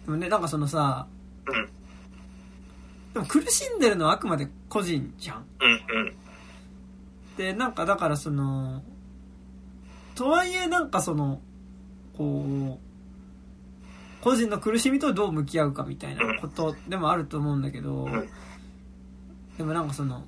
[0.06, 1.08] でもね、なんかそのさ、
[1.48, 1.70] うん。
[3.14, 5.46] でも苦しんでるのはあくまで個人じゃん。
[5.60, 5.72] うん。
[5.72, 6.16] うん。
[7.38, 8.84] で、なんかだからその、
[10.16, 11.42] とはいえなんかその、
[12.18, 18.30] こう、個人の苦しみとどう向き合うかみたいなことでもあると思うんだけどん、
[19.58, 20.24] でもなんかその、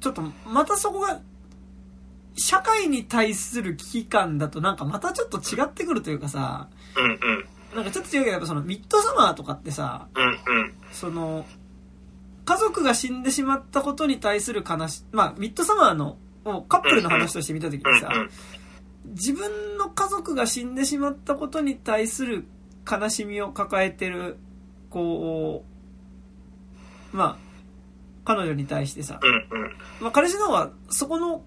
[0.00, 1.20] ちょっとまたそこが、
[2.38, 6.68] 社会に対する危機感だとなんかまたちょっと違ってくるというかさ。
[7.74, 10.08] なんかちょっと違うけどやっぱそのミッドサマーとかってさ。
[10.92, 11.46] その、
[12.46, 18.30] 家族が死んでしまったことに対する悲し、まあ、ミッドサマーの、をカップルの話として見たときにさ、うん。
[19.08, 22.46] 自分の家族が死んでしまったことに対する
[22.90, 24.36] 悲しみを抱えてる、
[24.90, 25.64] こ
[27.12, 27.46] う、まあ、
[28.24, 29.20] 彼女に対してさ。
[30.00, 31.42] まあ、彼氏の方は、そこの、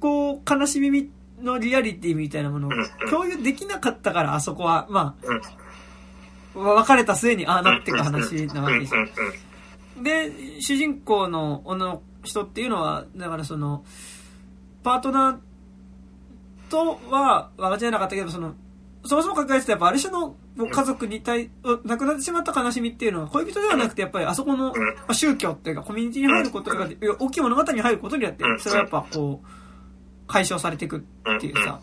[0.00, 1.10] こう、悲しみ
[1.40, 5.34] のリアリティみたいなものをうん共有できなかったから、あそこは、まう
[6.60, 6.68] ん。
[6.68, 9.08] あ、別れた末にああなってく話なわけじゃん。
[9.96, 10.02] うん。
[10.02, 13.84] で、主人公の女の人っていうのは、だからその、
[14.82, 15.49] パートナー
[16.70, 18.54] とは分かち合えなかったけど、その、
[19.04, 21.50] そもそも抱えてたやっぱある種の家族に対、
[21.84, 24.74] 亡くなってしまった悲しみっていうのは恋人ではなくてやっぱりあそこの、ま
[25.08, 26.88] あ宗教っていうかコミュニティに入ることが、
[27.18, 29.46] 大きい物語に入ることによって、それはやっぱこう、
[30.26, 31.80] 解消されていくっていうさ。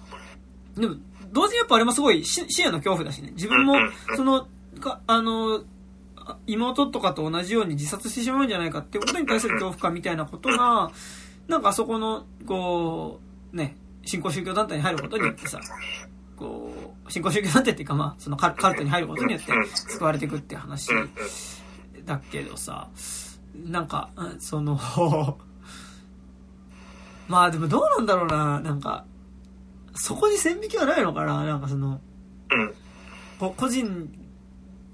[0.76, 0.96] でも、
[1.32, 3.32] 同時にやっぱあれもすごい死死への恐怖だしね。
[3.32, 3.76] 自分も、
[4.16, 4.48] その、
[4.80, 5.64] かあの、
[6.16, 10.92] あ妹とかと同じように自殺してしまうんじゃないかっていうことに対する恐怖感みたいなことが、
[11.48, 13.20] なんかあそこの、こ
[13.54, 13.76] う、ね、
[14.08, 15.60] 新興宗教団体に入ることによってさ、
[16.38, 16.72] こ
[17.06, 21.10] う、新興宗教団体っていうかまあ、そのカルトに入ることによって救われていくって話うん。
[22.06, 22.90] だけどさ、
[23.54, 24.80] なんか、うんその、
[27.28, 29.06] まあでもどうなんだろうな、なんか、
[29.94, 32.00] そこに線引きはないのかななんかその、
[32.50, 32.74] うん。
[33.40, 34.10] こ個人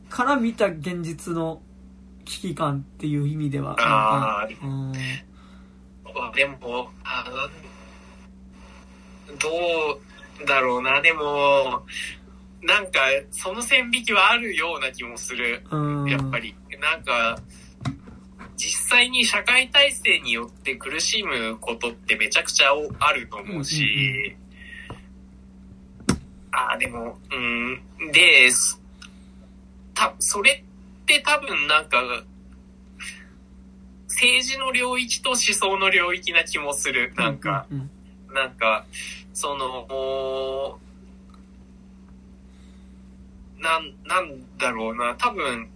[0.10, 1.61] から見た現実の
[2.26, 4.91] 危機感っていう意味では、あなんかうん
[6.34, 7.26] でも、あ
[9.39, 9.49] ど
[10.43, 11.01] うだろうな。
[11.01, 11.84] でも、
[12.61, 12.99] なんか、
[13.31, 15.64] その線引きはあるような気もする。
[15.69, 16.55] うん、やっぱり。
[16.80, 17.39] なんか、
[18.55, 22.69] 実際に社会体制によって苦しむことってめちゃくちゃ
[22.99, 24.35] あると思うし、
[26.51, 27.81] ああ、でも、うん、
[28.11, 28.80] で、す
[29.93, 32.23] た、それって多分なんか、
[34.07, 37.14] 政治の領域と思想の領域な気もする。
[37.18, 37.89] なんか、うん、
[38.34, 38.85] なんか、
[39.34, 40.80] その、
[43.57, 45.69] なん、なんだろうな、多分、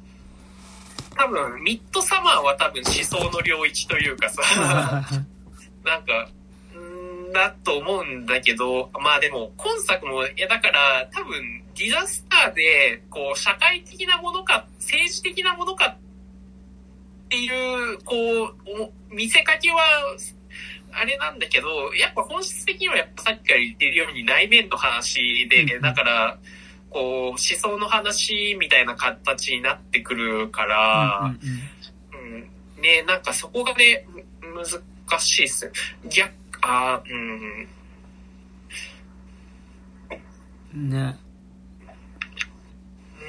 [1.16, 4.42] 多分、ミッドサマーは多分思想の領域というかさ、
[5.84, 6.30] なんか、
[6.76, 15.98] うーだと思うんだけど、まあでも、今作も、いやだから、多分、ディザスターで、こう、社会的なものか、政治的なものかっ
[17.30, 19.80] ていう、こう、お見せかけは、
[21.00, 26.38] あれなんだけど、やっぱ本質的にはやっぱさっきから言ってるように内面の話で、うんだから、
[26.90, 31.40] こう、思想の話みたいな形になってくるから、うん
[32.20, 32.48] うん
[32.78, 34.08] うん、ね、なんかそこがね、
[34.42, 35.72] む難しいっすよ。
[36.10, 37.68] 逆、あーうん、
[40.74, 40.90] うん。
[40.90, 41.18] ね。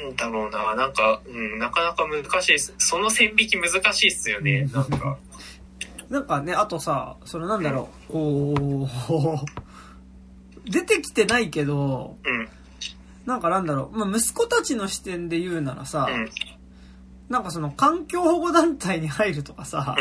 [0.02, 2.74] なんだろうな、なんか、うん、なかなか難しいっす。
[2.78, 5.18] その線引き難しいっすよね、なんか。
[6.10, 8.86] なんかね、あとさ、そのなんだろう、こ
[10.64, 12.48] う、 出てきてないけど、うん、
[13.26, 16.30] なんかなんだろう、まあ、息子たちの視点で言うならさ、うん、
[17.28, 19.96] なんかその環境保護団体に入るとかさ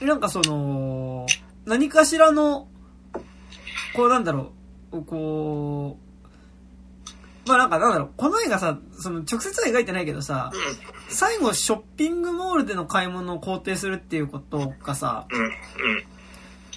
[0.00, 1.26] なんかその、
[1.66, 2.68] 何かしらの、
[3.94, 4.52] こうなんだろ
[4.92, 6.07] う、こう、
[7.48, 10.52] まあなんかなんだろう、この映画さ、その直接は描いてないけどさ、
[11.08, 15.26] 最後ショッピングモールでの買い物を肯定するっていうことがさ、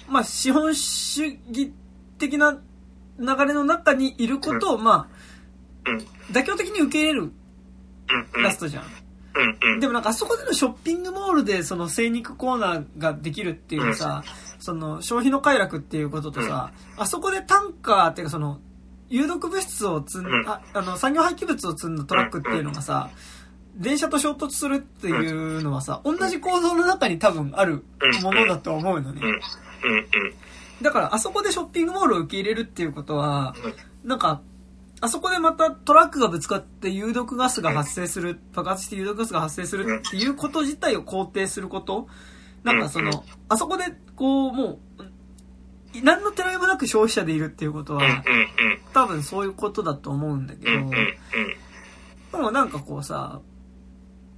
[0.08, 1.72] まあ資本主義
[2.18, 2.58] 的な
[3.18, 5.08] 流れの中にいることを、ま
[5.86, 7.32] うん、あ、妥協的に受け入れる
[8.42, 8.84] ラストじゃん。
[9.80, 14.22] でもなんかあそこでのショッピングモールでその精肉コーナーができるっていうさ、
[14.58, 18.60] その消費の快楽っていうこととさ、あそこでタンカーっていうかその、
[19.12, 20.48] 有毒物質を積んうん。
[20.48, 23.10] あ、あの、産業廃棄物を積んだトラックっていうのがさ、
[23.76, 27.84] 電車と衝突するっていうのはさ、同じ構造の中に多分ある
[28.22, 29.20] ものだと思うのね。
[30.80, 33.54] だからあそこでショッピングモールを受け入れるっていうことは、
[34.02, 34.40] なんか、
[35.00, 42.08] あそこでまたトラックがぶつかって有毒ガスが発生する、爆発して有毒ガスが発生するっていうこと自体を肯定すること。
[42.62, 43.06] なんかそうん。
[43.06, 43.84] の、あそこで
[44.16, 45.04] こう、もう、
[46.02, 48.24] 何のてらいもなく消費者でいるっていうことは、
[48.94, 50.96] 多分そういうことだと思うんだけど、うん、で
[52.32, 53.40] もなんかこうさ、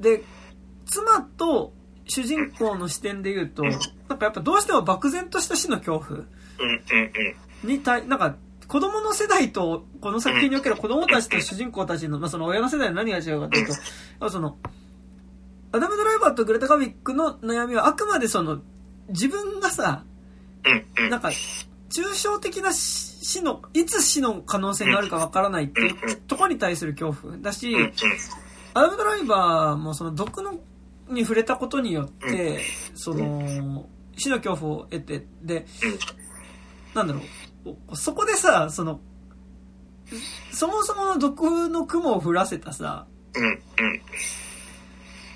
[0.01, 0.23] で、
[0.87, 1.73] 妻と
[2.07, 3.71] 主人公の視点で言うと、な
[4.17, 6.21] んかやっぱどうしても漠然とした死の恐怖
[7.63, 8.37] に対、なんか、
[8.67, 13.75] 子供の世代と、この作品における子供たちと主人公たちの、まあ、その親の世代の何が違うかというと、
[14.21, 14.57] あその、
[15.73, 18.61] アダム・ドライバーとグレタ・ガビックの悩みはあくまでその、
[19.09, 20.05] 自分がさ、
[21.11, 21.29] なんか、
[21.91, 27.39] 抽象的な死死の、いつ死の可能性があるかわからないっていうところに対する恐怖。
[27.39, 27.75] だし
[28.75, 30.61] アダム・ドライバーもその毒の
[31.09, 32.61] に触れたことによって、
[32.95, 33.87] その、
[34.17, 35.67] 死の恐怖を得て、で、
[36.95, 37.21] なんだろ
[37.65, 39.01] う、おそこでさ、その、
[40.53, 43.07] そもそもの毒の雲を降らせたさ、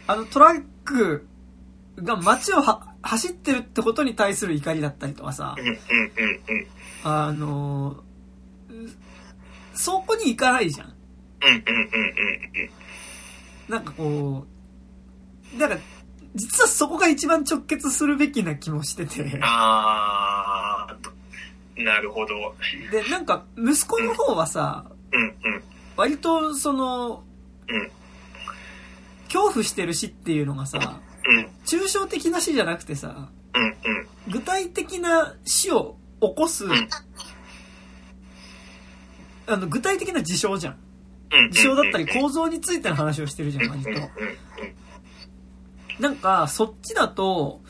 [0.06, 1.26] あのトラック
[1.96, 5.56] が街をは走ってるってことに対する怒りだったりとかさ
[7.04, 8.08] あのー
[9.78, 10.94] そこに行かないじゃん。
[13.68, 14.44] なんかこ
[15.54, 15.80] う、だから、
[16.34, 19.38] 実はそこが一番直結するべきな気もしてて。
[19.40, 22.56] あー、なるほど。
[22.90, 25.62] で、なんか、息子の方はさ、うん、うん、
[25.96, 27.22] 割と、その、
[27.68, 27.90] うん、
[29.26, 31.07] 恐怖してる死っていうのがさ、うん、
[31.64, 33.30] 抽象的な死じゃなくてさ、
[34.28, 36.70] 具体的な死を起こす、ん。
[39.46, 40.76] あの、具体的な事象じゃん。
[41.32, 41.50] うん。
[41.50, 43.90] 事象だったり構造についての話をしてるじゃん、割と。
[46.00, 47.60] なんか、そっちだと、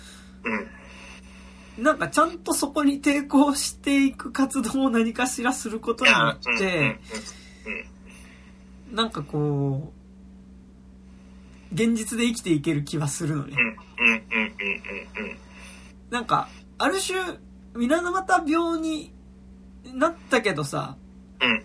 [1.77, 6.99] うん、なんかちゃんとそこに抵抗していく活動を何かしらすることによって、、
[8.91, 9.98] なんかこう、
[11.73, 13.57] 現実で生きていける気はするのね。
[13.57, 14.07] うん、。
[14.07, 14.49] うん、うん、うん、
[15.21, 15.39] うん、うん、
[16.11, 17.19] なんか、ある種、
[17.75, 19.13] 水俣病に
[19.95, 20.97] なったけどさ、
[21.41, 21.65] うん、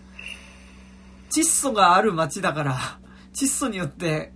[1.30, 2.78] 窒素がある街だから、
[3.32, 4.32] 窒素によって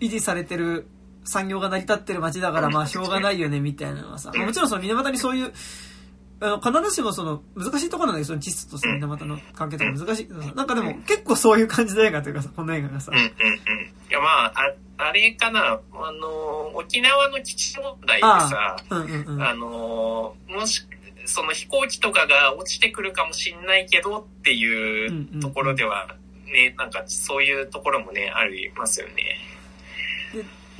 [0.00, 0.88] 維持されてる
[1.24, 5.52] 産業が成り立ってる街だから、まあしょうがないよね、みたいなのはさ、まあもちろんその水俣にそういう、
[6.42, 13.28] あの、必ずしもその、難しいところなんだけど、その窒素とさ、水俣の関係とか難しいけどさ、なんかでも結構そういう感じの映画というかさ、この映画がさうん、うん、うん。
[13.28, 13.32] い
[14.10, 14.52] や、まあ、
[14.98, 16.28] あ、あれかな、あの、
[16.74, 19.42] 沖縄の基地問題でさ、うんうんうん。
[19.42, 20.84] あの、もし、
[21.24, 25.06] その飛行機とかが落ちてくるかもしんないけどってい
[25.36, 26.16] うところでは、
[26.46, 29.38] ね、なんかそういうところもね、ありますよね。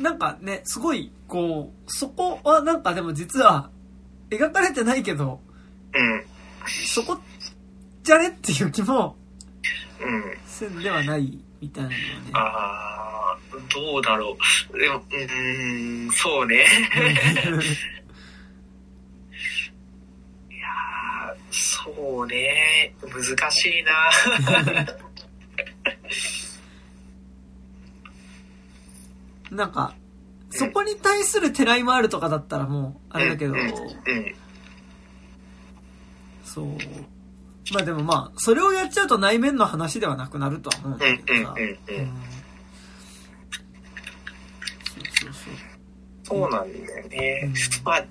[0.01, 3.71] なんかね、すごい、こう、そこはなんかでも実は、
[4.31, 5.42] 描かれてないけど、うん、
[6.67, 7.19] そこ、
[8.03, 9.17] じゃねっていう気も、
[10.01, 10.39] うん。
[10.47, 12.31] せんではない、みたいなのはね。
[12.35, 14.37] あー、どうだろ
[14.73, 14.79] う。
[14.79, 16.67] でも、うーん、そうね。
[20.51, 20.69] いや
[21.51, 23.93] そうね、難しいな。
[29.57, 29.95] なんか、
[30.51, 34.42] そこに対するてらいもあるとかだったらもう、あれだけど、うんうん
[36.55, 36.67] そう。
[37.73, 41.55] まあでもまあ、それをやっちゃうと内面の話ではなくなるとは思うんだけどさ。
[41.57, 42.13] うんうんうんうん
[45.23, 45.55] そうそう
[46.25, 47.41] そうなんだよね。
[47.45, 47.55] うん
[47.85, 48.05] まあ、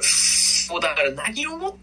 [0.00, 1.74] そうだから何をもっ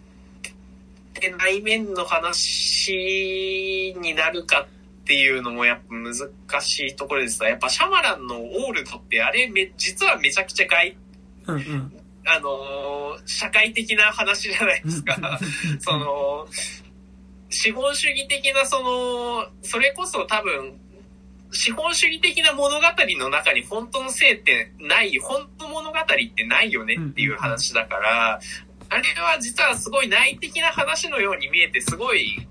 [1.13, 10.95] て内面の話になるかっていうのもやっぱ難しいところですやっぱシャマランのオールドってあれめ、実はめちゃくちゃ外、
[11.45, 11.55] そう。
[11.55, 12.04] うんうん。
[12.25, 12.95] あのー
[13.25, 15.39] 社会的な話じゃないですか。
[15.79, 16.47] その、
[17.49, 20.79] 資本主義的なその、それこそ多分、
[21.51, 22.85] 資本主義的な物語
[23.17, 28.39] の中に本当の性ってない、本当物語ってないよねっていう話だから、
[28.89, 32.45] あれは実はすごい内的な話のように見えて、すごい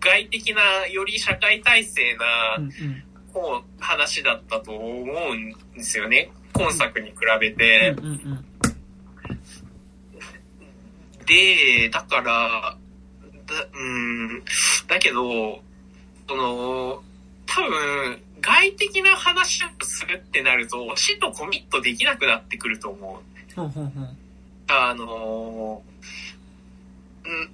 [0.00, 6.30] 外的な、より社会体制なうんうんこう話だったと思うんですよね。
[6.52, 7.94] 今作に比べて。
[7.96, 8.44] うんうん
[11.32, 14.42] で、だから、だうん、
[14.86, 15.62] だけど、
[16.28, 17.02] その、
[17.46, 23.54] 多分、外的な話をするってなると、死とコミットできなくなってくると思う。
[23.54, 24.16] ほんほんほん。
[24.68, 25.82] あの、
[27.24, 27.48] うん、うん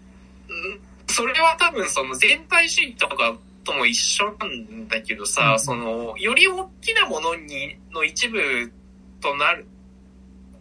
[1.07, 8.73] それは多分その全体主義とかとも一緒なんだけどさ、うんその、より大きなものに、の一部
[9.21, 9.67] となる、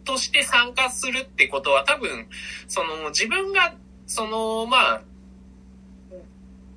[0.08, 2.28] として参加するってことは多分、
[2.66, 3.74] その自分が、
[4.06, 5.02] その、まあ、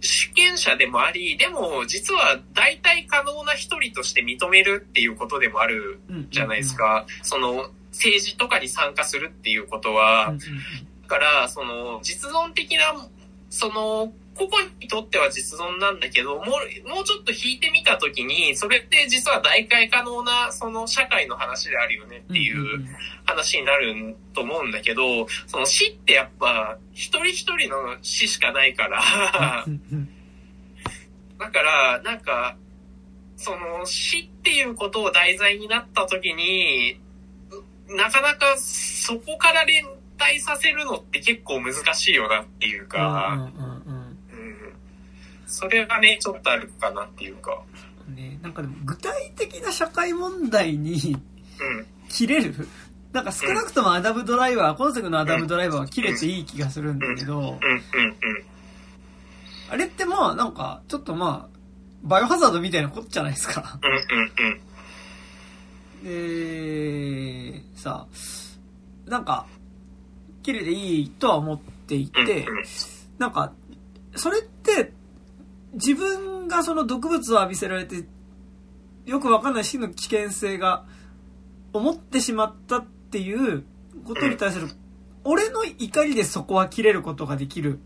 [0.02, 6.76] 主権者でもあり、でも実は代替可能な一人として認めるっていうことでもあるうんじゃないです。
[6.76, 7.06] か。
[7.24, 10.34] その、政治とかに参加するっていうことは、
[11.04, 13.08] だから、その、実存的な、
[13.50, 14.12] その、
[14.48, 16.46] 個々にとっては実存なんだけど、もう、
[16.90, 22.86] もうちょっと引いてみたときに、それって実は代替可能な、その社会の話であるよねっていう
[23.26, 29.66] 話になると思うんだけど、その死ってやっぱ、一人一人の死しかないから、
[31.40, 32.56] だから、なんか、
[33.36, 37.00] その死っていうことを題材になった時に、
[37.90, 43.71] なかなかそこから連帯させるのって結構難しいよなっていうか、うんうん
[45.52, 47.62] それがね、ちょっとあるかなっていうか、
[48.16, 50.94] ね、なんかでも具体的な社会問題に
[51.60, 52.68] うん、切れる
[53.14, 57.60] なんか少なくともアダムドライバー、今作のアダムドライバーは切れていい気がするんだけど、
[59.70, 61.58] あれってまあなんかちょっとまあ、
[62.04, 63.80] バイオハザードみたいなことじゃないですか。
[66.04, 68.08] で、さ、
[69.06, 69.46] なんか、
[70.42, 72.48] 切れていいとは思ってい、て、
[73.20, 73.54] なんか、
[74.16, 74.94] それって、
[75.74, 78.06] 自分がその毒物を浴びせられて、
[79.06, 80.86] よくわかんない死の危険性が、
[81.74, 83.64] 思ってしまったっていう
[84.04, 84.70] ことに対する、
[85.24, 87.80] 俺の怒りでそこは切れることができる、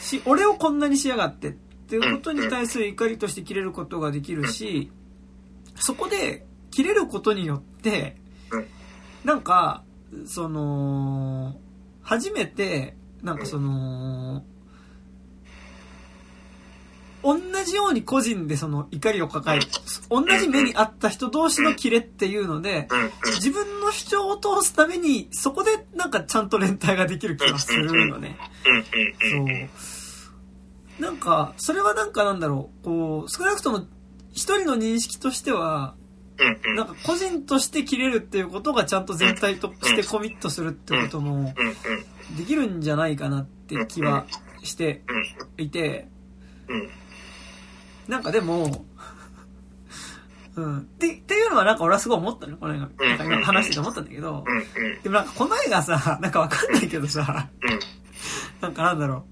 [0.00, 4.92] し、俺をこんなにしやがってっていうことに対する怒りとして切れることができるし、
[5.76, 8.16] そこで切れることによって
[8.50, 8.66] うん、
[9.24, 9.84] なんか、
[10.26, 11.56] その、
[12.02, 14.44] 初めて、なんかその、
[17.24, 19.66] 同じように個人でその怒りを抱える、
[20.10, 22.86] 同じ目にあった人同士の切れっていうので、
[23.36, 28.36] 自分の主張を通すために、そこでなんかちゃんと連帯ができる気がするのね。
[29.32, 31.02] そう。
[31.02, 33.86] なんか、それはなんかなんだろう、こう、少なくとも
[34.32, 35.94] 一人の認識としては、
[36.76, 41.54] なんか個人として切れるっていうことがちゃんと全体としてコミットするってことも、
[42.36, 44.26] できるんじゃないかなって気は
[44.62, 45.02] して
[45.56, 46.08] いて、
[48.08, 48.86] なんかでも、
[50.56, 50.78] うん。
[50.78, 52.56] って、っていうのはなんか俺はすごい思ったの。
[52.56, 54.44] これなんか今話してて思ったんだけど、
[55.02, 57.80] でもなんかこの絵がさ、なんかわかんないけどさ、うん、
[58.60, 59.24] なんかなんだろ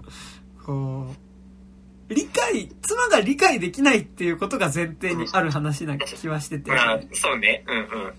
[0.61, 1.13] う、こ
[2.09, 8.13] う、理解、妻が理解できないっていうことが前提にある話な気はしてて、まあ、そうね、うん、うん、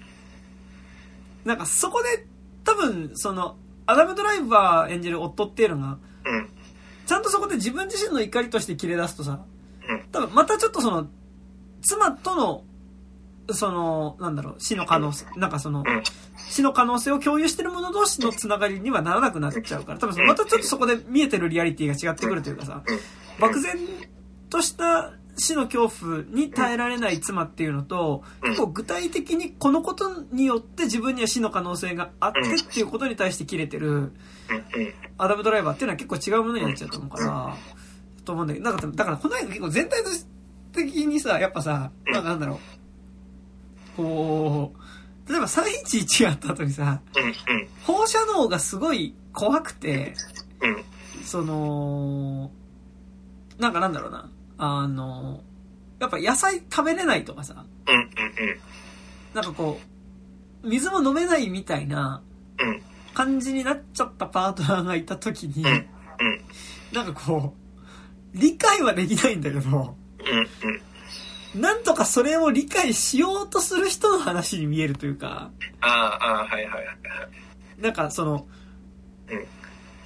[1.45, 2.27] なんかそこで
[2.65, 3.57] 多分その、
[3.87, 6.49] アダムドライバー演じる夫っていうのが、うん、
[7.07, 9.39] ちゃんとそこで自分自身の怒りとして切れ出すとさうん、
[10.13, 11.07] 多分またちょっとその、
[11.83, 12.65] 妻との、
[13.55, 16.03] その、なんだろう、死の可能性、なんかその、うん、
[16.49, 22.99] 死の可能性を共有してる者同士のつながりにはならなくなっちゃうから、多分そのまたちょっとそこで見えてるリアリティが違ってくるというかさ、うん、
[23.41, 23.79] 漠然
[24.49, 28.51] とした死の恐怖に耐えられない妻っていうのと、うん。
[28.51, 34.13] 結構具体的にこのことによって自分には死の可能性があってっていうことに対して切れてる
[35.19, 37.57] アダムドライバーっていうのは結構違うものになっちゃうと思うから、
[38.25, 40.03] と思うんだけど、なんかだからこの映画結構全体
[40.73, 42.23] 的にさ、やっぱさ、なん。
[42.23, 42.61] かなんだろ
[43.97, 44.73] う、こ
[45.27, 47.01] う、例えば311があった後にさ、
[47.85, 50.15] 放射能がすごい怖くて、
[50.61, 51.25] うん。
[51.25, 52.51] その、
[53.59, 55.41] なんかなんだろうな、あの、
[56.01, 57.65] やっぱ野菜食べれないとかさ、
[59.33, 59.81] なんかこ
[60.63, 62.23] う、水も飲めないみたいな
[63.15, 65.63] 感じになっちゃったパートナーがいた時に、
[66.93, 67.64] なんかこう、
[68.35, 70.39] 理解はできないんだけど、うん
[71.55, 71.61] うん。
[71.61, 75.51] なんとかそれを理解しようとする人の話に見えるというか、
[75.81, 76.97] ああああはいはいはい
[77.81, 78.47] なんかその、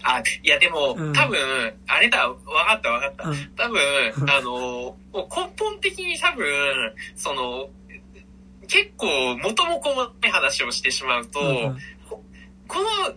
[0.02, 1.12] あいやでも、うん。
[1.12, 1.38] 多分
[1.86, 3.28] あれだわかったわかった。
[3.30, 3.80] うん、多分
[4.30, 6.46] あのもう根本的に多分
[7.16, 7.70] その
[8.68, 11.78] 結構元も子もない話をしてしまうと、うん
[12.68, 13.14] この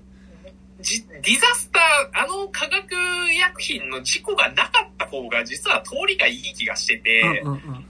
[0.81, 2.93] じディザスター、あの化学
[3.33, 7.85] 薬品の事故がなかった方が実は通りがいい気がしてて、うんうんうん。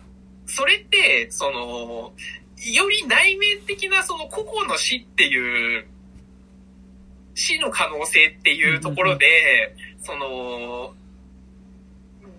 [0.45, 2.13] それって、その、
[2.73, 5.85] より内面的なその個々の死っていう、
[7.33, 10.93] 死の可能性っていうところで、その、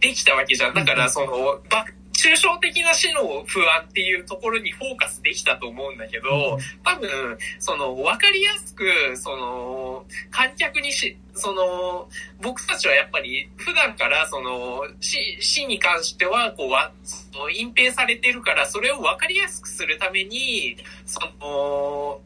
[0.01, 0.75] できたわけじゃん。
[0.75, 1.87] だから、その、ば
[2.23, 7.11] 抽象的な死の不安っていうところにフォーカスできたと思うんだけど、多分、
[7.59, 8.85] その、わかりやすく、
[9.17, 12.09] その、観客にし、その、
[12.41, 16.93] 僕たちはやっぱり、普段から、その、死、死に関しては、こう、わ、
[17.53, 22.21] 隠蔽されてるから、それをわかりやすくするために、その、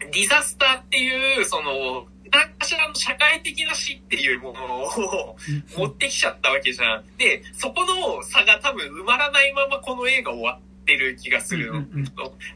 [0.00, 5.36] ディザスターっていう、その、何かしらの社会的な死っていうものを
[5.76, 7.04] 持ってきちゃったわけじゃん。
[7.18, 11.72] で、そこの差が多分埋まらないままこの映画終わってる気がするの。
[11.72, 12.04] うんうんうん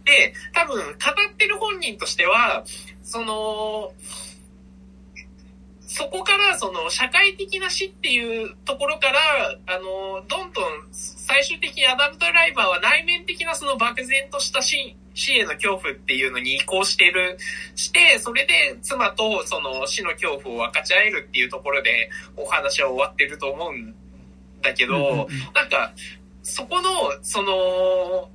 [0.05, 2.65] で、多分語ってる本人としては、
[3.03, 3.93] その、
[5.87, 9.19] そこからその社会的な死っていうところから、
[9.67, 17.39] あの、どんどん最終的にアダムドライバーは内面的なその漠然とした死死への恐怖っていうのに移行してる、
[17.75, 23.95] して、それで妻とその死の恐怖を分かち合えるっていうところでお話は終わってると思うん
[24.63, 25.93] だけど、なんか、
[26.43, 26.91] そこの、
[27.23, 28.31] その、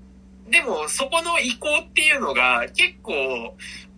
[0.49, 3.13] でもそこの移行っていうのが結構、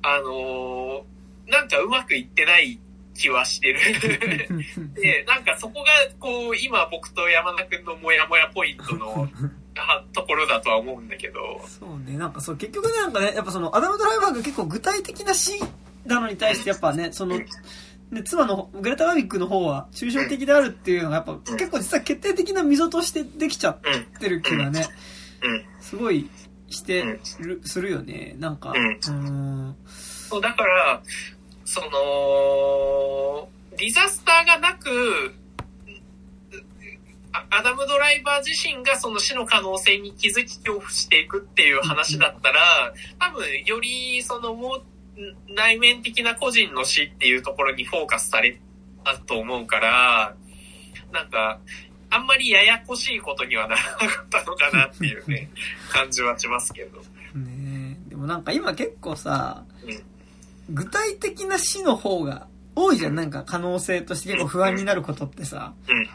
[0.04, 1.06] あの
[1.48, 2.80] なんかうまくいってない
[3.16, 3.80] 気はしてる。
[4.96, 9.30] で、なんかそこが、こう、今僕と山田くんのモヤモヤポイントのは
[10.14, 11.62] ところだとは思うんだけど。
[11.68, 15.54] そうね、なんかそう、結局ね、なんかね、やっぱその、アダム・ドライバーが結構具体的な死
[16.06, 24.88] なのに対して、やっぱね、その、ね、妻の、グレタ・ガービックの方は抽象的であるっていうのが、やっぱ結構実は決定的な溝としてできちゃっうん、てる気がね、
[25.42, 25.66] うん。
[25.82, 26.30] すごい
[26.70, 28.36] してる、するよね。
[28.38, 29.76] なんか、うん。
[30.30, 31.02] そう、だから、
[31.66, 35.43] その、ディザスターがなく、あ
[37.50, 44.84] アダム・ドライバー自身がその死の可能性に気づき恐怖していくっていう話だったら、多分よりそのもう
[45.50, 48.60] 内面的な個人の死っていうところにフォーカスされ
[49.04, 50.36] たと思うから、
[51.12, 51.60] なんか、
[52.10, 55.50] あんまりややこしいことにはならなかったのかなっていうね、
[55.90, 57.00] 感じはしますけど。
[57.34, 60.04] ねえでもなんか今結構さうん、
[60.76, 63.16] 具体的な死の方が多いじゃん。
[63.16, 66.08] なんか可能性として結構不安になることってさ、うんうん。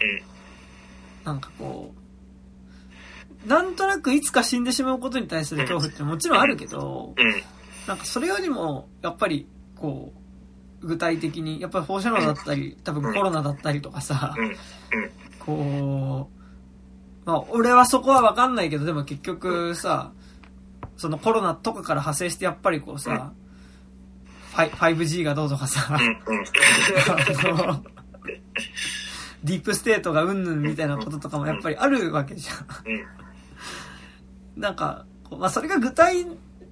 [1.25, 1.95] なんかこ
[3.45, 7.43] う、なんとなくいつか死んでしまうことに対する恐怖ってもちろんあるけど、うん。
[7.87, 9.47] なんかそれよりも、やっぱり、
[9.77, 10.13] こ
[10.83, 14.35] う、具体的に、やっぱり放射能だったり、多分コロナだったりとかさ。
[15.39, 16.29] こ
[17.25, 20.13] う、まあ、俺はそこはわかんないけど、でも結局さ、
[20.97, 23.33] そのコロナとかから派生してやっぱりこうさ、
[24.53, 25.97] ファイ 5G がどうとかさ、
[29.45, 32.57] ディープステートがうんぬんみたいなこととかもやっぱりあるわけじゃん。
[34.57, 34.61] うん。
[34.61, 36.27] なんか、まあそれが具体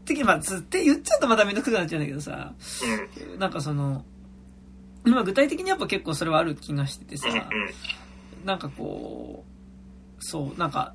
[0.04, 2.52] 的に、まあ、つって言っちゃうとまためんどくさくなっちゃうんだけどさ、
[3.32, 3.38] うん。
[3.38, 4.04] なんかその、
[5.04, 7.28] 今具体的にやっぱ結構それはある気がしててさ、
[8.44, 9.44] なんかこ
[10.18, 10.94] う、そう、なんか、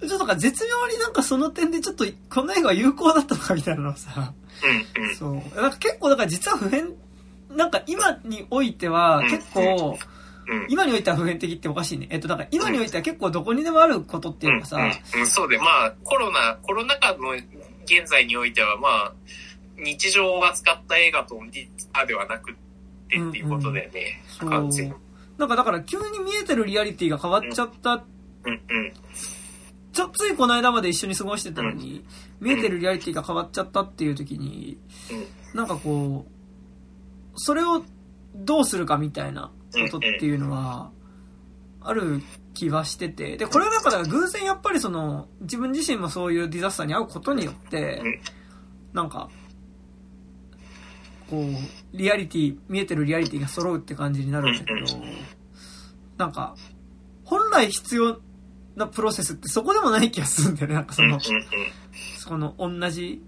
[0.00, 4.32] ちょっとなんか絶妙になんかその点でちょっとこの映画は有効だったのかみたいなのをさ。
[5.16, 5.34] そう。
[5.60, 6.94] なんか結構だから実は普遍、
[7.50, 10.11] なんか今においては結構、うん。
[10.68, 12.08] 今においては普遍的っておかしいね。
[12.10, 14.80] えっと、なんか今においては結構どこにでもあることっていうかさ、う
[15.18, 17.30] んうん、そうで、まあ、コロナ、コロナ禍の
[17.84, 19.12] 現在においては、まあ、
[19.76, 24.22] 日常を扱った映画と実はではなくってっていうことだよね。
[24.26, 24.50] そう。
[24.50, 24.94] 完全に。
[25.38, 28.04] なんかだから急に見えてるリアリティが変わっちゃった。
[28.44, 28.52] うん。
[28.52, 28.92] うん。
[29.92, 32.04] ちょ、ついこの間まで一緒に過ごしてたのに、
[32.40, 34.78] 見えてるリアリティが変わっちゃったっていう時に、
[35.54, 36.32] なんかこう、
[37.36, 37.82] それを
[38.34, 40.90] どうするかみたいなことっていうのは、
[41.80, 42.22] ある
[42.54, 48.02] 気はしてて、で、これはだから偶然やっぱりその、自分自身もそういうディザスターに遭うことによって、
[48.92, 49.28] なんか、
[51.28, 54.80] こう、リアリティ、見えてるリアリティが揃うって感じになるんだけど、
[56.18, 56.54] なんか、
[57.24, 58.20] 本来必要
[58.76, 60.74] なプロセスってそこでもない気がするんだよね。
[60.74, 61.18] なんかその、
[62.18, 63.22] その同じ、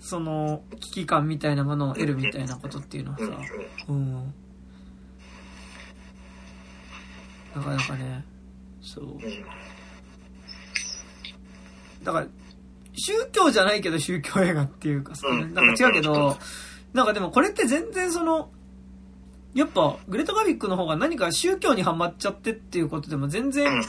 [0.00, 3.24] その危機感みたいなものを得るみたいなことっていうのはさ、
[3.88, 4.34] うん。
[7.54, 8.24] なかなかね、
[8.80, 9.04] そう。
[12.04, 12.26] だから、
[12.94, 16.38] 宗教じゃないけど宗教映画っていうかさ、うんなんか違うけど、
[16.92, 18.50] なんかでもこれって全然その、
[19.54, 23.50] やっぱ、グレタ・ガビックの方が何か宗教にはまっちゃってっていうことでも全うん。
[23.50, 23.82] 然うん。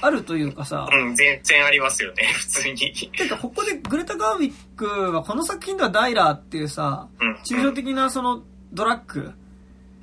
[0.00, 1.16] あるというかさ、うん。
[1.16, 2.76] 全然ありますよね、 普通に。
[3.16, 7.34] てかここでグレタ・ガービックはこの作品ではダイラーっていうさ、うん。
[7.44, 9.32] 抽象的なそのドラッグ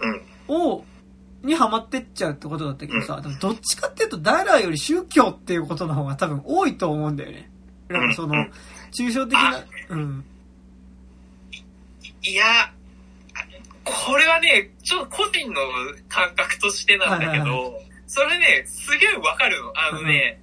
[0.01, 0.21] うん。
[0.53, 0.85] を、
[1.45, 7.49] にハマってっちゃうってことだったけどさ、でもどっちかっていうとダイラーより宗教っていうことの方が多分多いと思うんだよね。
[7.89, 8.51] なんかそのうん、
[8.91, 10.25] 抽象的な、うん。
[12.23, 12.43] いや、
[13.83, 15.61] これはね、ちょっと個人の
[16.09, 19.71] 感覚としてなんだけど、それね、すげえわかるの。
[19.75, 20.41] あのね、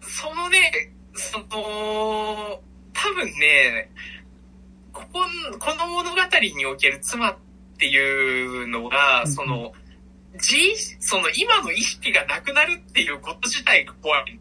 [0.00, 1.44] そのね、その、
[2.92, 3.90] 多分ね、
[4.92, 5.20] ここ、
[5.58, 6.16] この物語
[6.56, 7.51] における妻って
[7.86, 9.72] いうのが、うんその、
[10.34, 14.38] 自意その今の意識がなくなるっていうこと自体が怖い。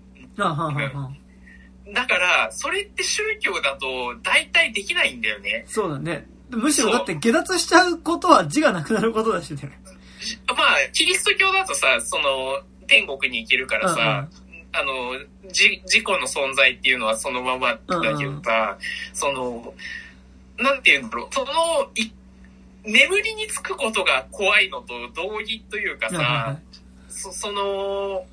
[1.93, 5.65] だから、それって宗教だと大体できないんだよね。
[5.67, 6.25] そうだね。
[6.49, 9.71] むしろだって下脱しちゃうことは字がなくなることだしね。
[10.47, 14.27] まあ、キリスト教だとさ、その、天国に行けるからさ、
[14.73, 15.13] あの、
[15.51, 18.77] じ、自己の存在っていうのはそのままだけどさ、
[19.13, 19.73] その、
[20.57, 21.51] なんていうんだろう、その、
[21.95, 22.11] い
[22.83, 26.59] 眠りにつくことが怖いのと同義というかうんはいは
[27.09, 28.25] さ、そその、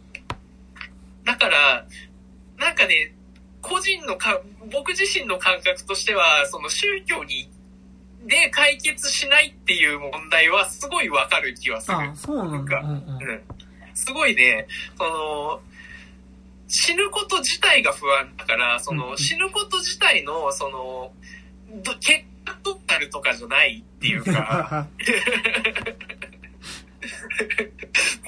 [1.25, 1.87] だから、
[2.57, 3.13] なんかね、
[3.61, 4.41] 個人のか、
[4.73, 7.51] 僕自身の感覚としては、その宗教に、
[8.27, 11.99] で解決しないっていう問題はすごいわかる気はする。
[11.99, 12.81] いあ、そうなんだ。
[12.81, 13.43] うんうんうん。
[13.95, 14.67] すごいね、
[14.97, 15.61] その、
[16.69, 21.13] 死ぬこと自体が不安だから、その、うん死ぬこと自体の、その、
[21.83, 22.25] ど結
[22.75, 24.89] 果どうなるとかじゃないっていうか、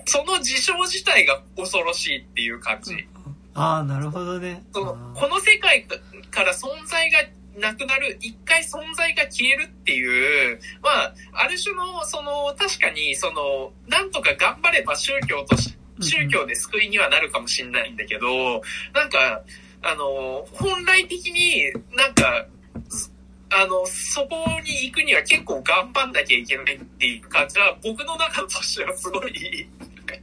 [0.06, 3.06] その事象自体が恐ろしいっていう感じ。
[3.54, 4.62] ああ、なるほどね。
[4.72, 7.18] そのこの世界から存在が
[7.58, 18.62] なくなる、一回存在が消えるっていう、まあ、ある種の、その、確かに、その、なんとか頑張れば宗教とし、宗教で救いにはなるかもしれないんだけど、
[18.94, 19.42] なんか、
[19.82, 22.46] あの、本来的になんか、
[22.88, 23.12] す
[23.52, 29.68] あの、そこに行くには結構頑張んなきゃいけないっていう感じは、僕の中としてはすごい、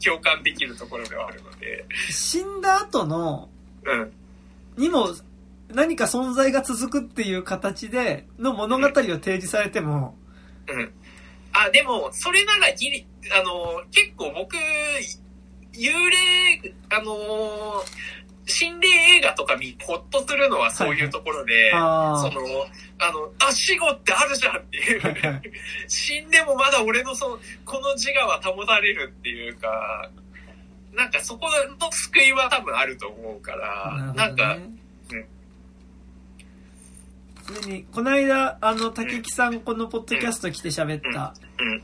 [0.03, 3.49] 共感できるところではあるので、死んだ後の、
[3.83, 4.11] うん。
[4.77, 5.09] にも
[5.73, 10.15] 何か存在が続くっていう形での物語を提示されても、
[10.67, 10.91] うん。
[11.51, 13.05] あ、でも、それならギリ、
[13.37, 14.55] あの、結構僕、
[15.73, 17.83] 幽霊、あの、
[18.47, 22.41] 心霊映画とか見、ほっとするのはそういうところで、あその、
[22.99, 25.41] あの、あ、死後ってあるじゃんっていうはいはい。
[25.87, 30.09] 死んでもまだ俺のその、この自我は保たれるっていうか、
[30.93, 31.47] なんかそこ
[31.79, 34.79] の救いは多分あると思うから、なんか、うん
[37.47, 41.33] それに、この間、あの、竹木さん、このポッドキャスト来て喋った、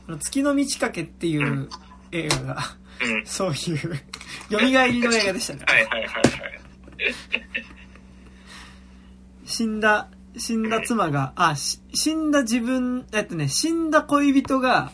[0.08, 1.70] うん、月の満ち欠けっていう
[2.12, 2.56] 映画が、
[3.00, 3.24] うん。
[3.24, 5.64] そういう、蘇りの映画でしたね。
[5.66, 6.53] はいはいはいはい。
[9.44, 14.92] 死んだ、死んだ妻が、あ、し死んだ自分、えっとね、死んだ恋人が、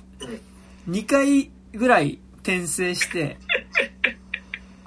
[0.89, 3.39] 2回ぐらい転生して、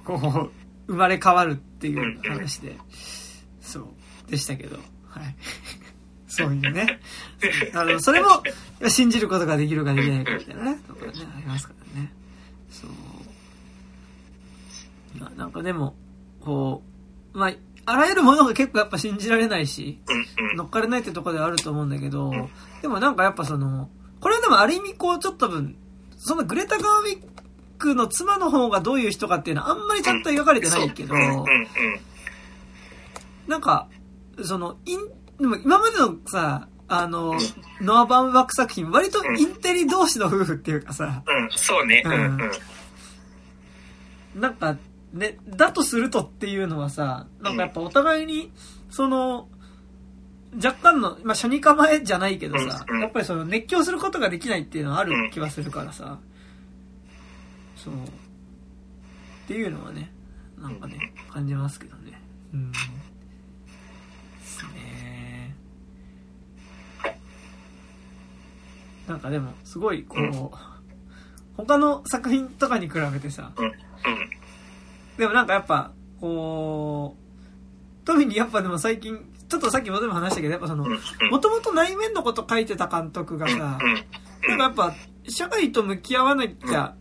[0.03, 0.51] こう、
[0.87, 2.75] 生まれ変わるっていう話で、
[3.61, 3.93] そ
[4.27, 4.77] う、でしたけど、
[5.07, 5.35] はい。
[6.27, 6.99] そういうね。
[7.75, 8.27] あの、それも、
[8.89, 12.11] 信じることができるかできないかみたいなね、ところね、ありますからね。
[12.71, 12.89] そう。
[15.15, 15.95] いやなんかでも、
[16.39, 16.92] こう、
[17.33, 17.53] まあ、
[17.85, 19.99] あらゆるものが結構やっぱ信じられないし。
[20.55, 22.31] 乗っかれないってところではあると思うんだけど、
[22.81, 23.89] でもなんかやっぱその、
[24.19, 25.75] これはでもある意味こうちょっと分、
[26.17, 27.25] そのグレタ・ガーウィッ
[27.77, 31.15] クの妻の方がどういう人かっていうのはあんまりちゃんと描かれてないけど。
[33.47, 33.89] なんか、
[34.41, 34.99] その、イン、
[35.39, 37.35] でも今までのさ、あの、
[37.81, 42.03] ノア・バンバック作品、割とインテリ同士の夫婦っていうかさ、うん、そうね。
[42.05, 42.51] うん、うん。
[44.41, 44.77] なんか、
[45.13, 48.51] ね、だとするとっていうのはさ、なんかやっぱお互いに、
[48.89, 49.47] その、
[50.55, 56.19] 若干の、まあ、初に構えじゃないけどさ、やっぱりその熱狂することができないっていうのはある気はするからさ、
[57.75, 57.93] そう。
[57.93, 57.97] っ
[59.47, 60.11] ていうのはね、
[60.57, 62.19] なんかね、感じますけどね。
[62.53, 62.71] うん。
[62.71, 62.77] で
[64.43, 65.55] すね。
[69.07, 70.57] なんかでも、すごい、こう、
[71.57, 73.51] 他の作品とかに比べてさ。
[75.17, 79.17] でもなんかやっぱ、こう、特にやっぱでも最近、
[79.47, 81.29] ちょっとさっきもでも話したけど、やっぱその、うん。
[81.29, 83.55] もともと内面のこと書いてた監督がさ、
[84.47, 84.95] なんかやっぱ、
[85.27, 86.95] 社会と向き合わなきゃ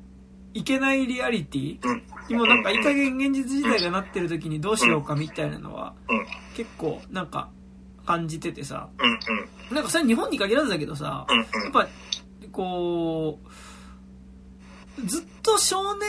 [0.55, 2.03] いけないリアリティうん。
[2.29, 6.27] にもなんかいい加減現実時代がなってる時にどうしようかみたいなのは、うん。
[6.55, 7.51] 結構なんか
[8.07, 8.89] 感じててさ。
[9.71, 11.39] なんかそれ日本に限らずだけどさ、うん。
[11.39, 11.89] やっぱ、
[12.53, 13.39] こ
[14.99, 16.09] う、ずっと少年、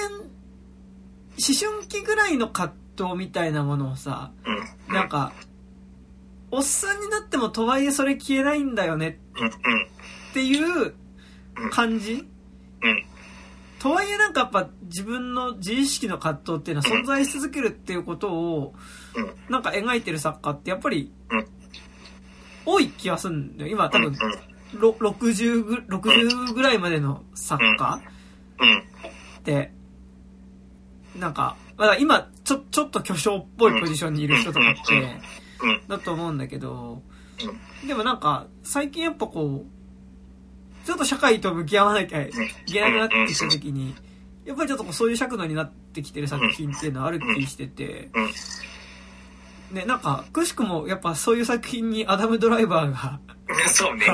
[1.37, 4.93] 思春期ぐらいの葛藤みたいなものをさ、うん。
[4.93, 5.33] なんか、
[6.51, 9.19] おっさんになってもとはいえそれ消えないんだよね。
[10.31, 10.93] っていう
[11.71, 12.27] 感じ？
[12.83, 13.05] うん。
[13.79, 18.75] とはいえなんかやっぱ自分の自意識の葛藤っていうのは存在し続けるっていうことを
[19.15, 19.51] うん。
[19.51, 21.47] なんか描いてる作家ってやっぱりうん
[22.65, 23.71] 多い気がするんだよ。
[23.71, 24.79] 今多分うん。
[24.79, 27.99] ろ60ぐ、60ぐらいまでの作家
[28.59, 28.79] うん。
[29.39, 29.73] って、
[31.15, 35.19] なんか、まだ今ちょ、ちょっと巨匠っぽいポジションにいる人とかって、
[35.61, 35.87] うん。
[35.87, 37.01] だと思うんだけど、
[37.87, 42.31] でもなんか、最近やっぱこう、ちょっと社会と向き合わなきゃい
[42.71, 43.95] けなくなってきた時に、
[44.45, 48.09] やっぱりちょっとこうそういう尺度になってきてる作品っていうのはある気してて、
[49.71, 49.75] うん。
[49.75, 53.19] ね、なんか、くしくもやっぱそういう作品にアダム・ドライバーが、
[53.67, 54.05] そうね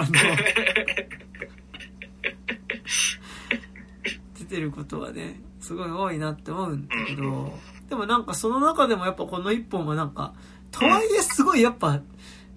[4.39, 7.53] 出てることはね、すごい多いなって思うんだけど、
[7.89, 10.33] でもなんかその中でもやっぱこの一本はなんか、
[10.71, 12.01] とはいえすごいやっぱ、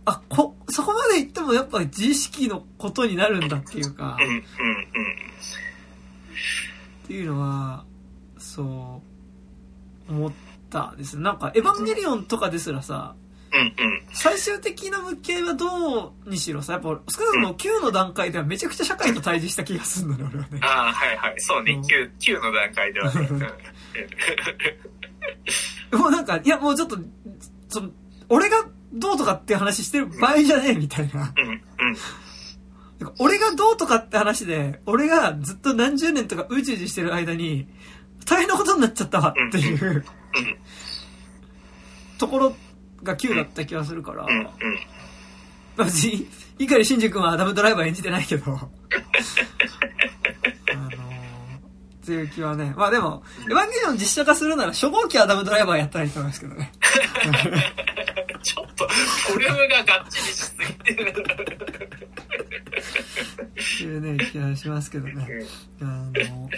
[0.05, 4.19] あ、こ、そこまで言ってもやっぱ自意識のことになるんだっていうか。
[7.05, 7.85] っていうのは、
[8.39, 9.03] そ
[10.09, 10.33] う、思っ
[10.71, 13.15] たですなんか、エヴァンゲリオンとかですらさ。
[14.13, 20.61] 最終的な向き合いはどうにしろさ、やっぱ少なくとも9の段階ではめちゃくちゃ社会と対峙した気がするんだね、俺はね。
[20.63, 21.35] ああ、はいはい。
[21.39, 21.81] そうねうん。
[21.83, 23.29] 9、9の段階ではね。
[23.31, 23.43] うん
[25.99, 26.99] もうなんか、いやもうちょっと、
[27.69, 27.91] その、
[28.29, 28.65] 俺が
[28.95, 31.33] どうとかって話してる場合じゃねえみたいな。
[31.37, 31.49] うん。
[31.49, 31.63] うん。
[33.19, 37.69] 俺がどうとかって話で、俺がずっと何十年とかうじうじしてる間に、
[38.25, 40.05] 大変なことになっちゃったわっていううん。
[42.19, 42.57] ところ
[43.03, 44.27] が9だった気がするから、
[45.77, 48.59] 別に、碇シンジ君はアダムドライバー演じてないけど、 あ
[50.77, 52.75] のー、っていう気はね。
[52.77, 56.73] まあでも、エヴァンゲリオン実写化するなら初号機アダムドライバーやったらいいと思いますけどね。
[58.43, 61.11] ちょっと、フォルムががっちりしすぎてる。
[63.51, 65.27] っていうね、気がしますけどね。
[65.81, 66.51] うんあの、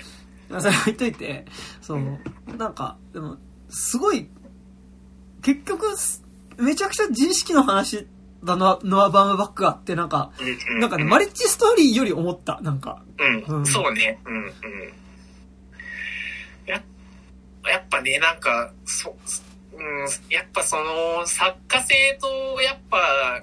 [0.48, 1.44] まあそれ置いといて、
[1.80, 2.18] そう、
[2.56, 3.36] なんか、でも、
[3.68, 4.28] すごい、
[5.42, 6.23] 結局、す
[6.58, 8.06] めちゃくちゃ自意識の話
[8.44, 10.32] だな、ノア・バームバックがあって、なんか、
[10.70, 10.80] うん。
[10.80, 13.02] なんかね、マリッジストーリーより思った、なんか。
[13.18, 14.18] うん、うんそうね。
[14.24, 14.52] うん、うん。
[16.66, 16.82] や、
[17.66, 19.16] やっぱね、なんか、そ、
[19.72, 23.42] うん、やっぱその、作家性と、やっぱ、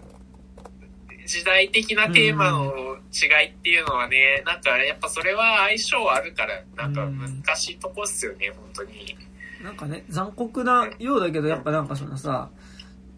[1.25, 9.17] 時代的なテーマの違いっていうのはね、なんかやっぱそれは相性あるから、なんか難しいとこっすよね、本当に。
[9.63, 12.49] なんかね、残酷なようだけど、やっぱなんかそのさ、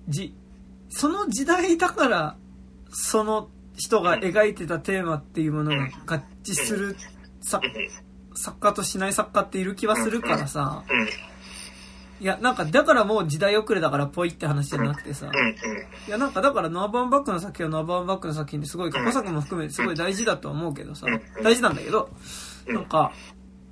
[0.08, 0.36] じ、
[0.90, 2.38] その時代だから、
[2.92, 6.96] その人が描いてたテーマっていうものが合致する
[7.42, 7.66] 作
[8.36, 10.84] 作家としない作家っている気はするからさ、
[12.20, 15.30] いや、なんかだからもう時代遅れだからぽいって話じゃなくてさ。
[16.08, 21.06] いやなんかだからノアバーンバックの作品はノアバーンバックの作品ですごい過去作も含めてすごい大事だとは思うけどさ、
[21.44, 22.10] 大事なんだけど、
[22.68, 23.12] なんか、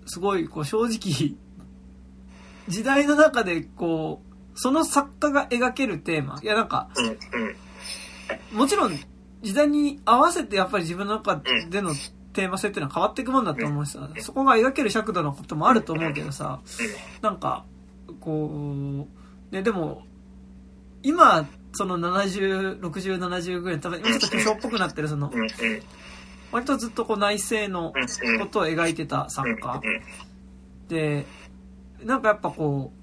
[0.05, 1.35] すごいこう正直、
[2.67, 6.89] 時代の中でこう、その作家が描けるテーマ、いやなんか、
[8.51, 8.99] もちろん
[9.41, 11.93] 時代に合わせてやっぱり自分の中での
[12.33, 16.61] テーマ性っていうのは変わっていくもんだと思うしさ、そこが描ける尺度のこともあると思うけどさ、
[17.21, 17.65] なんか、
[18.19, 19.07] こ
[19.51, 20.03] う、ね、でも、
[21.03, 25.31] 今、その70、60、70ぐらい、多分今ちょっと巨匠っぽくなってる、その
[26.51, 29.81] 割とずっとこう内政のうん、ことを描いてた作家。
[29.83, 31.25] うん、で、
[32.03, 33.00] なんかやっぱこう、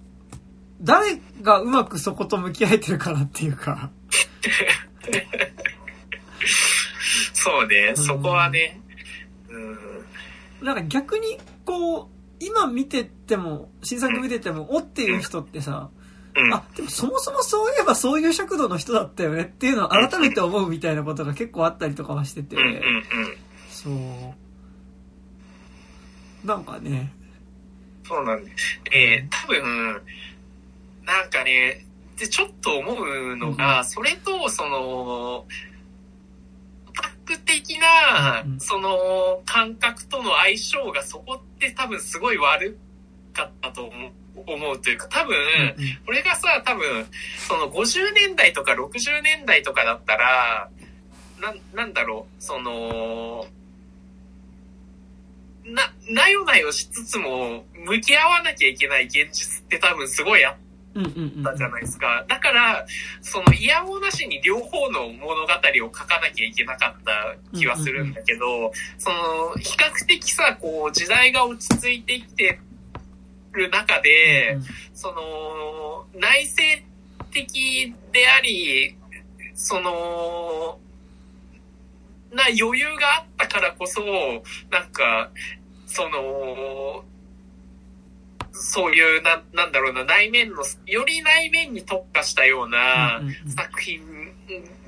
[0.80, 3.90] 誰がうまくそこと向き合えてるかなっていうか、
[7.32, 8.80] そうね、うんそこはね、
[9.48, 12.06] うん、なんか逆にこう、
[12.40, 15.90] 今見てても、新作見てても、おっていう人ってさ、
[16.36, 16.55] うん。
[16.55, 22.82] あ、でもそもそもそういえばそういう尺度の人だったよねっていうのを改めて思うみたいなことが結構あったりとかはしててうん、うん、うん。
[23.70, 23.90] そ
[26.44, 26.46] う。
[26.46, 27.12] なんかね、
[28.06, 28.50] そうなんで。
[28.92, 30.02] えー、多分、
[31.09, 31.86] なんかね、
[32.18, 34.78] で、ちょっと思うのが、それと、その、
[35.39, 35.47] オ
[36.93, 42.78] タク的なうん、その、感覚との相性がそこって多分すごい悪
[43.32, 44.10] かったと思う
[44.47, 45.98] 思うというか、多分、うんうん。
[46.05, 47.06] これがさ、多分、
[47.48, 50.68] その50年代とか60年代とかだったら、
[51.40, 53.47] なん、なんだろう、その、
[55.64, 60.56] な、なよなよしつつも、向き合わなきゃいけない現実って多分すごいあっ
[60.98, 61.44] うんうんうん。
[61.44, 62.24] たじゃないですか。
[62.28, 62.86] だから、
[63.22, 65.56] その、嫌おなしに両方の物語を
[65.86, 72.58] 書かなきゃいけなかった気はするんだけど、その、比較的さ、こう、時代が落ち着いてきて
[73.52, 74.64] る中で、うん
[74.98, 76.54] その、内省
[77.30, 78.96] 的であり、
[79.54, 80.80] その、
[82.32, 84.00] な余裕があったからこそ、
[84.70, 85.30] なんか、
[85.86, 87.04] その、
[88.60, 94.01] そういう、な、なんだろうな、内面の、より内面に特化したような作品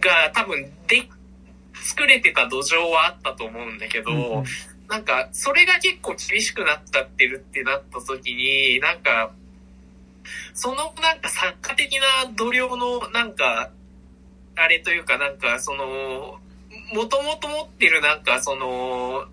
[0.00, 1.08] が多分で、
[1.82, 4.44] 作れてた土壌はあったと思うんだけど、うんうん。
[4.88, 9.32] なんか、それが結構厳しくなっちゃってるってなった時に、なんか、
[10.54, 13.70] そのなんか作家的な度量のなんか、
[14.56, 16.38] あれというかなんかその、
[16.92, 19.26] もともと持ってるなんかその、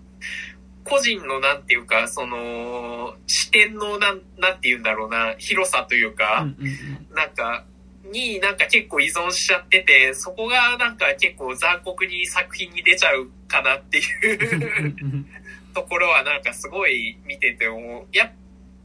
[0.88, 7.14] 個人のなんていうか、その、視点のなん、なんていうんだろうな、広さというか、うんうんうん。
[7.14, 7.64] なんか、
[8.10, 14.00] になんか結構依存しちゃってて、そこがなんか結構残酷に作品に出ちゃうかなってい
[14.34, 15.26] う
[15.74, 18.06] ところはなんかすごい見てて思う。
[18.16, 18.30] やっ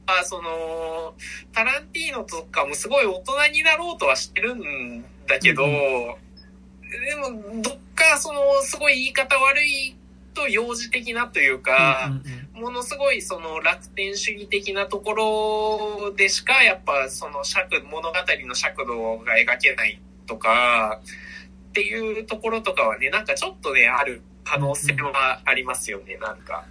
[0.06, 1.16] ぱその、
[1.54, 5.72] タランティーノとかもすごい大人になろうとはしてるんだけど、うん。
[5.72, 9.96] でもどっかそのすごい言い方悪い
[10.34, 12.12] と幼児的なというか、
[12.54, 18.14] ものすごいその楽天主義的なところでしかやっぱその尺物語
[18.48, 21.00] の尺度が描けないとか
[21.70, 26.66] っていうところとかはねなんかちょっとねある可能性はありますよねなんか。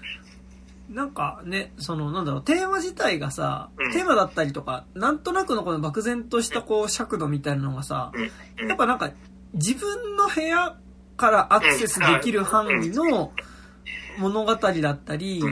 [0.90, 3.92] なんかね、その、なんだろう、テーマ自体がさ、うん。
[3.92, 8.12] テーマだったりとか、なんとなくのこの漠然としたこう、尺度みたいなのがさ、
[8.58, 8.68] うん。
[8.68, 9.10] やっぱなんか、
[9.54, 10.76] 自分の部屋
[11.16, 13.32] からアクセスできる範囲の
[14.18, 15.42] 物語だったり、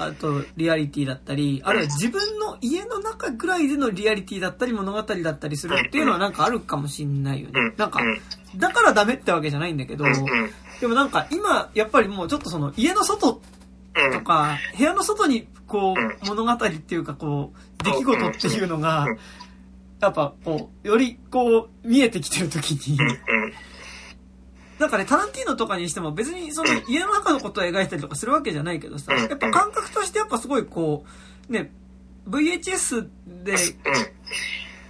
[0.00, 7.72] あと、リアリティだったり、あるいは自分の家の中ぐらいでのリアリティだったり物語だったりするっていうのはなんかあるかもしんないよね。
[7.76, 8.58] なんかう、ん。
[8.58, 10.12] だからダメってわけじゃないんだけどう、ん
[10.80, 13.40] でもなんか今、やっぱりもうちょっとその家の外
[13.96, 14.12] うん。
[14.12, 19.18] とか、部屋の外にこう、物語っていうかこう、出来事っていうのがうん、
[20.00, 23.18] やっぱこう、よりこう、見えてきてる時に、うん
[24.78, 31.04] なんかね、タランティーノとかにしても別にその家の中のことを描いたりとかするわけじゃないけどさ、やっぱ感覚としてやっぱすごいこ
[31.48, 31.72] う、ね、
[32.28, 33.08] VHS
[33.44, 33.54] で、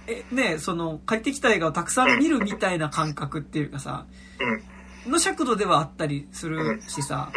[0.07, 4.05] え、ね、その、借りてきた映画をたくさん見るみたいな感覚っていうかさ、
[5.07, 7.31] の尺度ではあったりするしさ、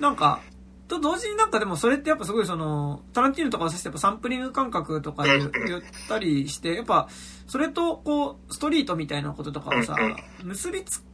[0.00, 0.40] なんか、
[0.88, 7.08] と同時になんかでもそれってやっぱすごいその、タランティーノとかを指してやっぱサンプリング感覚とかで言ったりして、やっぱ、
[7.46, 9.96] それとこう、ストリートみたいなこととかをさ、
[10.42, 11.04] 結びつ、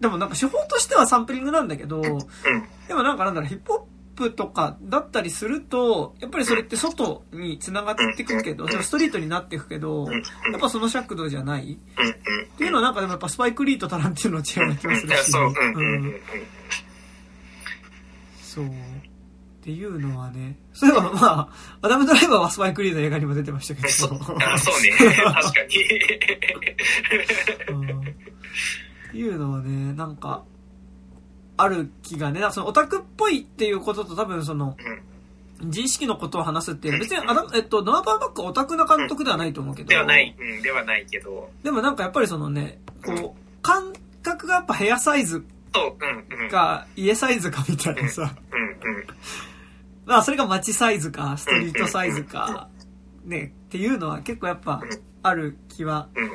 [0.00, 2.00] でもなんか手法としてはサンプリングなんだけど、
[2.88, 3.82] でもなんかなんだろう、ヒップホッ
[4.16, 10.18] プとかだったりすると、やっぱりそれって外に繋がっていくけど、ストリートになっていくけど、や
[10.56, 11.74] っぱその尺度じゃない？
[11.74, 15.52] っていうのはなんかでもやっぱスパイク・リーとタランティーノの違いな気がするし、そう、
[18.42, 18.66] そう。
[18.66, 20.58] っていうのはね。
[20.72, 21.48] そういえば、まあ、
[21.82, 23.88] アダム・ドライバーはスパイク・リーの映画にも出てましたけど。
[23.88, 25.64] そあそうね、確か
[27.68, 27.76] に。
[27.76, 28.00] うん。
[28.00, 28.14] って
[29.14, 30.44] いうのはね、なんか、
[31.56, 34.76] ある気がね、そのオタクっぽいっていうことと多分その、
[35.62, 39.88] 自意識のことを話すっていうのは別にアダム、えっと、ノア・バーバックはオタクな監督ではないと思うけど。
[39.88, 43.92] ではない、うん、ではないけど、でもなんかやっぱりそのね、こう、感
[44.22, 45.44] 覚がやっぱ部屋サイズ。
[46.50, 48.34] か、家サイズかみたいなさ。
[50.06, 52.68] まあ、それが街サイズか、ストリートサイズか、
[53.24, 54.82] ね、っていうのは結構やっぱ
[55.22, 56.30] ある気はうん、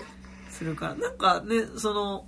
[0.49, 0.95] するから。
[0.95, 2.25] なんかね、その、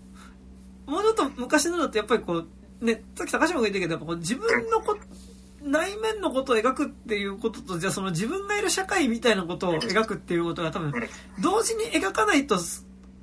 [0.87, 2.43] もうちょっと昔のだとやっぱりこ
[2.81, 4.97] う、ね、さっき高島が言ったけど、やっぱこう自分のこ、
[5.61, 10.93] 内面のことを描くっていうことと、じゃあその自分がいる社会みたいなことを描くっていうことが多分、
[11.41, 12.57] 同時に描かないと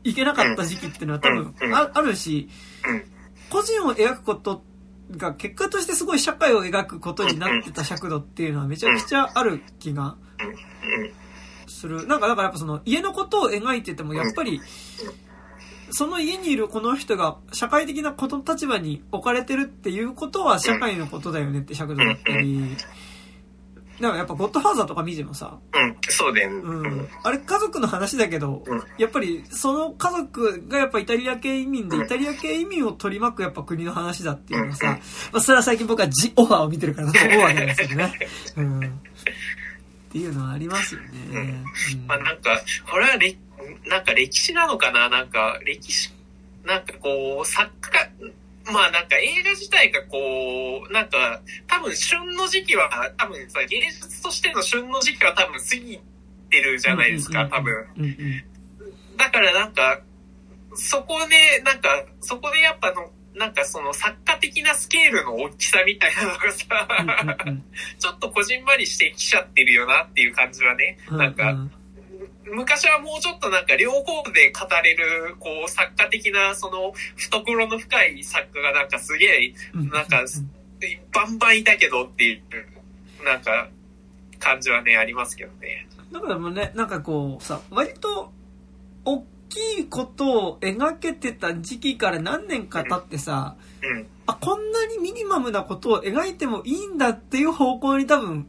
[0.05, 2.49] いけなかった時期っていうのは多分ああるし、
[2.87, 3.05] うん。
[3.51, 4.63] 個人を描くこと
[5.17, 10.17] が結果としてすごい社会を描くことになってた尺度っていうのはめちゃくちゃある気が
[11.67, 12.07] する。
[12.07, 14.61] なんかだからやっぱその家のことを描いててもやっぱり、
[15.97, 22.77] その家にいるこの人が社会的なこと立場に置かれてるっていうことは社会のことだよねって尺度だったり、
[24.01, 26.57] だからやっぱゴッドファーザーとか見てもさ、うん、そうだよね。
[26.57, 27.09] うん。
[27.23, 34.99] あれ家族の話だけど、うんやっぱりその家族がやっぱイタリア系移民で、イタリア系移民を取り巻くやっぱ国の話だっていうのはさ、
[35.33, 38.13] まあそれは最近僕はジ・オファーを見てるから、オファーなんですけどね。
[38.57, 38.81] うん。
[38.81, 38.83] っ
[40.11, 41.09] ていうのはありますよね。
[41.33, 42.61] うんまあなんか、
[42.91, 43.37] これはれ、
[43.87, 45.09] なんか歴史なのかな？
[45.09, 46.13] なんか、歴史、
[46.65, 48.11] なんかこう、作家、
[48.73, 56.01] まあなんか映画自体がこう、なんか、多分旬の時期は、多分さ、芸術としての旬の時期は多分過ぎ
[56.51, 57.87] てるじゃないですか、多分。
[57.99, 58.45] うんうん。
[59.17, 60.01] だからなんか、
[60.75, 67.65] そこで、なんか、そこでやっぱの、なんかその作家的なスケールの大きさみたいなのがさ、うんうん
[67.99, 71.19] ちょっとこじんまりしてきちゃってるよなっていう感じはね、うん。
[71.19, 71.73] なんか、うん
[72.51, 80.25] 昔はもうちょっとなんか両方で語れる、こう、作家的な、その、懐の深い作家がなんかすげえ、うんなんか、
[81.13, 82.43] バンバンいたけどっていう、
[83.25, 83.69] なんか、
[84.39, 85.89] 感じはね、ありますけどね。
[86.13, 88.33] だからもうね、なんかこうさ、割と、
[89.05, 94.07] 大きいことを描けてた時期から何年か経ってさ、うん。
[94.27, 98.47] あ、こんなにミニマムなことを描いてもいいんだっていう方向に多分、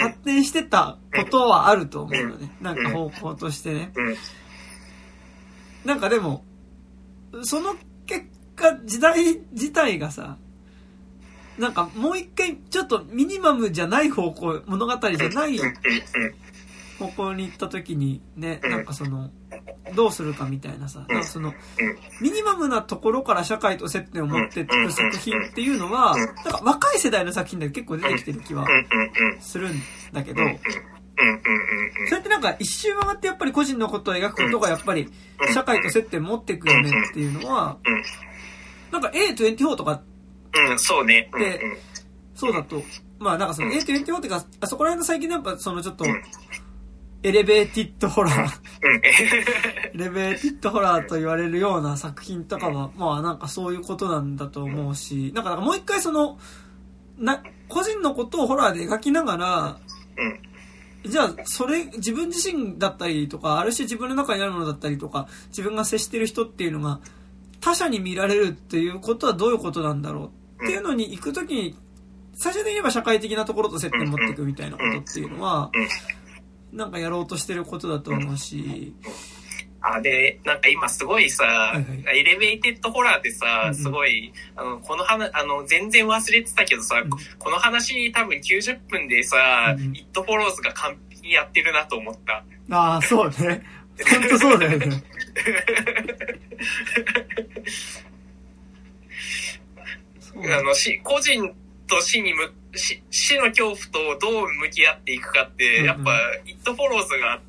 [0.00, 2.50] 発展してたことはあると思うのね。
[2.60, 3.92] なんか方向としてね。
[3.94, 4.16] うん。
[5.84, 6.44] なんかでも、
[7.42, 7.74] その
[8.06, 10.38] 結果、時代自体がさ、
[11.58, 15.58] なんかもう一回ちょっとミニマムじゃない方向、物語じゃない。
[16.98, 18.70] 方向に行った時にね、うん。
[18.70, 19.30] なんかその、
[19.94, 21.54] どうするかみたいなさ、その、うん。
[22.20, 28.66] ミニマムなところから社会と接点を持って作る作品っていうのは、なんか若い世代の作品で結構出てきてる気は。
[29.40, 29.82] するん
[30.12, 30.40] だけど。
[32.08, 35.08] それってなんか一周回ってやっぱり個人のことを描くことがやっぱり
[35.52, 38.02] 社会と接点持っていくよねっていうのは、うん。
[38.92, 40.02] なんか A24 とか
[40.54, 40.78] うん。
[40.78, 41.30] そうね。
[42.34, 42.82] そうだと、
[43.18, 46.22] まあなんかその A24 っていうか、あそこら辺の最近のやっぱそのちょっとうん、
[47.22, 48.34] エレベーティッドホラー、
[48.82, 48.96] うん。
[49.00, 49.02] エ
[49.94, 56.38] レベーティッドホラーと言われるような作品とかは、まあなんかそういうことなんだと思うし、なんかなんかもう一回その、
[57.18, 59.78] な、個人のことをホラーで描きながら、
[60.16, 61.10] うん。
[61.10, 67.00] じゃあ、それ、自分自身だったりとか、ある種自分の中にあるものだったりとか、自分が接してる人っていうのが、
[67.60, 70.64] 他者に見られるっていうことはどういうことなんだろう？
[70.64, 71.76] っていうのに行くときに、
[72.34, 75.70] 最終的に言えば社会的なところと接点持っていくみたいなことっていうのは、
[76.72, 78.94] なんかやろうとしてることだと思うし、
[79.82, 92.44] あ、で、なんか今すごいさ、いはい elevated horror ってうんうさ、んすごい、あの、この話、あの、全然忘れてたけどさ、うんここの話多分90分でさ、うんうん It Follows が完璧にやってるなと思った。
[92.70, 93.62] ああ、そうね。
[94.08, 94.86] 本当そうだよね。
[100.34, 101.54] あの、死、個人
[101.92, 107.40] と死にむ、死、死の恐怖とどう向き合っていくかって、うんうんやっぱ、イットフォローズが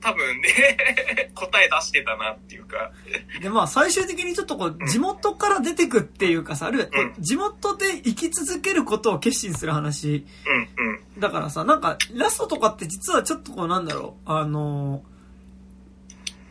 [0.00, 2.92] 多分ね、 答え出してたなっていうか。
[3.40, 10.24] で、まあ、最終的にちょっとこう、地元から出てくっていうかさ、ある地元で生き続けることを決心する話。
[10.46, 11.20] うんうん。
[11.20, 15.10] だからさ、なんか、ラストとかって実はちょっとこう、なんだろう、あのー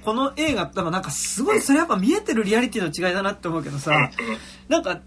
[0.02, 4.10] この映画ってなんかすごいそれやっぱ見えてるリアリティの違いだなって思うけどさ、
[4.70, 5.02] なんか、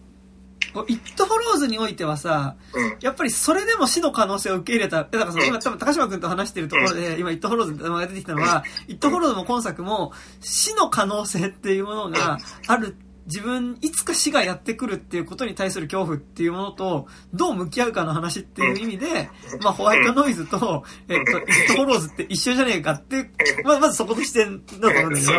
[0.89, 2.57] イットフォローズにおいてはさ。
[3.01, 5.05] やっぱりそれでも死の可能性を受け入れた。
[5.05, 12.97] だからその今多分高島君と話してるところで、今イットフォローズって名前が出てきたのは、イットフォローズも今作も死の可能性っていうものがある。
[13.27, 19.31] 自分、いつか死がやってくるっていうことに対する恐怖っていうものと、どう向き合うかの話っていう意味で、
[19.63, 23.31] まあホワイトノイズと、えっと、イットフォローズって一緒じゃねえかって、
[23.65, 25.33] まあまずそこの視点だと思うんだけど。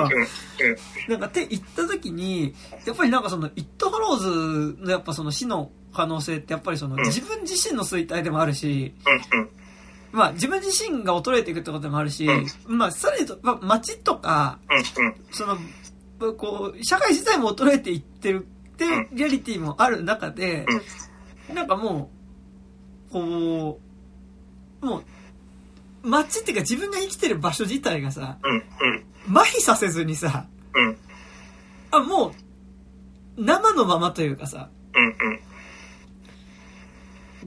[1.10, 1.20] なん。
[1.20, 2.54] かって言った時に、
[2.86, 3.24] やっぱりなん。
[3.24, 7.04] かその、イットフォローズのやっぱその死の可能性ってやっぱりその、うん。
[7.06, 8.94] 自分自身の衰退でもあるし。
[10.14, 12.28] まあ自分自身が衰えていくってことでもあるし、
[12.68, 14.76] まあさらにまあ街とか、う
[15.54, 15.83] ん
[16.24, 16.28] うん。
[16.28, 20.66] その、こう、社会自体も衰えていってるっていうリアリティもある中で、
[21.54, 22.10] なんかも
[23.10, 23.80] う、こ
[24.82, 25.04] う、もう、
[26.04, 28.38] 街っていうか自分が生きてる場所自体がさ。
[29.30, 30.98] 麻痺させずにさ、うん
[31.92, 32.34] あ、もう、
[33.38, 34.70] 生のままというかさ。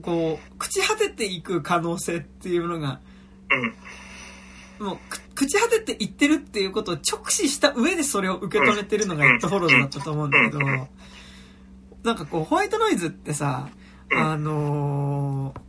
[0.01, 3.01] こう、朽ち果てていく可能性っていうものが、
[4.79, 4.87] うん。
[4.87, 10.59] もう、く朽ち果てていってるっていうことを直視した上でそれを受け止めてるのがイットフォローズだったと思うんだけど、
[12.03, 13.69] なんかこう、ホワイトノイズってさ、
[14.15, 15.67] あのー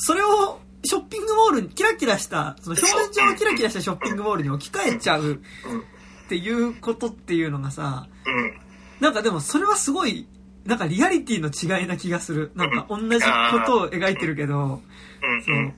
[0.00, 8.54] それをショッピングモールにキラキラした、その表面上のキラキラしたショッピングモールに置き換えちゃうっていうことっていうのがさ、うん。
[9.00, 10.28] なんかでもそれはすごい、
[10.64, 12.52] なんかリアリティの違いな気がする。
[12.54, 14.82] なんか同じことを描いてるけど、
[15.22, 15.42] うん。
[15.42, 15.58] そうう。
[15.58, 15.74] ん。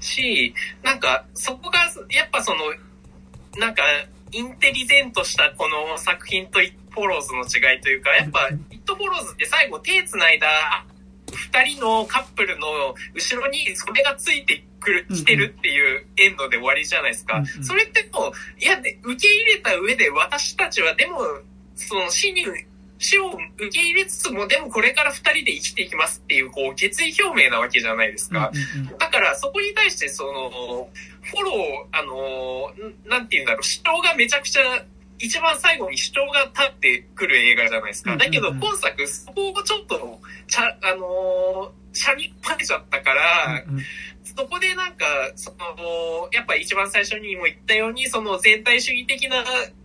[0.00, 1.80] し、なんか、そこが、
[2.10, 2.58] やっぱその、
[3.58, 3.82] なんか、
[4.32, 10.84] インテリゼントしたこの作品とイットフォローズの違いというか、やっぱ、イットフォローズって最後手繋いだ
[11.32, 17.42] 二人のカップルの後ろにそれがついてくる、来てるっていうエンドで終わりじゃないですか。
[17.62, 18.32] それってもう、
[18.62, 21.18] いや、で受け入れた上で私たちはでも、
[21.74, 22.46] その死に、
[22.98, 28.50] 死を受け入れつつも、でもこれから二人で生きていきますっていう、こう、決意表明なわけじゃないですか。
[28.98, 30.88] だからそこに対してその、
[31.22, 31.56] フォロー、
[31.92, 34.84] あの、んなんて言うんだろう、主張がめちゃくちゃ、
[35.18, 38.16] 一番最後に主張が立ってくる映画じゃないですか。
[38.16, 43.84] だけど今作、そこをちょっと、ちゃ、あの、車にかけちゃったから、うんうん
[44.36, 49.42] そこでなんか、その、やっぱ一番最初にも言ったように、その全体主義的な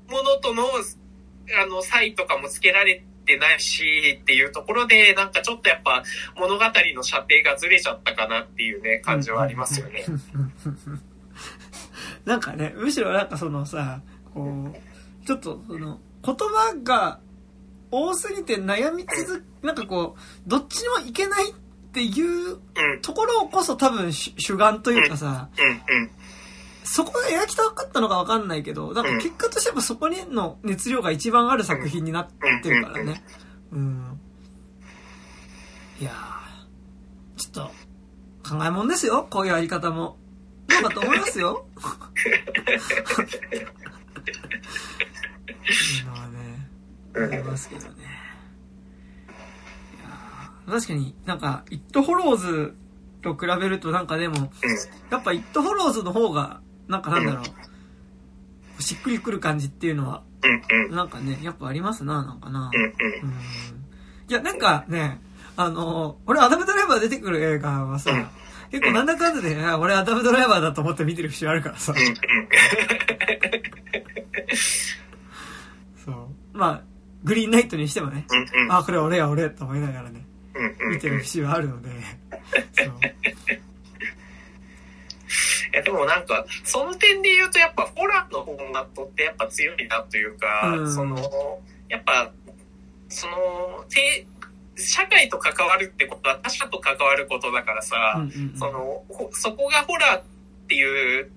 [0.09, 0.63] ものとの、
[1.61, 6.03] あの、差異とかもつけられてないし、っていうところで、なんかちょっとやっぱ
[6.35, 6.63] 物語
[6.95, 10.05] の射程がずれちゃったかなっていうね、感じはありますよね。
[12.25, 14.01] なんかね、むしろなんかそのさ、
[14.33, 17.19] こう、ちょっとその、言葉が
[17.89, 21.53] 多すぎて悩み続く、なんかこう、どっちにもいけないっ
[21.93, 25.49] ていううん、ところこそ多分主主眼というかさ。
[26.83, 32.27] そこが描きたかったのかわかんないけど、なんか結果としてやっぱそこにの熱量が一番ある作品になっ
[32.63, 33.23] てるからね。
[33.71, 34.19] うん。
[35.99, 37.71] いやー、ちょっと、
[38.57, 40.17] 考えもんですよ、こういうやり方も。
[40.67, 41.65] どうかと思いますよ。
[45.71, 46.67] いうのはね、
[47.15, 47.91] 思いますけどね。
[49.27, 52.75] いやー確かになんか、イットフォローズ
[53.21, 54.51] と比べるとなんかでも、
[55.09, 56.61] やっぱイットフォローズの方が、
[56.91, 57.41] なんかなんだろ
[58.77, 60.23] う、しっくりくる感じっていうのは、
[60.89, 62.69] なんかね、やっぱありますな、なんかな。
[62.73, 62.91] うん、うん。
[64.27, 65.21] いや、なんかね、
[65.55, 68.11] あの、俺アダムドライバー出てくる映画はさ、
[68.71, 71.93] 結構なんだかんだで、あ俺アダムドライバーだと思って見てる節あるからさ。
[76.03, 76.27] そう。
[76.51, 76.81] まあ、
[77.23, 78.25] グリーンナイトにしてもね。
[78.69, 81.89] あ、これ俺や俺と思いながらね、うん、見てる節はあるので、
[82.73, 82.89] そう。
[85.73, 90.93] いやでもなんか、その点で言うとやっぱホラーのフォーマットってやっぱ強いなというか、うん。
[90.93, 91.17] その、
[91.89, 92.31] やっぱ、
[93.09, 94.25] その、て
[94.75, 98.57] 社会と関わるってことは他者と関わることだからさ、うんうんうん。
[98.57, 100.23] その、ほそこがホラーっ
[100.67, 101.31] ていう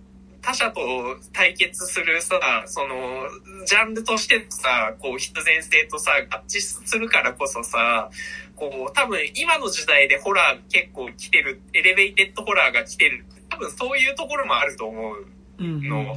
[0.45, 0.81] 他者と
[1.33, 3.27] 対決するさ、その、
[3.65, 8.11] ジャンルとしてさ、こう必然性とさ、合致するからこそさ、
[8.55, 13.25] こう、多分今の時代でホラー結構来てる、 elevated horror が来てる、
[13.55, 15.27] 多分そういうところもあると思う。
[15.59, 16.17] うんうんうんの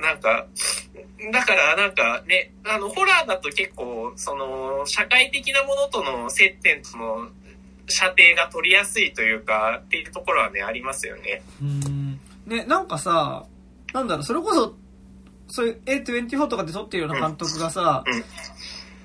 [0.00, 0.46] なんか、
[1.32, 7.28] だからなんかね、あの、ホラーだと結構、その、社会的なものとの接点との
[7.86, 11.42] 射程が取りやすいというか、っていうところはね、ありますよね。
[11.62, 12.20] うん。
[12.46, 13.46] ね、なんかさ、
[13.92, 14.74] なんだろう、それこそ、
[15.46, 18.24] そういう A24 とかで撮ってるような監督がさ、うん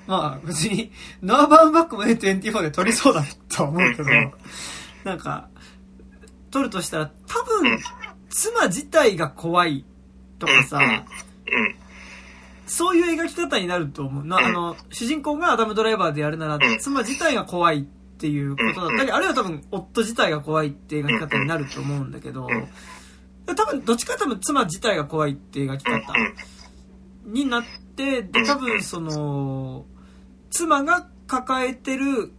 [0.08, 0.92] まあ別に、
[1.22, 4.34] ノア・バーンバックも A24 で撮りそうだとは思うけどうん、
[5.04, 5.48] なんか、
[6.52, 7.80] 撮るとしたら多分、
[8.30, 9.86] 妻自体が怖い
[10.38, 11.90] とかさ、うん
[12.70, 14.26] そういう描き方になると思う。
[14.26, 22.48] な、あの、主人公がアダムドライバーでやるなら、妻自体が怖いっていうことだったり、あるいは多分、夫自体が怖いって描き方になると思うんだけど、
[23.48, 26.00] 多分、どっちか多分、妻自体が怖いって描き方
[27.26, 27.64] になっ
[27.96, 29.86] て、で、多分、その、
[30.52, 32.32] 妻が抱えてる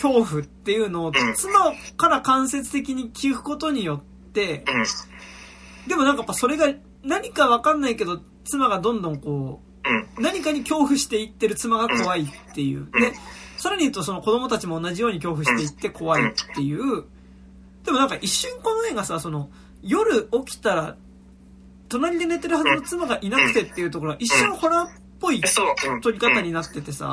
[0.00, 5.88] 恐怖っていうのを、妻から間接的に聞くことによって、うん。
[5.88, 6.72] でもなんかやっぱそれが
[7.02, 12.88] 何かわかんないけど、妻がどんどんこう何かに恐怖していってる妻が怖いっていう。
[12.92, 13.12] で、
[13.56, 17.04] さらに言うとその子供たちも同じように恐怖していって怖いっていう。
[17.84, 19.50] でもなんか一瞬この映画さ、その、
[19.82, 20.96] 夜起きたら、
[21.88, 24.88] 隣で寝てるはずの妻がいなくてっていうところは一瞬ホラーっ
[25.20, 25.40] ぽい。
[26.02, 27.12] 撮り方になっててさ。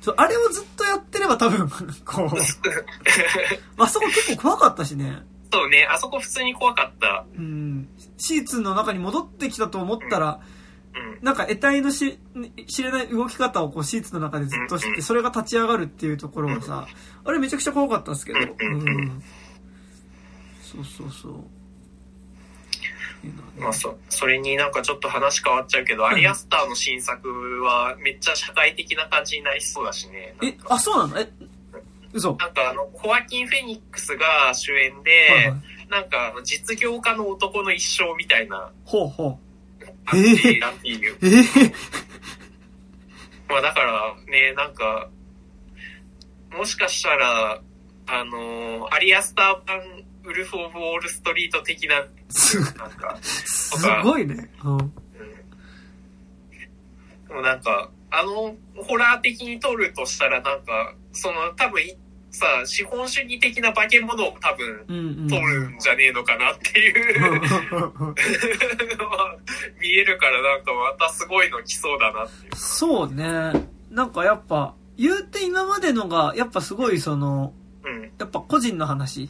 [0.00, 1.68] そうあれをずっとやってれば多分、
[2.04, 2.28] こう、
[3.82, 5.22] あそこ結構怖かったしね。
[5.52, 7.26] そうね、あそこ普通に怖かった。
[7.36, 7.88] うん。
[8.16, 10.40] シーツの中に戻ってきたと思ったら、
[10.94, 11.24] うん。
[11.24, 12.18] なんか得体のし
[12.66, 16.86] 知れない動き方をこうシーツの中でずっとして、それが立ち上がるっていうところがさ、
[17.24, 18.38] あれめちゃくちゃ怖かったんですけど。
[18.38, 19.22] うん。
[20.62, 21.59] そうそうそう。
[23.58, 27.28] まあ、そそれになんかちょっと話変わっちゃうけど、アリアスターの新作
[27.62, 30.34] はめっちゃ社会的な感じになりそうだしね。
[30.40, 31.20] なんえ、かあ、そうなの？
[31.20, 31.30] え、
[32.12, 32.30] 嘘。
[32.36, 35.60] なんかあの、ホアキン・フェニックスが主演で、はいはい。
[35.90, 38.70] なんかあの実業家の男の一生みたいな。
[38.84, 39.38] ほうほ
[40.06, 41.14] 感じだっていう。
[41.14, 41.18] う。
[41.22, 41.74] えー、
[43.50, 45.08] まあだからね、なんか、
[46.56, 47.60] もしかしたら、
[48.06, 54.50] あのアリアスター版ウルフ・オブ・ウォール・ストリート的な、す、なんか、すごいね。
[54.64, 54.72] うん。
[54.74, 54.92] うん
[57.28, 61.96] でもなんか、あの、ホラー的に撮るとしたら、なんか、その、多分い
[62.32, 65.28] さ、資本主義的な化け物を多分。
[65.28, 66.94] 撮るんじゃねえのかなっていう
[69.80, 72.56] 見えるから、なんかまたすごいの来そうだなっていう。
[72.56, 73.52] そうね。
[73.90, 77.52] なんかやっぱ、言うて今までのが、やっぱすごいその、
[77.84, 78.12] うん。
[78.18, 79.28] やっぱ個人の話。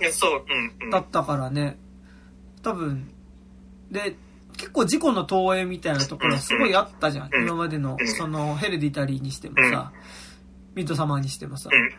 [0.90, 1.78] だったからね。
[2.62, 3.12] 多分、
[3.90, 4.16] で、
[4.56, 7.30] 結構事故の投影みたいなところはすごいあったじゃん。
[7.32, 9.92] うん今までのう、んその、ヘレディタリーにしてもさ、
[10.74, 11.70] ミッドサマーにしてもさ。
[11.72, 11.90] うん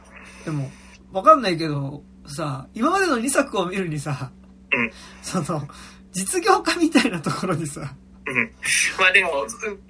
[0.46, 0.72] でも、
[1.12, 4.32] わかんないけど、さ、今までの2作を見るにさ、
[4.74, 4.92] うん
[5.22, 5.68] その、
[6.12, 7.96] 実業家みたいなところにさ、
[8.26, 8.52] うん。
[9.00, 9.30] まあでも、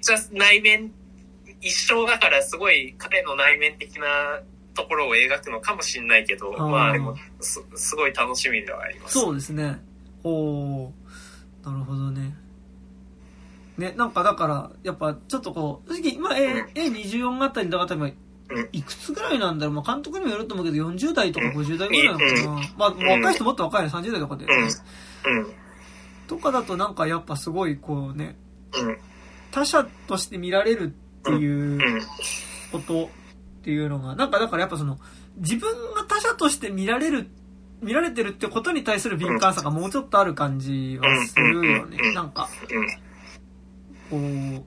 [0.00, 0.92] じゃあ内面、
[1.60, 4.40] 一生だからすごい彼の内面的な
[4.74, 9.18] ところを描くのかもしれないけど、あーまあでもす、すごい楽しみではあります。
[9.18, 9.80] そうですね。
[10.24, 10.90] おー、
[11.64, 12.34] なるほどね。
[13.78, 18.14] ね、なんかだから、やっぱちょっとこう、今 A、A24 あたりだから多分
[18.54, 19.74] うん、いくつぐらいなんだろう。
[19.76, 22.52] まあ監督にもよると思うけど、40代とか50代ぐらいなのかうんな。
[22.76, 24.46] まあ若い人もっと若いね、30代とかで。
[26.28, 28.36] とかだとなんかやっぱすごいこうね、
[28.74, 28.98] うん。
[29.50, 32.02] 他者として見られるっていううん。
[32.72, 33.10] こと
[33.62, 34.98] っていうのが、なんかだからやっぱその、
[35.36, 37.28] 自分が他者として見られる、
[37.80, 42.10] 見られてるってことに対する敏感さがもうちょっとある感じはするよねう。
[42.10, 42.48] んなんか、
[44.10, 44.58] うん。
[44.58, 44.64] こ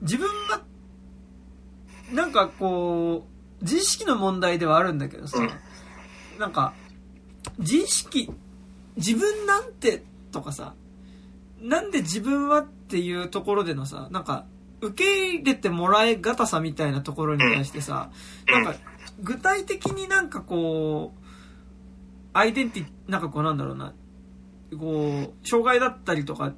[0.00, 0.62] う、自分が、
[2.12, 3.26] なんかこ
[3.60, 5.38] う、自意識の問題ではあるんだけどさ、
[6.38, 6.72] なんか、
[7.58, 8.30] 自意識、
[8.96, 10.74] 自分なんてとかさ、
[11.60, 14.44] なんで自分はっていうところでのさ、なんか、
[14.84, 18.10] 受け入れてもらえがたさみたいなところに対してさ、
[18.46, 18.74] なんか、
[19.22, 21.24] 具体的になんかこう、
[22.32, 23.94] アイデンティ、なんかこうなんだろうな、
[24.78, 26.52] こう、障害だったりとか。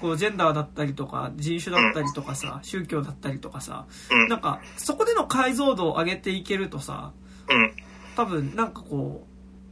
[0.00, 4.28] こう、ジェンダーだったりとか、人種だったりとかさ、宗教だったりとかさ、うん。
[4.28, 7.12] なんか、そこでの解像度を上げていけるとさ、
[7.48, 7.72] うん。
[8.16, 9.26] 多分、なんかこ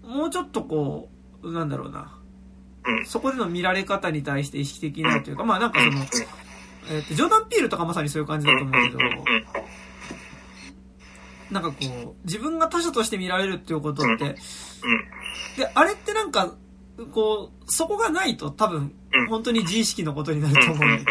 [0.04, 1.08] う、もうちょっとこ
[1.42, 2.18] う、なんだろうな、
[2.84, 3.06] うん。
[3.06, 6.04] そこでの見られ方に対して意識的になるというか、まあなんかその、
[6.90, 8.98] えっ、と、ジョーダン・ピールとかまさにそういう感じだと思うけど、
[11.50, 14.36] なんかこう、自分が他者として見られるっていうことって、
[15.56, 16.54] で、あれってなんか、
[17.12, 18.92] こう、そこがないと多分、
[19.28, 21.08] 本当に自意識のことになると思うんだけど、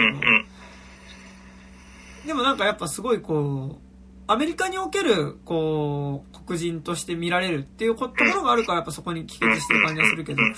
[2.28, 3.88] でもなんかやっぱすごいこう、
[4.30, 10.54] アメリカにおける、こう、黒人として見られるっていうところがあるからやっぱそこに帰結してる感じがするけど、ね、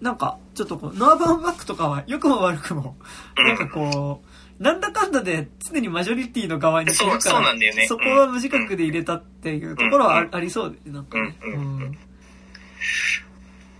[0.00, 2.96] なんか、ちょっとこう、ノアバンバックとかは良くも悪くも、
[3.36, 7.86] なんかこう、なんだかんだで常にマジョリティの側にいるから、そうなんだよね。
[7.86, 11.36] そこは無自覚で入れたっていうところはあ,、ありそうで、なんかね。
[11.42, 11.98] うん。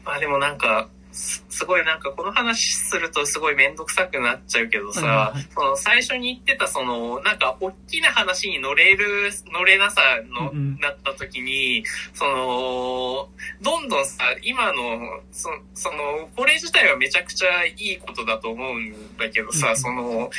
[0.05, 10.78] まあでもなんか、すすごいなんかこの話するとすごいめんどくさくなっちゃうけどはいさはいはい、その最初に言ってたその、なんか大きな話に乗れる、乗れなさの、うんうん。
[10.81, 13.28] なった時に、その、
[13.62, 19.77] どんどんさ、今の、そその、これ自体はめちゃくちゃいいことだと思うんだけどさ、うんうん。
[19.77, 20.31] その、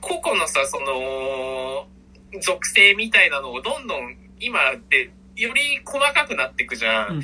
[0.00, 1.86] 個々のさ、その、
[2.40, 7.22] 属性みたいなのをどんどん今って、より細かくなっていくじゃうんうん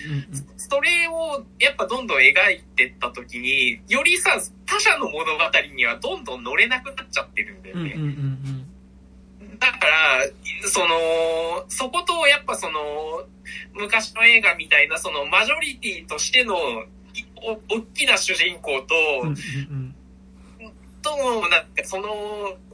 [0.56, 5.44] それをやっぱどんどん描いてった時に、よりさ、他者の物語
[5.74, 8.00] にはどんどん乗れなくなっちゃってるんだようんうんうんう
[9.48, 9.54] ね。
[9.54, 9.58] ん。
[9.58, 12.80] だから、その、そことやっぱその、
[13.72, 16.54] 昔の映画みたいなそのマジョリティとしての、
[17.14, 19.36] いお大きな主人公と、うんうん
[20.60, 20.74] うん。
[21.00, 22.08] との、なんかその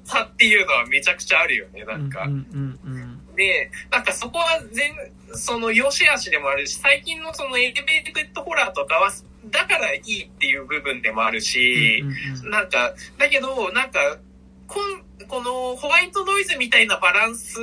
[0.04, 2.24] 差っていうのはめちゃくちゃあるよね、なんか。
[2.24, 3.03] うんうんうん
[3.36, 4.94] で、なんかそこは全、
[5.34, 9.10] その良し悪しでもあるし、最近のその elevated horror とかは、
[9.50, 14.18] だからいいっていう部分でもあるし、うんうんなんか、だけど、なんか、
[14.66, 17.60] こんこのホワイトノイズみたいなバランス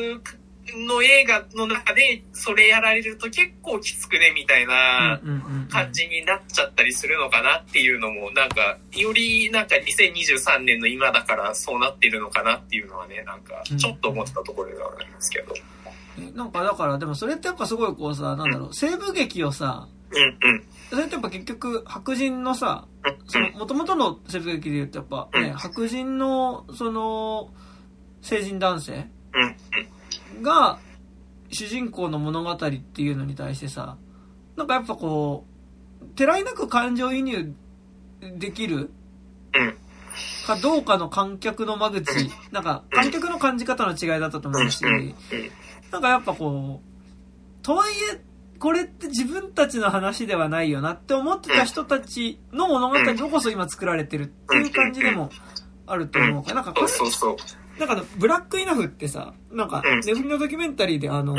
[0.88, 5.20] の映画の中でそれやられると結構きつくねみたいな
[5.70, 15.54] 感じになっちゃったりするのかなっていうのも、なんか、よりなんか2023年の今だからそうなってるのかなっていうのはね、なんか、ちょっと思ったところではありますけど。
[16.20, 19.88] えなんかだから、でもそれってやっぱすごいこうさ、なんだろう、西部劇をさ。
[20.90, 22.86] それってやっぱ結局白人のさ、
[23.28, 25.54] その元々の説劇で言うとやっぱね、うん。
[25.54, 27.50] 白人のその
[28.22, 29.56] 成人男性うん
[30.42, 30.80] が
[31.50, 33.98] 主人公の物語っていうのに対してさ、
[34.56, 35.46] なんかやっぱこ
[36.02, 37.54] う、てらいなく感情移入
[38.38, 38.92] できる
[39.54, 39.78] うん。
[40.46, 42.06] かどうかの観客の間口、
[42.52, 44.84] なんか観客の感じ方の違いだったと思うし、
[45.92, 48.22] なんかやっぱこう、とはいえ、
[48.60, 52.96] これって自分たちの話ではないよなって思ってた人たちの物語
[53.26, 55.30] をこそ今作られてるっていう感じでも
[55.88, 56.66] あると思うから、なん。
[56.66, 57.61] かこれ、そうそうそう。
[57.82, 60.00] なんかあのブラックイナフってさ、なんかうん。
[60.02, 61.36] ネフリのドキュメンタリーであの、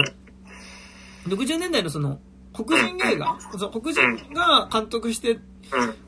[1.29, 2.19] 60年代のその、
[2.53, 5.39] 黒人映画、そう黒人が監督してうん。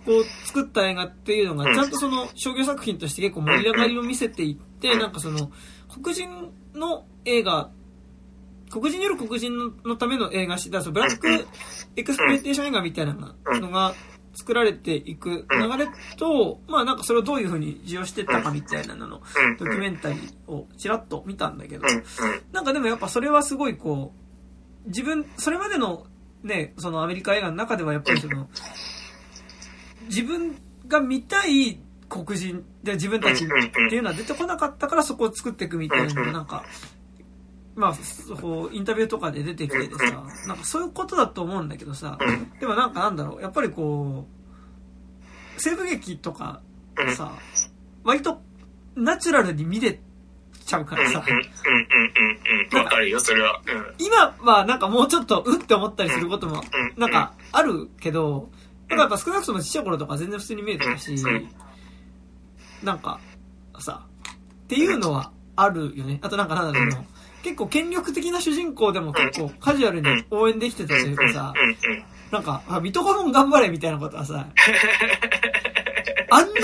[0.05, 1.75] こう作った映画っていうのが、うん。
[1.75, 5.53] ちゃんとその商業作品として結構盛り上がりを見せていって、なんかその、
[6.03, 6.29] 黒人
[6.75, 7.71] の映画、
[8.71, 11.47] 黒人による黒人のための映画し、だからそのブラック
[11.95, 13.95] エクスプロイテーション映画みたいなのが
[14.35, 19.57] 作られていく流れと、まあなんかそれをどういう風に利用してったかみたいなののうん。
[19.57, 21.87] ドキュメンタリーをちらっと見たんだけど
[22.53, 24.13] なんかでもやっぱそれはすごいこ
[24.85, 26.07] う、自分、それまでの
[26.43, 28.49] ね、そのアメリカ映画の中ではやっぱりその、
[30.09, 30.57] 自分
[30.87, 33.49] が見たい黒人で自分たちっ
[33.89, 36.65] ていうのは出てこなかったからそこを作っていくみたいなのがなんか、
[37.77, 42.19] まあ、そうインタビューとかで出てきててさ、なんかそういうことだと思うんだけどさ、
[42.61, 44.27] でもなんかなんだろう、やっぱりこ
[45.57, 46.61] う、西部劇とか
[47.17, 47.33] さ、
[48.05, 48.41] 割と
[48.95, 49.99] ナチュラルに見れ
[50.65, 51.49] ちゃうからさ、うんうんうん
[52.73, 52.85] うん。
[52.85, 53.61] わかるよ、それは。
[53.99, 56.63] 今はなんかもうちょっとうって思ったりすることも
[56.97, 58.51] なんかあるけど、
[58.89, 61.17] なんかやっぱ少なくともちっちゃい頃とか全然普通に見えてたし、
[62.83, 63.19] なんか
[63.81, 64.07] さ、
[64.65, 66.19] っていうのはあるよね。
[66.23, 67.05] あとなんかなんだろうな、
[67.45, 71.53] 結構権力的な主人公でも結構カジュアルに応援できてたというかさ、
[72.33, 74.49] なんか、あ、水戸黄門頑張れみたいなことはさ、
[76.31, 76.55] あんなん、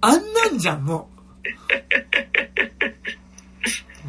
[0.00, 1.10] あんなんじゃん、も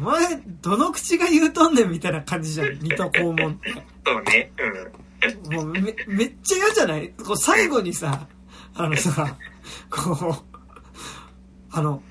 [0.00, 3.34] お前、どの口が言うとんねんみたいな感じじゃん、水戸黄門。
[3.52, 3.70] って。
[4.04, 4.50] そうね。
[5.50, 5.54] うん。
[5.54, 7.10] もうめ、めっちゃ嫌じゃない？
[7.24, 8.26] こう最後にさ、
[8.74, 9.36] あのさ、
[9.90, 10.56] こう、
[11.70, 12.02] あの、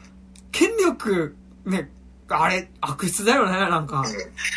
[0.51, 1.89] 権力、ね、
[2.27, 4.03] あれ、悪質だよね、なんか。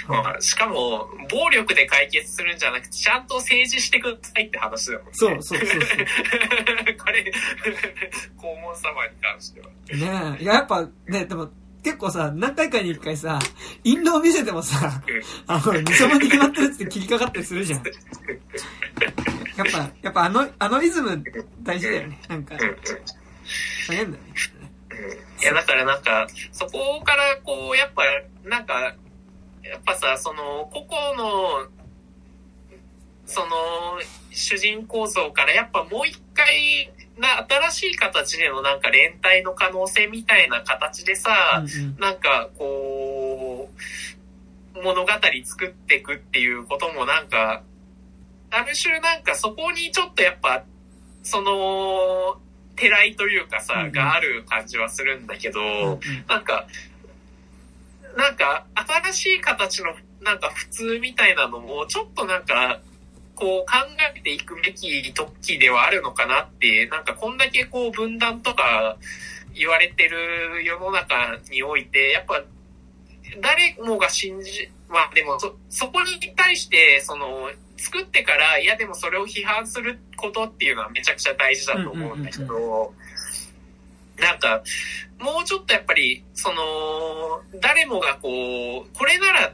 [0.08, 5.10] まあしかも、暴力で解決するんじゃなくて、ちゃんと政治してくださいって話だもんね。
[5.12, 5.80] そうそうそうそう。
[6.98, 9.66] これ、黄門様に関しては。
[9.66, 10.42] ねえ。
[10.42, 11.50] いや、やっぱね、でも、
[11.82, 13.38] 結構さ、何回かに一回さ、
[13.84, 15.02] 印籠見せてもさ、
[15.46, 17.82] あの、偽物に決まってるって切りかかったりするじゃん。
[17.84, 21.22] やっぱ、やっぱあの、あのリズム
[21.62, 22.20] 大事だよね。
[22.28, 22.76] なんか、うんうん
[23.88, 24.34] 大変だよね。
[25.40, 28.02] いや、だからなんか、そこからこう、やっぱ、
[28.48, 28.94] なんか、
[29.62, 31.68] やっぱさ、その、個々の、
[33.26, 33.46] その、
[34.30, 41.96] 主人公像からやっぱもう一回、な、新しい形でのなんか連帯の可能性みたいな形でさ、うんうん。
[41.98, 43.68] なんか、こ
[44.74, 45.08] う、物語
[45.44, 47.62] 作っていくっていうこともなんか、
[48.50, 50.64] ある種なんかそこにちょっとやっぱ、
[51.22, 52.40] その、
[52.78, 53.92] てらいというかさ、うんうん。
[53.92, 56.00] がある感じはするんだけど、うんうん。
[56.28, 56.66] なんか、
[58.16, 62.80] なんか、新しい形の、なんか普通みたいなのも、ちょっとなんか、
[63.38, 63.76] こう考
[64.16, 68.98] えていくべき時ではあるのかなって、なんかこんだけこう分断とか
[69.54, 72.42] 言われてる世の中において、やっぱ、
[73.40, 77.48] 誰もが信じ、まあでもそ、そこに対して、その、
[77.78, 82.92] 作ってから、いやでもそれを批判することっていうのはめちゃくちゃ大事だと思うんだけど、
[84.18, 84.62] なんか、
[85.20, 89.52] もうちょっとやっぱり、その、誰もがこう、これなら、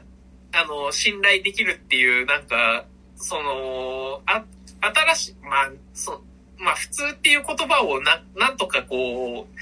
[0.53, 2.85] あの、信頼できるっていう、なんか、
[3.15, 4.43] その、あ、
[4.81, 6.23] 新しい、まあ、そ、
[6.57, 9.55] まあ、普通っていう言葉をな、なんとかこう、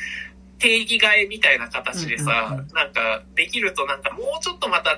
[0.60, 4.98] 定義替えみたいな形でさ、なんか、できるとなんかもうちょっとまた違う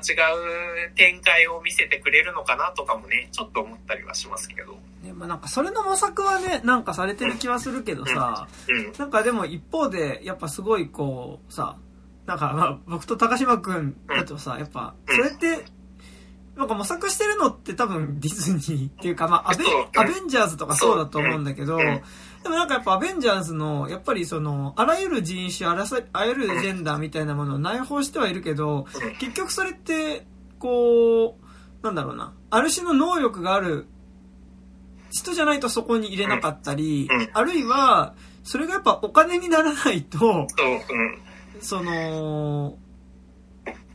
[0.96, 4.74] 展開を見せてくれるのかなとかもね、ちょっと思ったりはしますけど。
[5.04, 8.94] ねまあなんかそれの模索はね、なんかされてる気はするけどさ、うん。
[8.98, 11.78] なんかでも一方で、やっぱすごいこう、さ、
[12.26, 15.66] なんかまあ僕と高島くんだとさ、やっぱ、それって、
[16.56, 19.66] なんか模索してるのって多分ディズニーっていうか、まあアベ
[19.98, 22.02] アベンジャーズとかそうだと思うんだけど、うん
[22.46, 30.28] でもなんかやっぱアベンジャーズの、やっぱりその、あらゆる人種、あらさあらゆるジェンダーみたいなものを内包してはいるけど、うん結局それって、
[30.60, 33.88] こう、なんだろうな、ある種の能力がある
[35.10, 38.14] 人じゃないとそこに入れなかったりあるいは、
[38.44, 40.46] それがやっぱお金にならないと、
[41.62, 42.78] その、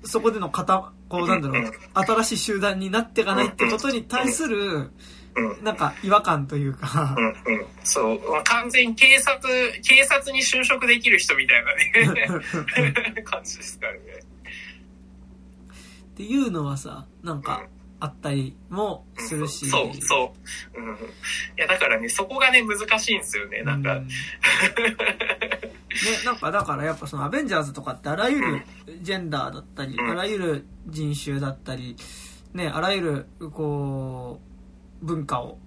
[0.03, 4.91] そこでの型、こうなんだろう、新しい集団になっていかないってことに対する、うん。
[5.62, 7.66] なんか違和感というかう、んうん。
[7.85, 8.31] そう。
[8.31, 9.40] まあ完全に警察、
[9.82, 13.98] 警察に就職できる人みたいなね、感じですからね。
[16.12, 17.62] っていうのはさ、なんか
[18.01, 19.69] あったりもうんするし。
[19.69, 20.35] そう、そ
[20.74, 20.81] う。
[20.81, 20.94] うん。
[20.94, 20.98] い
[21.57, 23.62] や、だからね、そこがね、難しいんですよね。
[23.62, 24.07] なんか、うね、
[26.24, 28.62] なんかだからやっぱそのアベンジャーズとかってあらゆる
[29.02, 31.97] ジェンダーだったり、うんあらゆる人種だったり、
[32.55, 34.50] ね、あらゆるこう、
[35.03, 35.59] 文化を、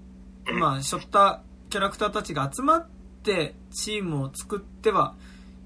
[0.48, 2.88] うんまあ、背負ったキャラクターたちが集まっ
[3.24, 5.16] てチームを作っては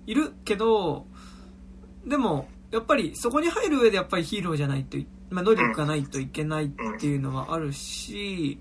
[0.06, 1.06] いるけど、
[2.06, 6.70] でも、やっぱりそこに入る上でやっぱりヒーローじゃないとい、まあ、能力がないといけないっ
[7.00, 8.60] ていうのはあるし、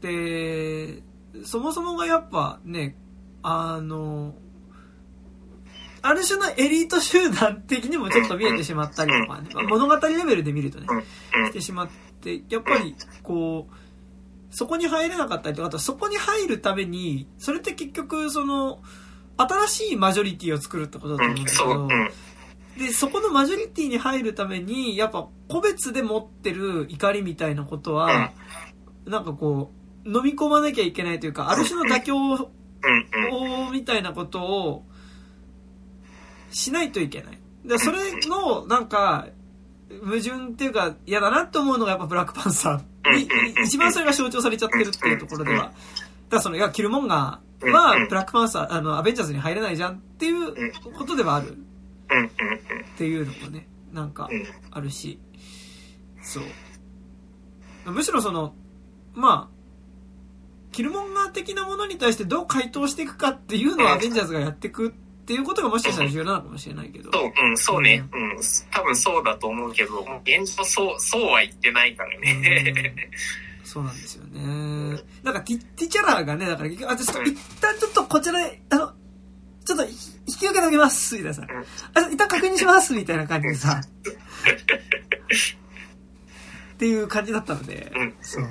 [0.00, 1.02] で、
[1.44, 2.96] そもそもがやっぱね、
[3.42, 4.34] あの、
[6.00, 10.86] ある種のエリート集団的にもちょっと見えてしまったりとかね、まあ物語レベルで見るとね、
[11.34, 11.46] うん。
[11.46, 11.88] してしまっ
[12.20, 13.74] て、やっぱりこう、
[14.50, 18.80] そこに入れなかったりとか、あとそこに入るために、それって結局その、
[19.36, 21.30] 新しいマジョリティを作るってことだとうん。
[21.30, 21.68] 思うんだけそう。
[21.68, 21.88] どう、ん。
[22.78, 28.32] で、そこのマジョリティに入るために、やっぱ個別で持ってる怒りみたいなことは、
[29.06, 29.72] なんかこ
[30.04, 32.50] う、飲み込まなきゃいけないというか、ある種の妥協。
[33.72, 34.84] みたいなことを
[36.50, 37.38] しないといけない。
[37.64, 37.98] で、それ
[38.28, 39.26] の、なんか、
[40.02, 42.84] 矛盾っていうか嫌だなって思うのがやっぱブラックパンサーに、
[43.64, 45.56] 一番それが象徴されちゃってるっていうところでは。
[45.58, 45.72] だか
[46.30, 51.56] らその、いや、キルモンガーはブラックパンサー、あの、アベンジャーズに入れないじゃんっていうことではある。
[52.94, 54.46] っていうのもね、なんかうん。
[54.70, 55.18] あるし、
[56.22, 57.92] そう。
[57.92, 58.54] むしろその、
[59.14, 59.58] まあ、
[60.72, 64.92] キルモンガー的なものに対してどう回答していくかっていうのはアベンジャーズがやっていくっ
[65.28, 67.12] ていうことがもしかしたら重要なのかもしれないけど。
[67.12, 68.02] そう、うん、そうね。
[68.10, 68.40] うん。
[68.70, 72.94] 多分そうだと思うけど、現状そう、そうは言ってないからね。
[73.62, 74.40] そうなんですよね。
[75.22, 78.92] なんかティティチャラーがね、だから結局、あ、ちょっと一旦ちょっとこちらで、あの、
[79.66, 79.90] ちょっと引
[80.24, 81.46] き受けておきます、みたいなさ。
[81.92, 83.82] あ、一旦確認します、みたいな感じでさ。
[86.72, 88.14] っていう感じだったので、うん。
[88.22, 88.48] そう。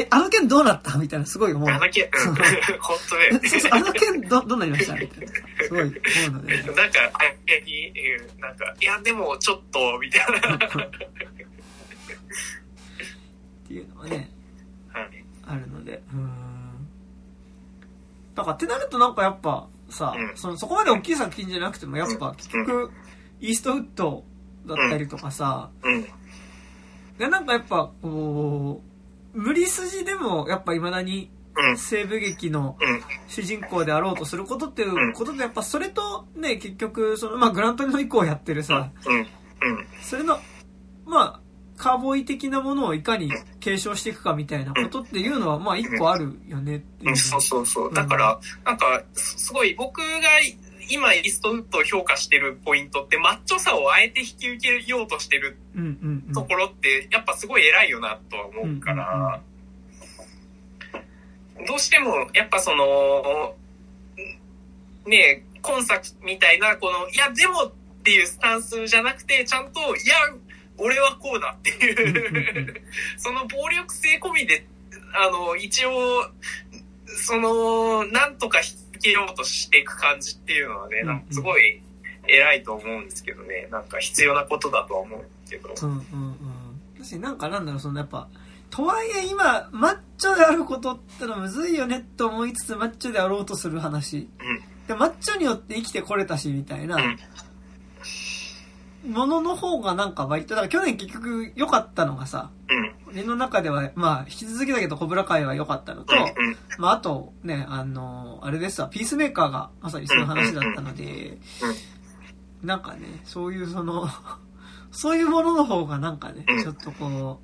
[0.00, 1.68] え、あの件どうなったみたいな、すごい思う。
[1.68, 2.34] あの件、うん。
[2.80, 3.48] 本当えね。
[3.48, 5.32] そうそう、あの件ど、どうなりましたみたいな。
[5.64, 6.56] すごい思うので。
[6.62, 6.82] なんか、
[7.14, 10.56] あやに、うんなんか、いや、でも、ちょっと、みたいな。
[10.56, 10.60] っ
[13.68, 14.30] ていうのはね、
[14.92, 16.02] はいあるので。
[16.12, 16.88] うーん。
[18.34, 22.90] だからってなるとなんかやっぱさ、うんそのそこまで大きい作品じゃなくてもやっぱ結局、
[23.40, 24.24] イーストウッド
[24.66, 26.06] だったりとかさ、うん。
[27.18, 28.89] でなんかやっぱこう、
[29.32, 31.76] 無理筋でもやっぱ未だにうん。
[31.76, 33.02] 西部劇のうん。
[33.28, 38.90] 主人公であろうとすることっていうことでやっぱそれとね、結局その、まあグラントリノ以降やってるさ。
[40.02, 40.38] それの、
[41.04, 41.40] まあ、
[41.76, 47.12] カーボーイ的なものをいかに継承していくかみたいなことっていうのは、まあ一個あるよねっていうう。
[47.12, 47.94] ん、そうそうそう。
[47.94, 50.04] だから、なんか、すすごい僕が
[50.90, 55.56] 今イーストウッドを評価してるポイントって、マッチョさをあえて引き受けようとしてる。
[56.34, 59.40] ところって、やっぱすごい偉いよなとは思うから、
[61.66, 63.54] どうしても、やっぱその、
[65.06, 70.16] ねえ、今作みたいな、この、いや、でもっていうスタンスじゃなくて、ちゃんと、いや、
[70.78, 72.82] 俺はこうだっていう、
[73.18, 74.66] その暴力性込みで、
[75.14, 76.30] あの、一応、
[77.06, 81.82] その、なんとか引き受けようとしていく感じっていうのはね、なんかすごい
[82.28, 85.74] 偉いと思うんですけどね、なんか必要なことだとは思うんですけど。
[85.82, 86.80] うんうんうん。
[87.02, 88.28] 私なんかなんだろう、そのやっぱ、
[88.70, 94.28] とはいえ今、マッチョであることってのはむずいよねと思いつつ、マッチョであろうとする話。
[94.38, 94.86] うん。
[94.86, 97.18] で、マッチョによって生きてこれたし、みたいなうん。
[99.04, 103.12] ものの方がなんか割と、だから去年結局良かったのがさ、うん。
[103.12, 106.20] 俺の中では、まあ、引き続きだけど、コブラ会は良かったのと、うん。
[106.20, 106.56] うん。
[106.78, 111.38] まあ、あと、ね、あの、あれですわ、ピースメーカーがまさにそういう話だったので、
[112.62, 114.08] なんかね、そういうその、
[114.92, 117.40] そういうものの方がなんかねうん、ちょっとこ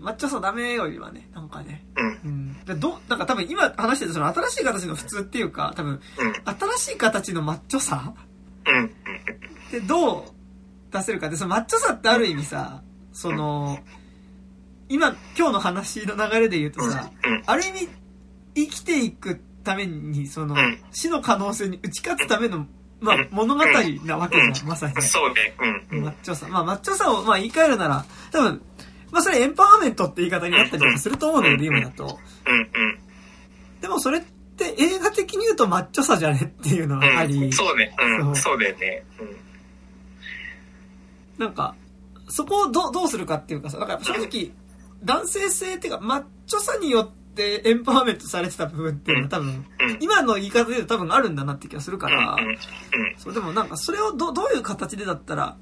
[0.00, 2.30] う、マッチョさダメよりはね、なんかね、うん。
[2.30, 2.64] うん。
[2.64, 6.00] でど、なんか多分今話してるその新しい形の普通っていうか、多分、うん。
[6.76, 8.14] 新しい形のマッチョさ
[8.66, 8.84] うん。
[8.86, 10.24] ってどう
[10.90, 12.82] 出せるかって、そのマッチョさってある意味さ、
[13.12, 13.78] その、
[14.88, 17.42] 今、今日の話の流れで言うとさ、うん。
[17.46, 17.88] ある意味、
[18.54, 22.66] 生きていくために、そのうん、死の可能性に打ち勝つための、
[23.00, 23.64] まあうん、物語
[24.04, 25.02] なわけじゃん、まさに。
[25.02, 25.56] そうね。
[25.90, 26.02] うん。
[26.04, 26.46] マッチョさ。
[26.48, 28.62] まあ、マッチョさを、まあ、言い換えるなら、多分、
[29.10, 32.18] まあ、それエンパワーメントって言い方になったりとかすると思うので、今だと。
[32.46, 33.80] うん。
[33.80, 34.22] でも、それっ
[34.56, 37.00] て映画的に言うとマッチョさじゃねっていうのうん。
[37.02, 37.94] はありうん。、そうね。
[37.98, 38.22] う。
[38.22, 39.04] そうんそうだよね。
[39.20, 39.45] うん。
[41.38, 41.74] なんか、
[42.28, 44.50] そこをどうどうするかっていうかさ、だか正直、
[45.04, 49.98] 男性性っていうか、マッチョさによってエンパワーメントされてた部分っていうのは多分、うん。
[50.00, 52.10] 今の言い方で言うと多分あるんだなって気がするか。
[52.10, 52.36] ら、
[53.18, 55.56] そう、でもなんかそれをど、どういう形でだったら、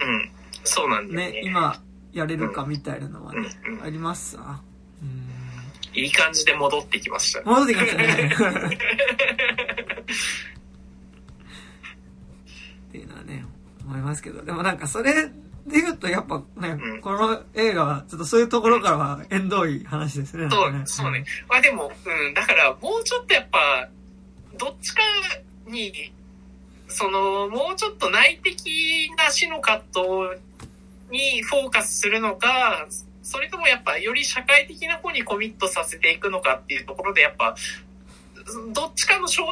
[0.00, 0.30] うん。
[0.64, 1.80] そうなんだよねね。、今
[2.12, 3.48] やれるかみたいなのはね、
[3.82, 4.60] ありますさ。
[5.02, 6.00] うん。
[6.00, 7.42] いい感じで戻ってきました。
[7.42, 8.36] 戻ってきましたね。
[12.88, 13.44] っていうのはね、
[13.86, 14.42] 思いますけど。
[14.42, 15.28] でもなんかそれ
[15.66, 20.48] で言うとやっぱね、うんこの映画はちょっとそういうところからは縁遠い話ですね。
[20.50, 21.24] そうなんか、そうね。。
[21.48, 23.88] まあでも、うん、だからもうちょっとやっぱ、
[24.58, 25.02] どっちか
[25.66, 26.12] に、
[26.88, 30.40] その、もうちょっと内的な死の葛藤
[31.10, 32.86] にフォーカスするのか、
[33.22, 37.56] それともやっぱより社会的な方にコミットさせていくのかっていうところでやっぱ、
[38.72, 39.42] どっちかの焦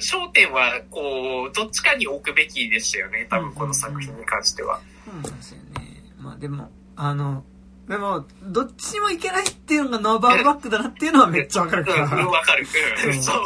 [0.00, 3.26] 焦点は、こう、どっちかに置くべきでしたよね。
[3.30, 4.80] 多分この作品に関しては。
[5.04, 6.02] そうなんですよね。
[6.18, 7.44] まあでも、あの、
[7.88, 12.28] でも、どっちにもいけないっていうのがノーバーバックだなっていうのはめっちゃわかるかうん、ら。
[12.28, 12.64] わかる。
[13.04, 13.36] ううんん、そう。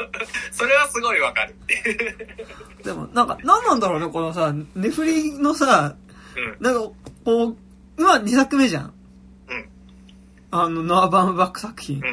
[0.52, 1.54] それはすごいわかる。
[2.82, 5.96] でも、なんか、なんなんだろうね、このさ、ネフリのさ、
[6.36, 6.56] うん。
[6.64, 6.80] なんか、
[7.24, 7.56] こう、
[7.98, 8.94] 今2作目じゃん。
[9.48, 9.68] うん。
[10.50, 11.98] あの、ノアバーバック作品。
[11.98, 12.04] うん。
[12.04, 12.10] う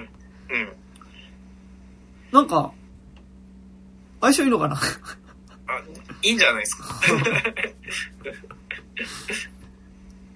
[0.58, 0.74] ん。
[2.34, 2.74] なんか、
[4.22, 4.76] 相性いいのかな？
[4.76, 4.80] あ、
[6.24, 6.86] いいんじゃないですか。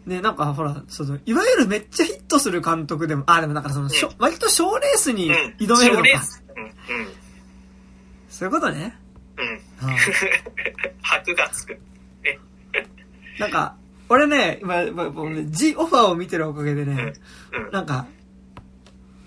[0.06, 5.56] ね、なんかほら、その、いわゆるめっちゃヒットする監督でも、あ、でもなんかその、しょうん割と賞レースにうん。
[5.60, 6.10] 挑めるのか。
[6.56, 6.64] うん。
[6.64, 6.74] うん。
[8.30, 8.98] そういうことね。
[9.38, 9.90] うん。
[9.90, 9.96] うん
[11.02, 11.80] 箔がつく。
[13.40, 13.76] なんか、
[14.10, 17.14] 俺ね、今、今僕ね、G オファーを見てるおかげでね、
[17.54, 17.72] うん。
[17.72, 18.08] なんか、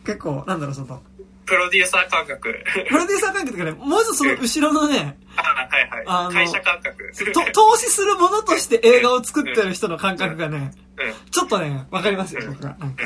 [0.04, 1.02] 結構、なんだろう、その、
[1.46, 2.54] プロデューサー感覚。
[2.88, 6.04] プロデューサー関係とかね、もう一つその後ろのね、あ、はいはい。
[6.06, 7.12] あの会社感覚。
[7.32, 11.30] と、投資するものとして映画を作ってる人の感覚がね、うん。
[11.30, 12.76] ちょっとね、わかりますよ、うん僕は。
[12.78, 13.04] なんか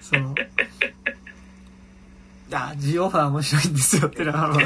[0.00, 0.20] そう。
[2.48, 4.64] いや、G オファー面白いんですよってのは、あのそう。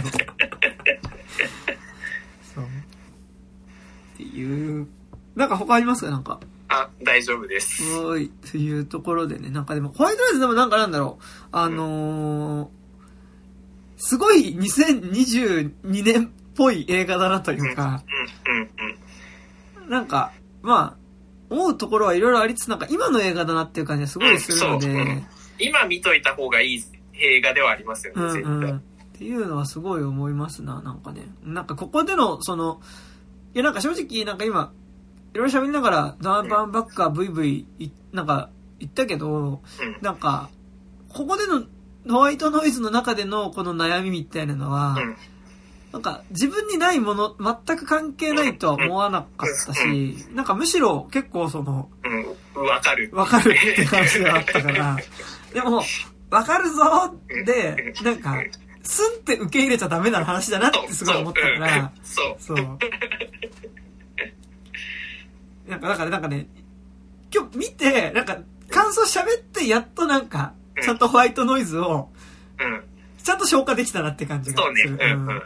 [2.64, 4.88] っていう、
[5.36, 6.40] なんか他ありますかなんか？
[6.70, 7.82] あ、大丈夫です。
[8.00, 8.26] はい。
[8.26, 11.24] っていうところでね、なんかでも、ホワイトライズでもなんかなんだろう。
[11.50, 12.68] あのー、
[13.98, 18.02] すごい2022年っぽい映画だなというか、
[18.46, 19.84] うん。
[19.84, 19.90] うん。
[19.90, 25.26] なんか、まあ、思うところはいろいろありつつ、なんか今の映画だなっていう感じがすごいするので、うんそううん
[25.60, 28.52] 今見といた方がいい映画ではありますよね、うん絶対。
[28.52, 28.76] うん。
[28.76, 28.80] っ
[29.18, 31.22] ていうのはすごい思いますな、なんかね。
[31.42, 32.80] なんかここでの、その、
[33.54, 34.72] いやなんか正直、なんか今、
[35.34, 39.96] いろいろ喋りながら、ダーバンバッカー VV い、なんか言ったけど、うん。
[40.00, 40.48] なんか、
[41.08, 41.64] ここでの
[42.08, 45.16] ホワイトノイズの中でのこの悩みみたいなのは、うん
[45.92, 51.88] なんか自分にないもの、全く関係ないとは思わなかったし、なんかむしろ結構その、
[52.54, 52.66] うん。
[52.66, 53.10] わかる。
[53.12, 54.98] わかるって話があったから、
[55.54, 55.82] でも、
[56.30, 58.36] わかるぞで、なんか、
[58.82, 62.36] スンって受け入れちゃダメな話だなってすごい思ったから、そう。
[62.38, 62.56] そう。
[65.66, 66.48] なんか、だからなんかね、
[67.34, 68.38] 今日見て、なんか、
[68.68, 72.10] 感想喋ってやっとなんか、ちゃんとホワイトノイズを、
[72.60, 72.84] うん。
[73.22, 74.82] ちゃんと消化できたなって感じがそうね。
[74.82, 74.94] する。
[74.94, 75.00] うん。
[75.02, 75.28] うん。
[75.28, 75.42] うん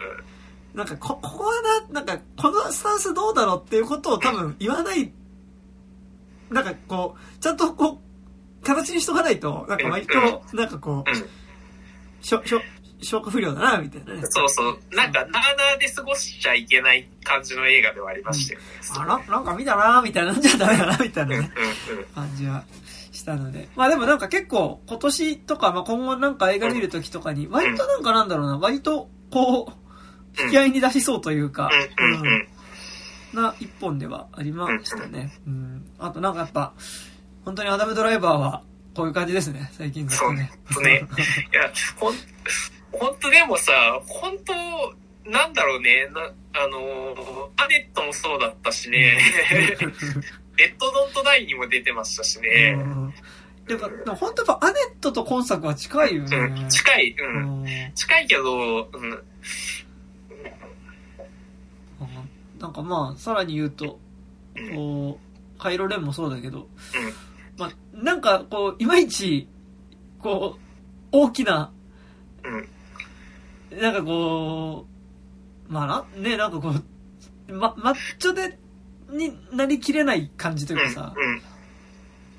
[0.75, 1.53] なんか、こ、ここは
[1.91, 5.13] な、なんか、このスタンスどうだろうっていうことを多分言わない、
[6.51, 8.01] なんかこう、ちゃんとこ
[8.63, 11.13] う、形にしとかないと、なんか割と、なんかこうん。
[11.15, 11.29] う、
[12.23, 12.63] しょ、しょ、
[13.03, 14.23] 消化不良だな、みたいなね。
[14.31, 14.79] そうそう。
[14.97, 18.67] なんか、なーなーで過ごしちゃいけない感じの映画ではありましたよね。
[18.97, 21.43] あら、なんか見たな、みたいな、なんじゃダメだな、みたいなうん。
[21.43, 21.47] うん。
[21.49, 21.51] ね、
[22.15, 22.65] 感じは
[23.23, 23.69] したので。
[23.77, 29.73] まあでもなんか結構、今年とか、まあ今後なんか映画見るときとかに、割となんかなんだろうな、割と、こ
[30.39, 31.71] う、引き合いに出しそうというか、
[33.33, 33.41] うん。
[33.41, 35.33] な一本ではありましたね。
[35.47, 35.87] うん。
[35.99, 36.75] あとなんかやっぱ、
[37.45, 38.63] 本当にアダムドライバーは、
[38.95, 40.51] こういう感じですね、最近ずっとね。
[40.71, 41.07] そうね。
[41.53, 42.15] いや、ほん、
[42.91, 43.73] ほんとでもさ、
[44.07, 44.53] 本当
[45.31, 46.21] なんだろうね、な、
[46.61, 49.17] あのー、アネットもそうだったしね、
[50.57, 53.15] レッドドントダイにも出てましたしね、うん。
[53.69, 56.37] やっぱ、でも本当やっぱアネットと今作は近いよね。
[56.37, 59.23] うん、近い、ううん、ん近いけど、うん、
[62.59, 63.99] なんかまあ、さらに言うと、
[64.75, 65.19] こ
[65.57, 66.69] う、カイロレンもそうだけど、
[67.59, 69.49] まあ、なんかこう、いまいち、
[70.19, 70.61] こう、
[71.11, 71.73] 大きな、
[73.71, 74.87] うん、なんかこ
[75.69, 76.71] う、まあな、ね、なんかこ
[77.49, 78.59] う、ま、マッチョで、
[79.13, 81.43] になりきれない感じとうん、いうかさ、うん、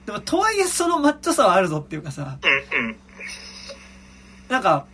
[0.06, 2.96] でもとはいえそのマッチョさはあるぞっていうかさ、うん、うん、
[4.50, 4.86] なんか、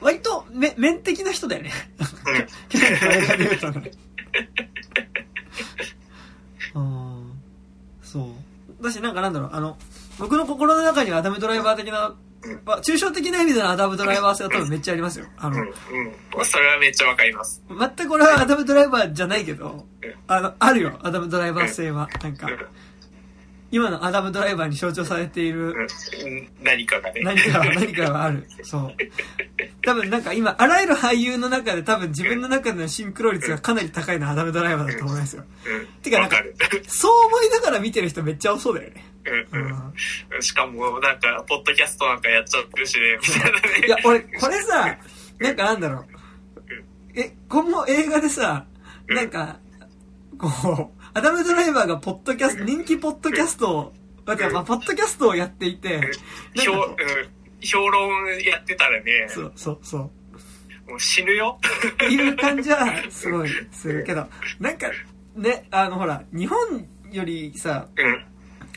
[0.00, 1.70] 割とめ、面的な人だよね。
[1.98, 3.90] うん、去年の映画で言うとね。
[6.74, 7.32] うん。
[8.02, 8.34] そ
[8.80, 8.82] う。
[8.82, 9.78] だし、なんかなんだろう、あの、
[10.18, 12.14] 僕の心の中にはアダムドライバー的な、
[12.64, 15.26] まあ、抽象的な意味でのアダムドライバー性は多分めっちゃありますよ。
[15.38, 16.44] あの、うん、うん。
[16.44, 17.62] それはめっちゃわかります。
[17.68, 22.08] 全く俺はアダムドライバーじゃないけどうん、あの、あるよ、アダムドライバー性は。
[22.22, 22.58] なんかう、ん
[23.72, 27.22] 今のアダムドライバーに象徴されているうん何かがね。
[27.22, 28.46] 何かが、何かがある。
[28.62, 28.94] そう。
[29.82, 35.44] 多分なんか今、あらゆる俳優の中で多分自分の中でのシンクロ率がかなり高いのはアダムドライバーだと思いますよ。
[35.64, 35.86] うん。
[36.02, 36.36] てかなんか。
[36.86, 39.06] そう思いながら見てる人めっちゃ多そうだよね。
[39.52, 40.42] うん。
[40.42, 43.86] しかも、なんか、ポッドキャストなんかやっちゃってるしね、みたいなね。
[43.86, 44.98] いや、俺、これさ、
[45.38, 46.06] なんかなんだろう。
[47.14, 48.66] え、今後映画でさ、
[49.08, 49.58] なんか、
[50.38, 53.92] こう、アダムドライバーがポッドキャスト、人気ポッドキャストを、
[54.24, 56.00] だからまあ、ポッドキャストをやっていて、
[56.54, 56.72] 評
[57.60, 60.90] 評論やってたらねう、そうそうそう。
[60.90, 61.58] もう死ぬよ。
[62.10, 64.26] いう感じはすごいするけど、
[64.58, 64.88] なんか
[65.36, 68.24] ね、あのほら、日本よりさ、うん。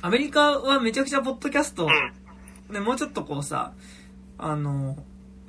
[0.01, 2.73] アメリカはめちゃくちゃポッドキャスト、うん。
[2.73, 3.73] ね、もうちょっとこうさ、
[4.37, 4.97] あの、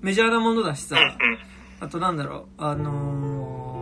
[0.02, 1.38] メジャーなものだしさ、うん。
[1.80, 3.75] あとなんだろう、あのー、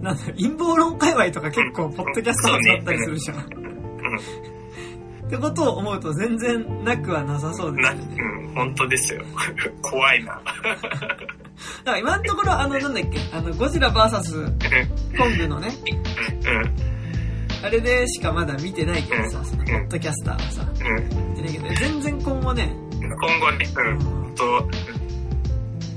[0.00, 3.38] なんだ陰謀論界隈とか結構ポッドキャスト発だったりするじゃん。
[3.40, 8.00] ってことを思うと全然なくはなさそうですね。
[8.48, 9.22] うん、本当ですよ。
[9.82, 10.34] 怖いな。
[10.34, 14.44] だから今のところあのなんだっけ、あのゴジラ VS
[15.16, 15.68] コングのね、
[16.44, 17.64] うん。
[17.64, 21.28] あれでしかまだ見てないけどさ、そのポッドキャスターはさ、うん。
[21.30, 24.24] 見てないけど、全然今後ね、今後ね、うん。
[24.24, 24.44] うんと、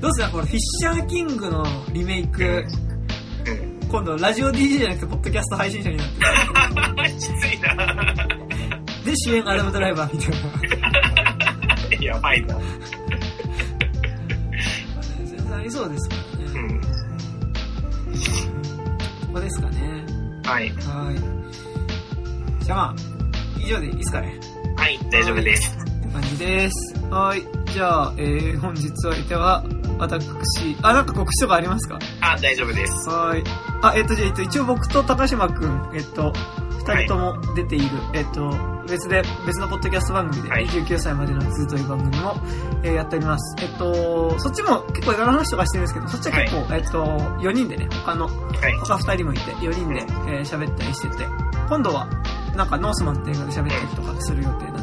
[0.02, 0.30] どうする？
[0.32, 2.93] これフィッシャーキングのリメイク、うん。
[3.94, 7.76] 今度ラジオ DJ じゃなくてポッドキャスト配信者になってきついな。
[9.06, 12.04] で、主演アダムドライバーみたいな。
[12.04, 12.58] やばいな。
[15.24, 16.60] 全然ありそうですからね。
[16.60, 16.82] うん。
[16.82, 16.88] こ
[19.34, 20.04] こですかね。
[20.44, 20.70] はい。
[20.70, 21.14] は
[22.62, 22.66] い。
[22.66, 22.96] じゃあまあ、
[23.60, 24.40] 以上でいいですかね。
[24.76, 25.78] はい、大丈夫です。
[25.78, 27.00] って感じです。
[27.12, 27.53] はい。
[27.74, 29.64] じゃあ、えー、本日お相手は、
[29.98, 31.98] 私、あ、なんか告知とかありますか？
[32.22, 33.10] あ、大丈夫です。
[33.10, 33.44] はい。
[33.82, 36.34] あ、えっ、と、じゃあ、えっと、一応僕と高島くん、えっと、
[36.86, 38.50] 二人とも出ている、えっと、
[38.88, 42.36] 別で、別のポッドキャスト番組で、はい29歳までの図という番組も、
[42.84, 43.56] えーやっております。
[43.64, 47.04] えっと、そっちも結構いろんな話とかしてるんですけど、そっちは結構、えっと、
[47.42, 48.32] 4人でね、他の、は
[48.70, 48.74] い。
[48.86, 51.26] 他2人もいて、4人で、えー喋ったりしてて、
[51.70, 52.08] 今度は、
[52.56, 54.83] なんかノースマンって映画で喋ったりとかする予定なので、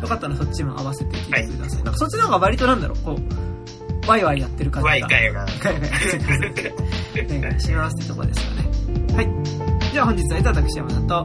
[0.00, 1.82] よかったらそっちも合わせて聞いてください。
[1.82, 4.90] なんかそっちの方が割となんだろう、こう、ワイワイやってる感じが。
[4.90, 5.46] ワイガヤが。
[5.60, 8.68] ガヤガヤやってる感じでお願いしますってとこですかね。
[9.16, 9.92] はい。
[9.92, 11.24] じゃあ本日は私山田と、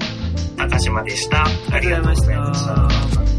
[0.57, 1.43] 高島でした。
[1.43, 3.32] あありがとうございました。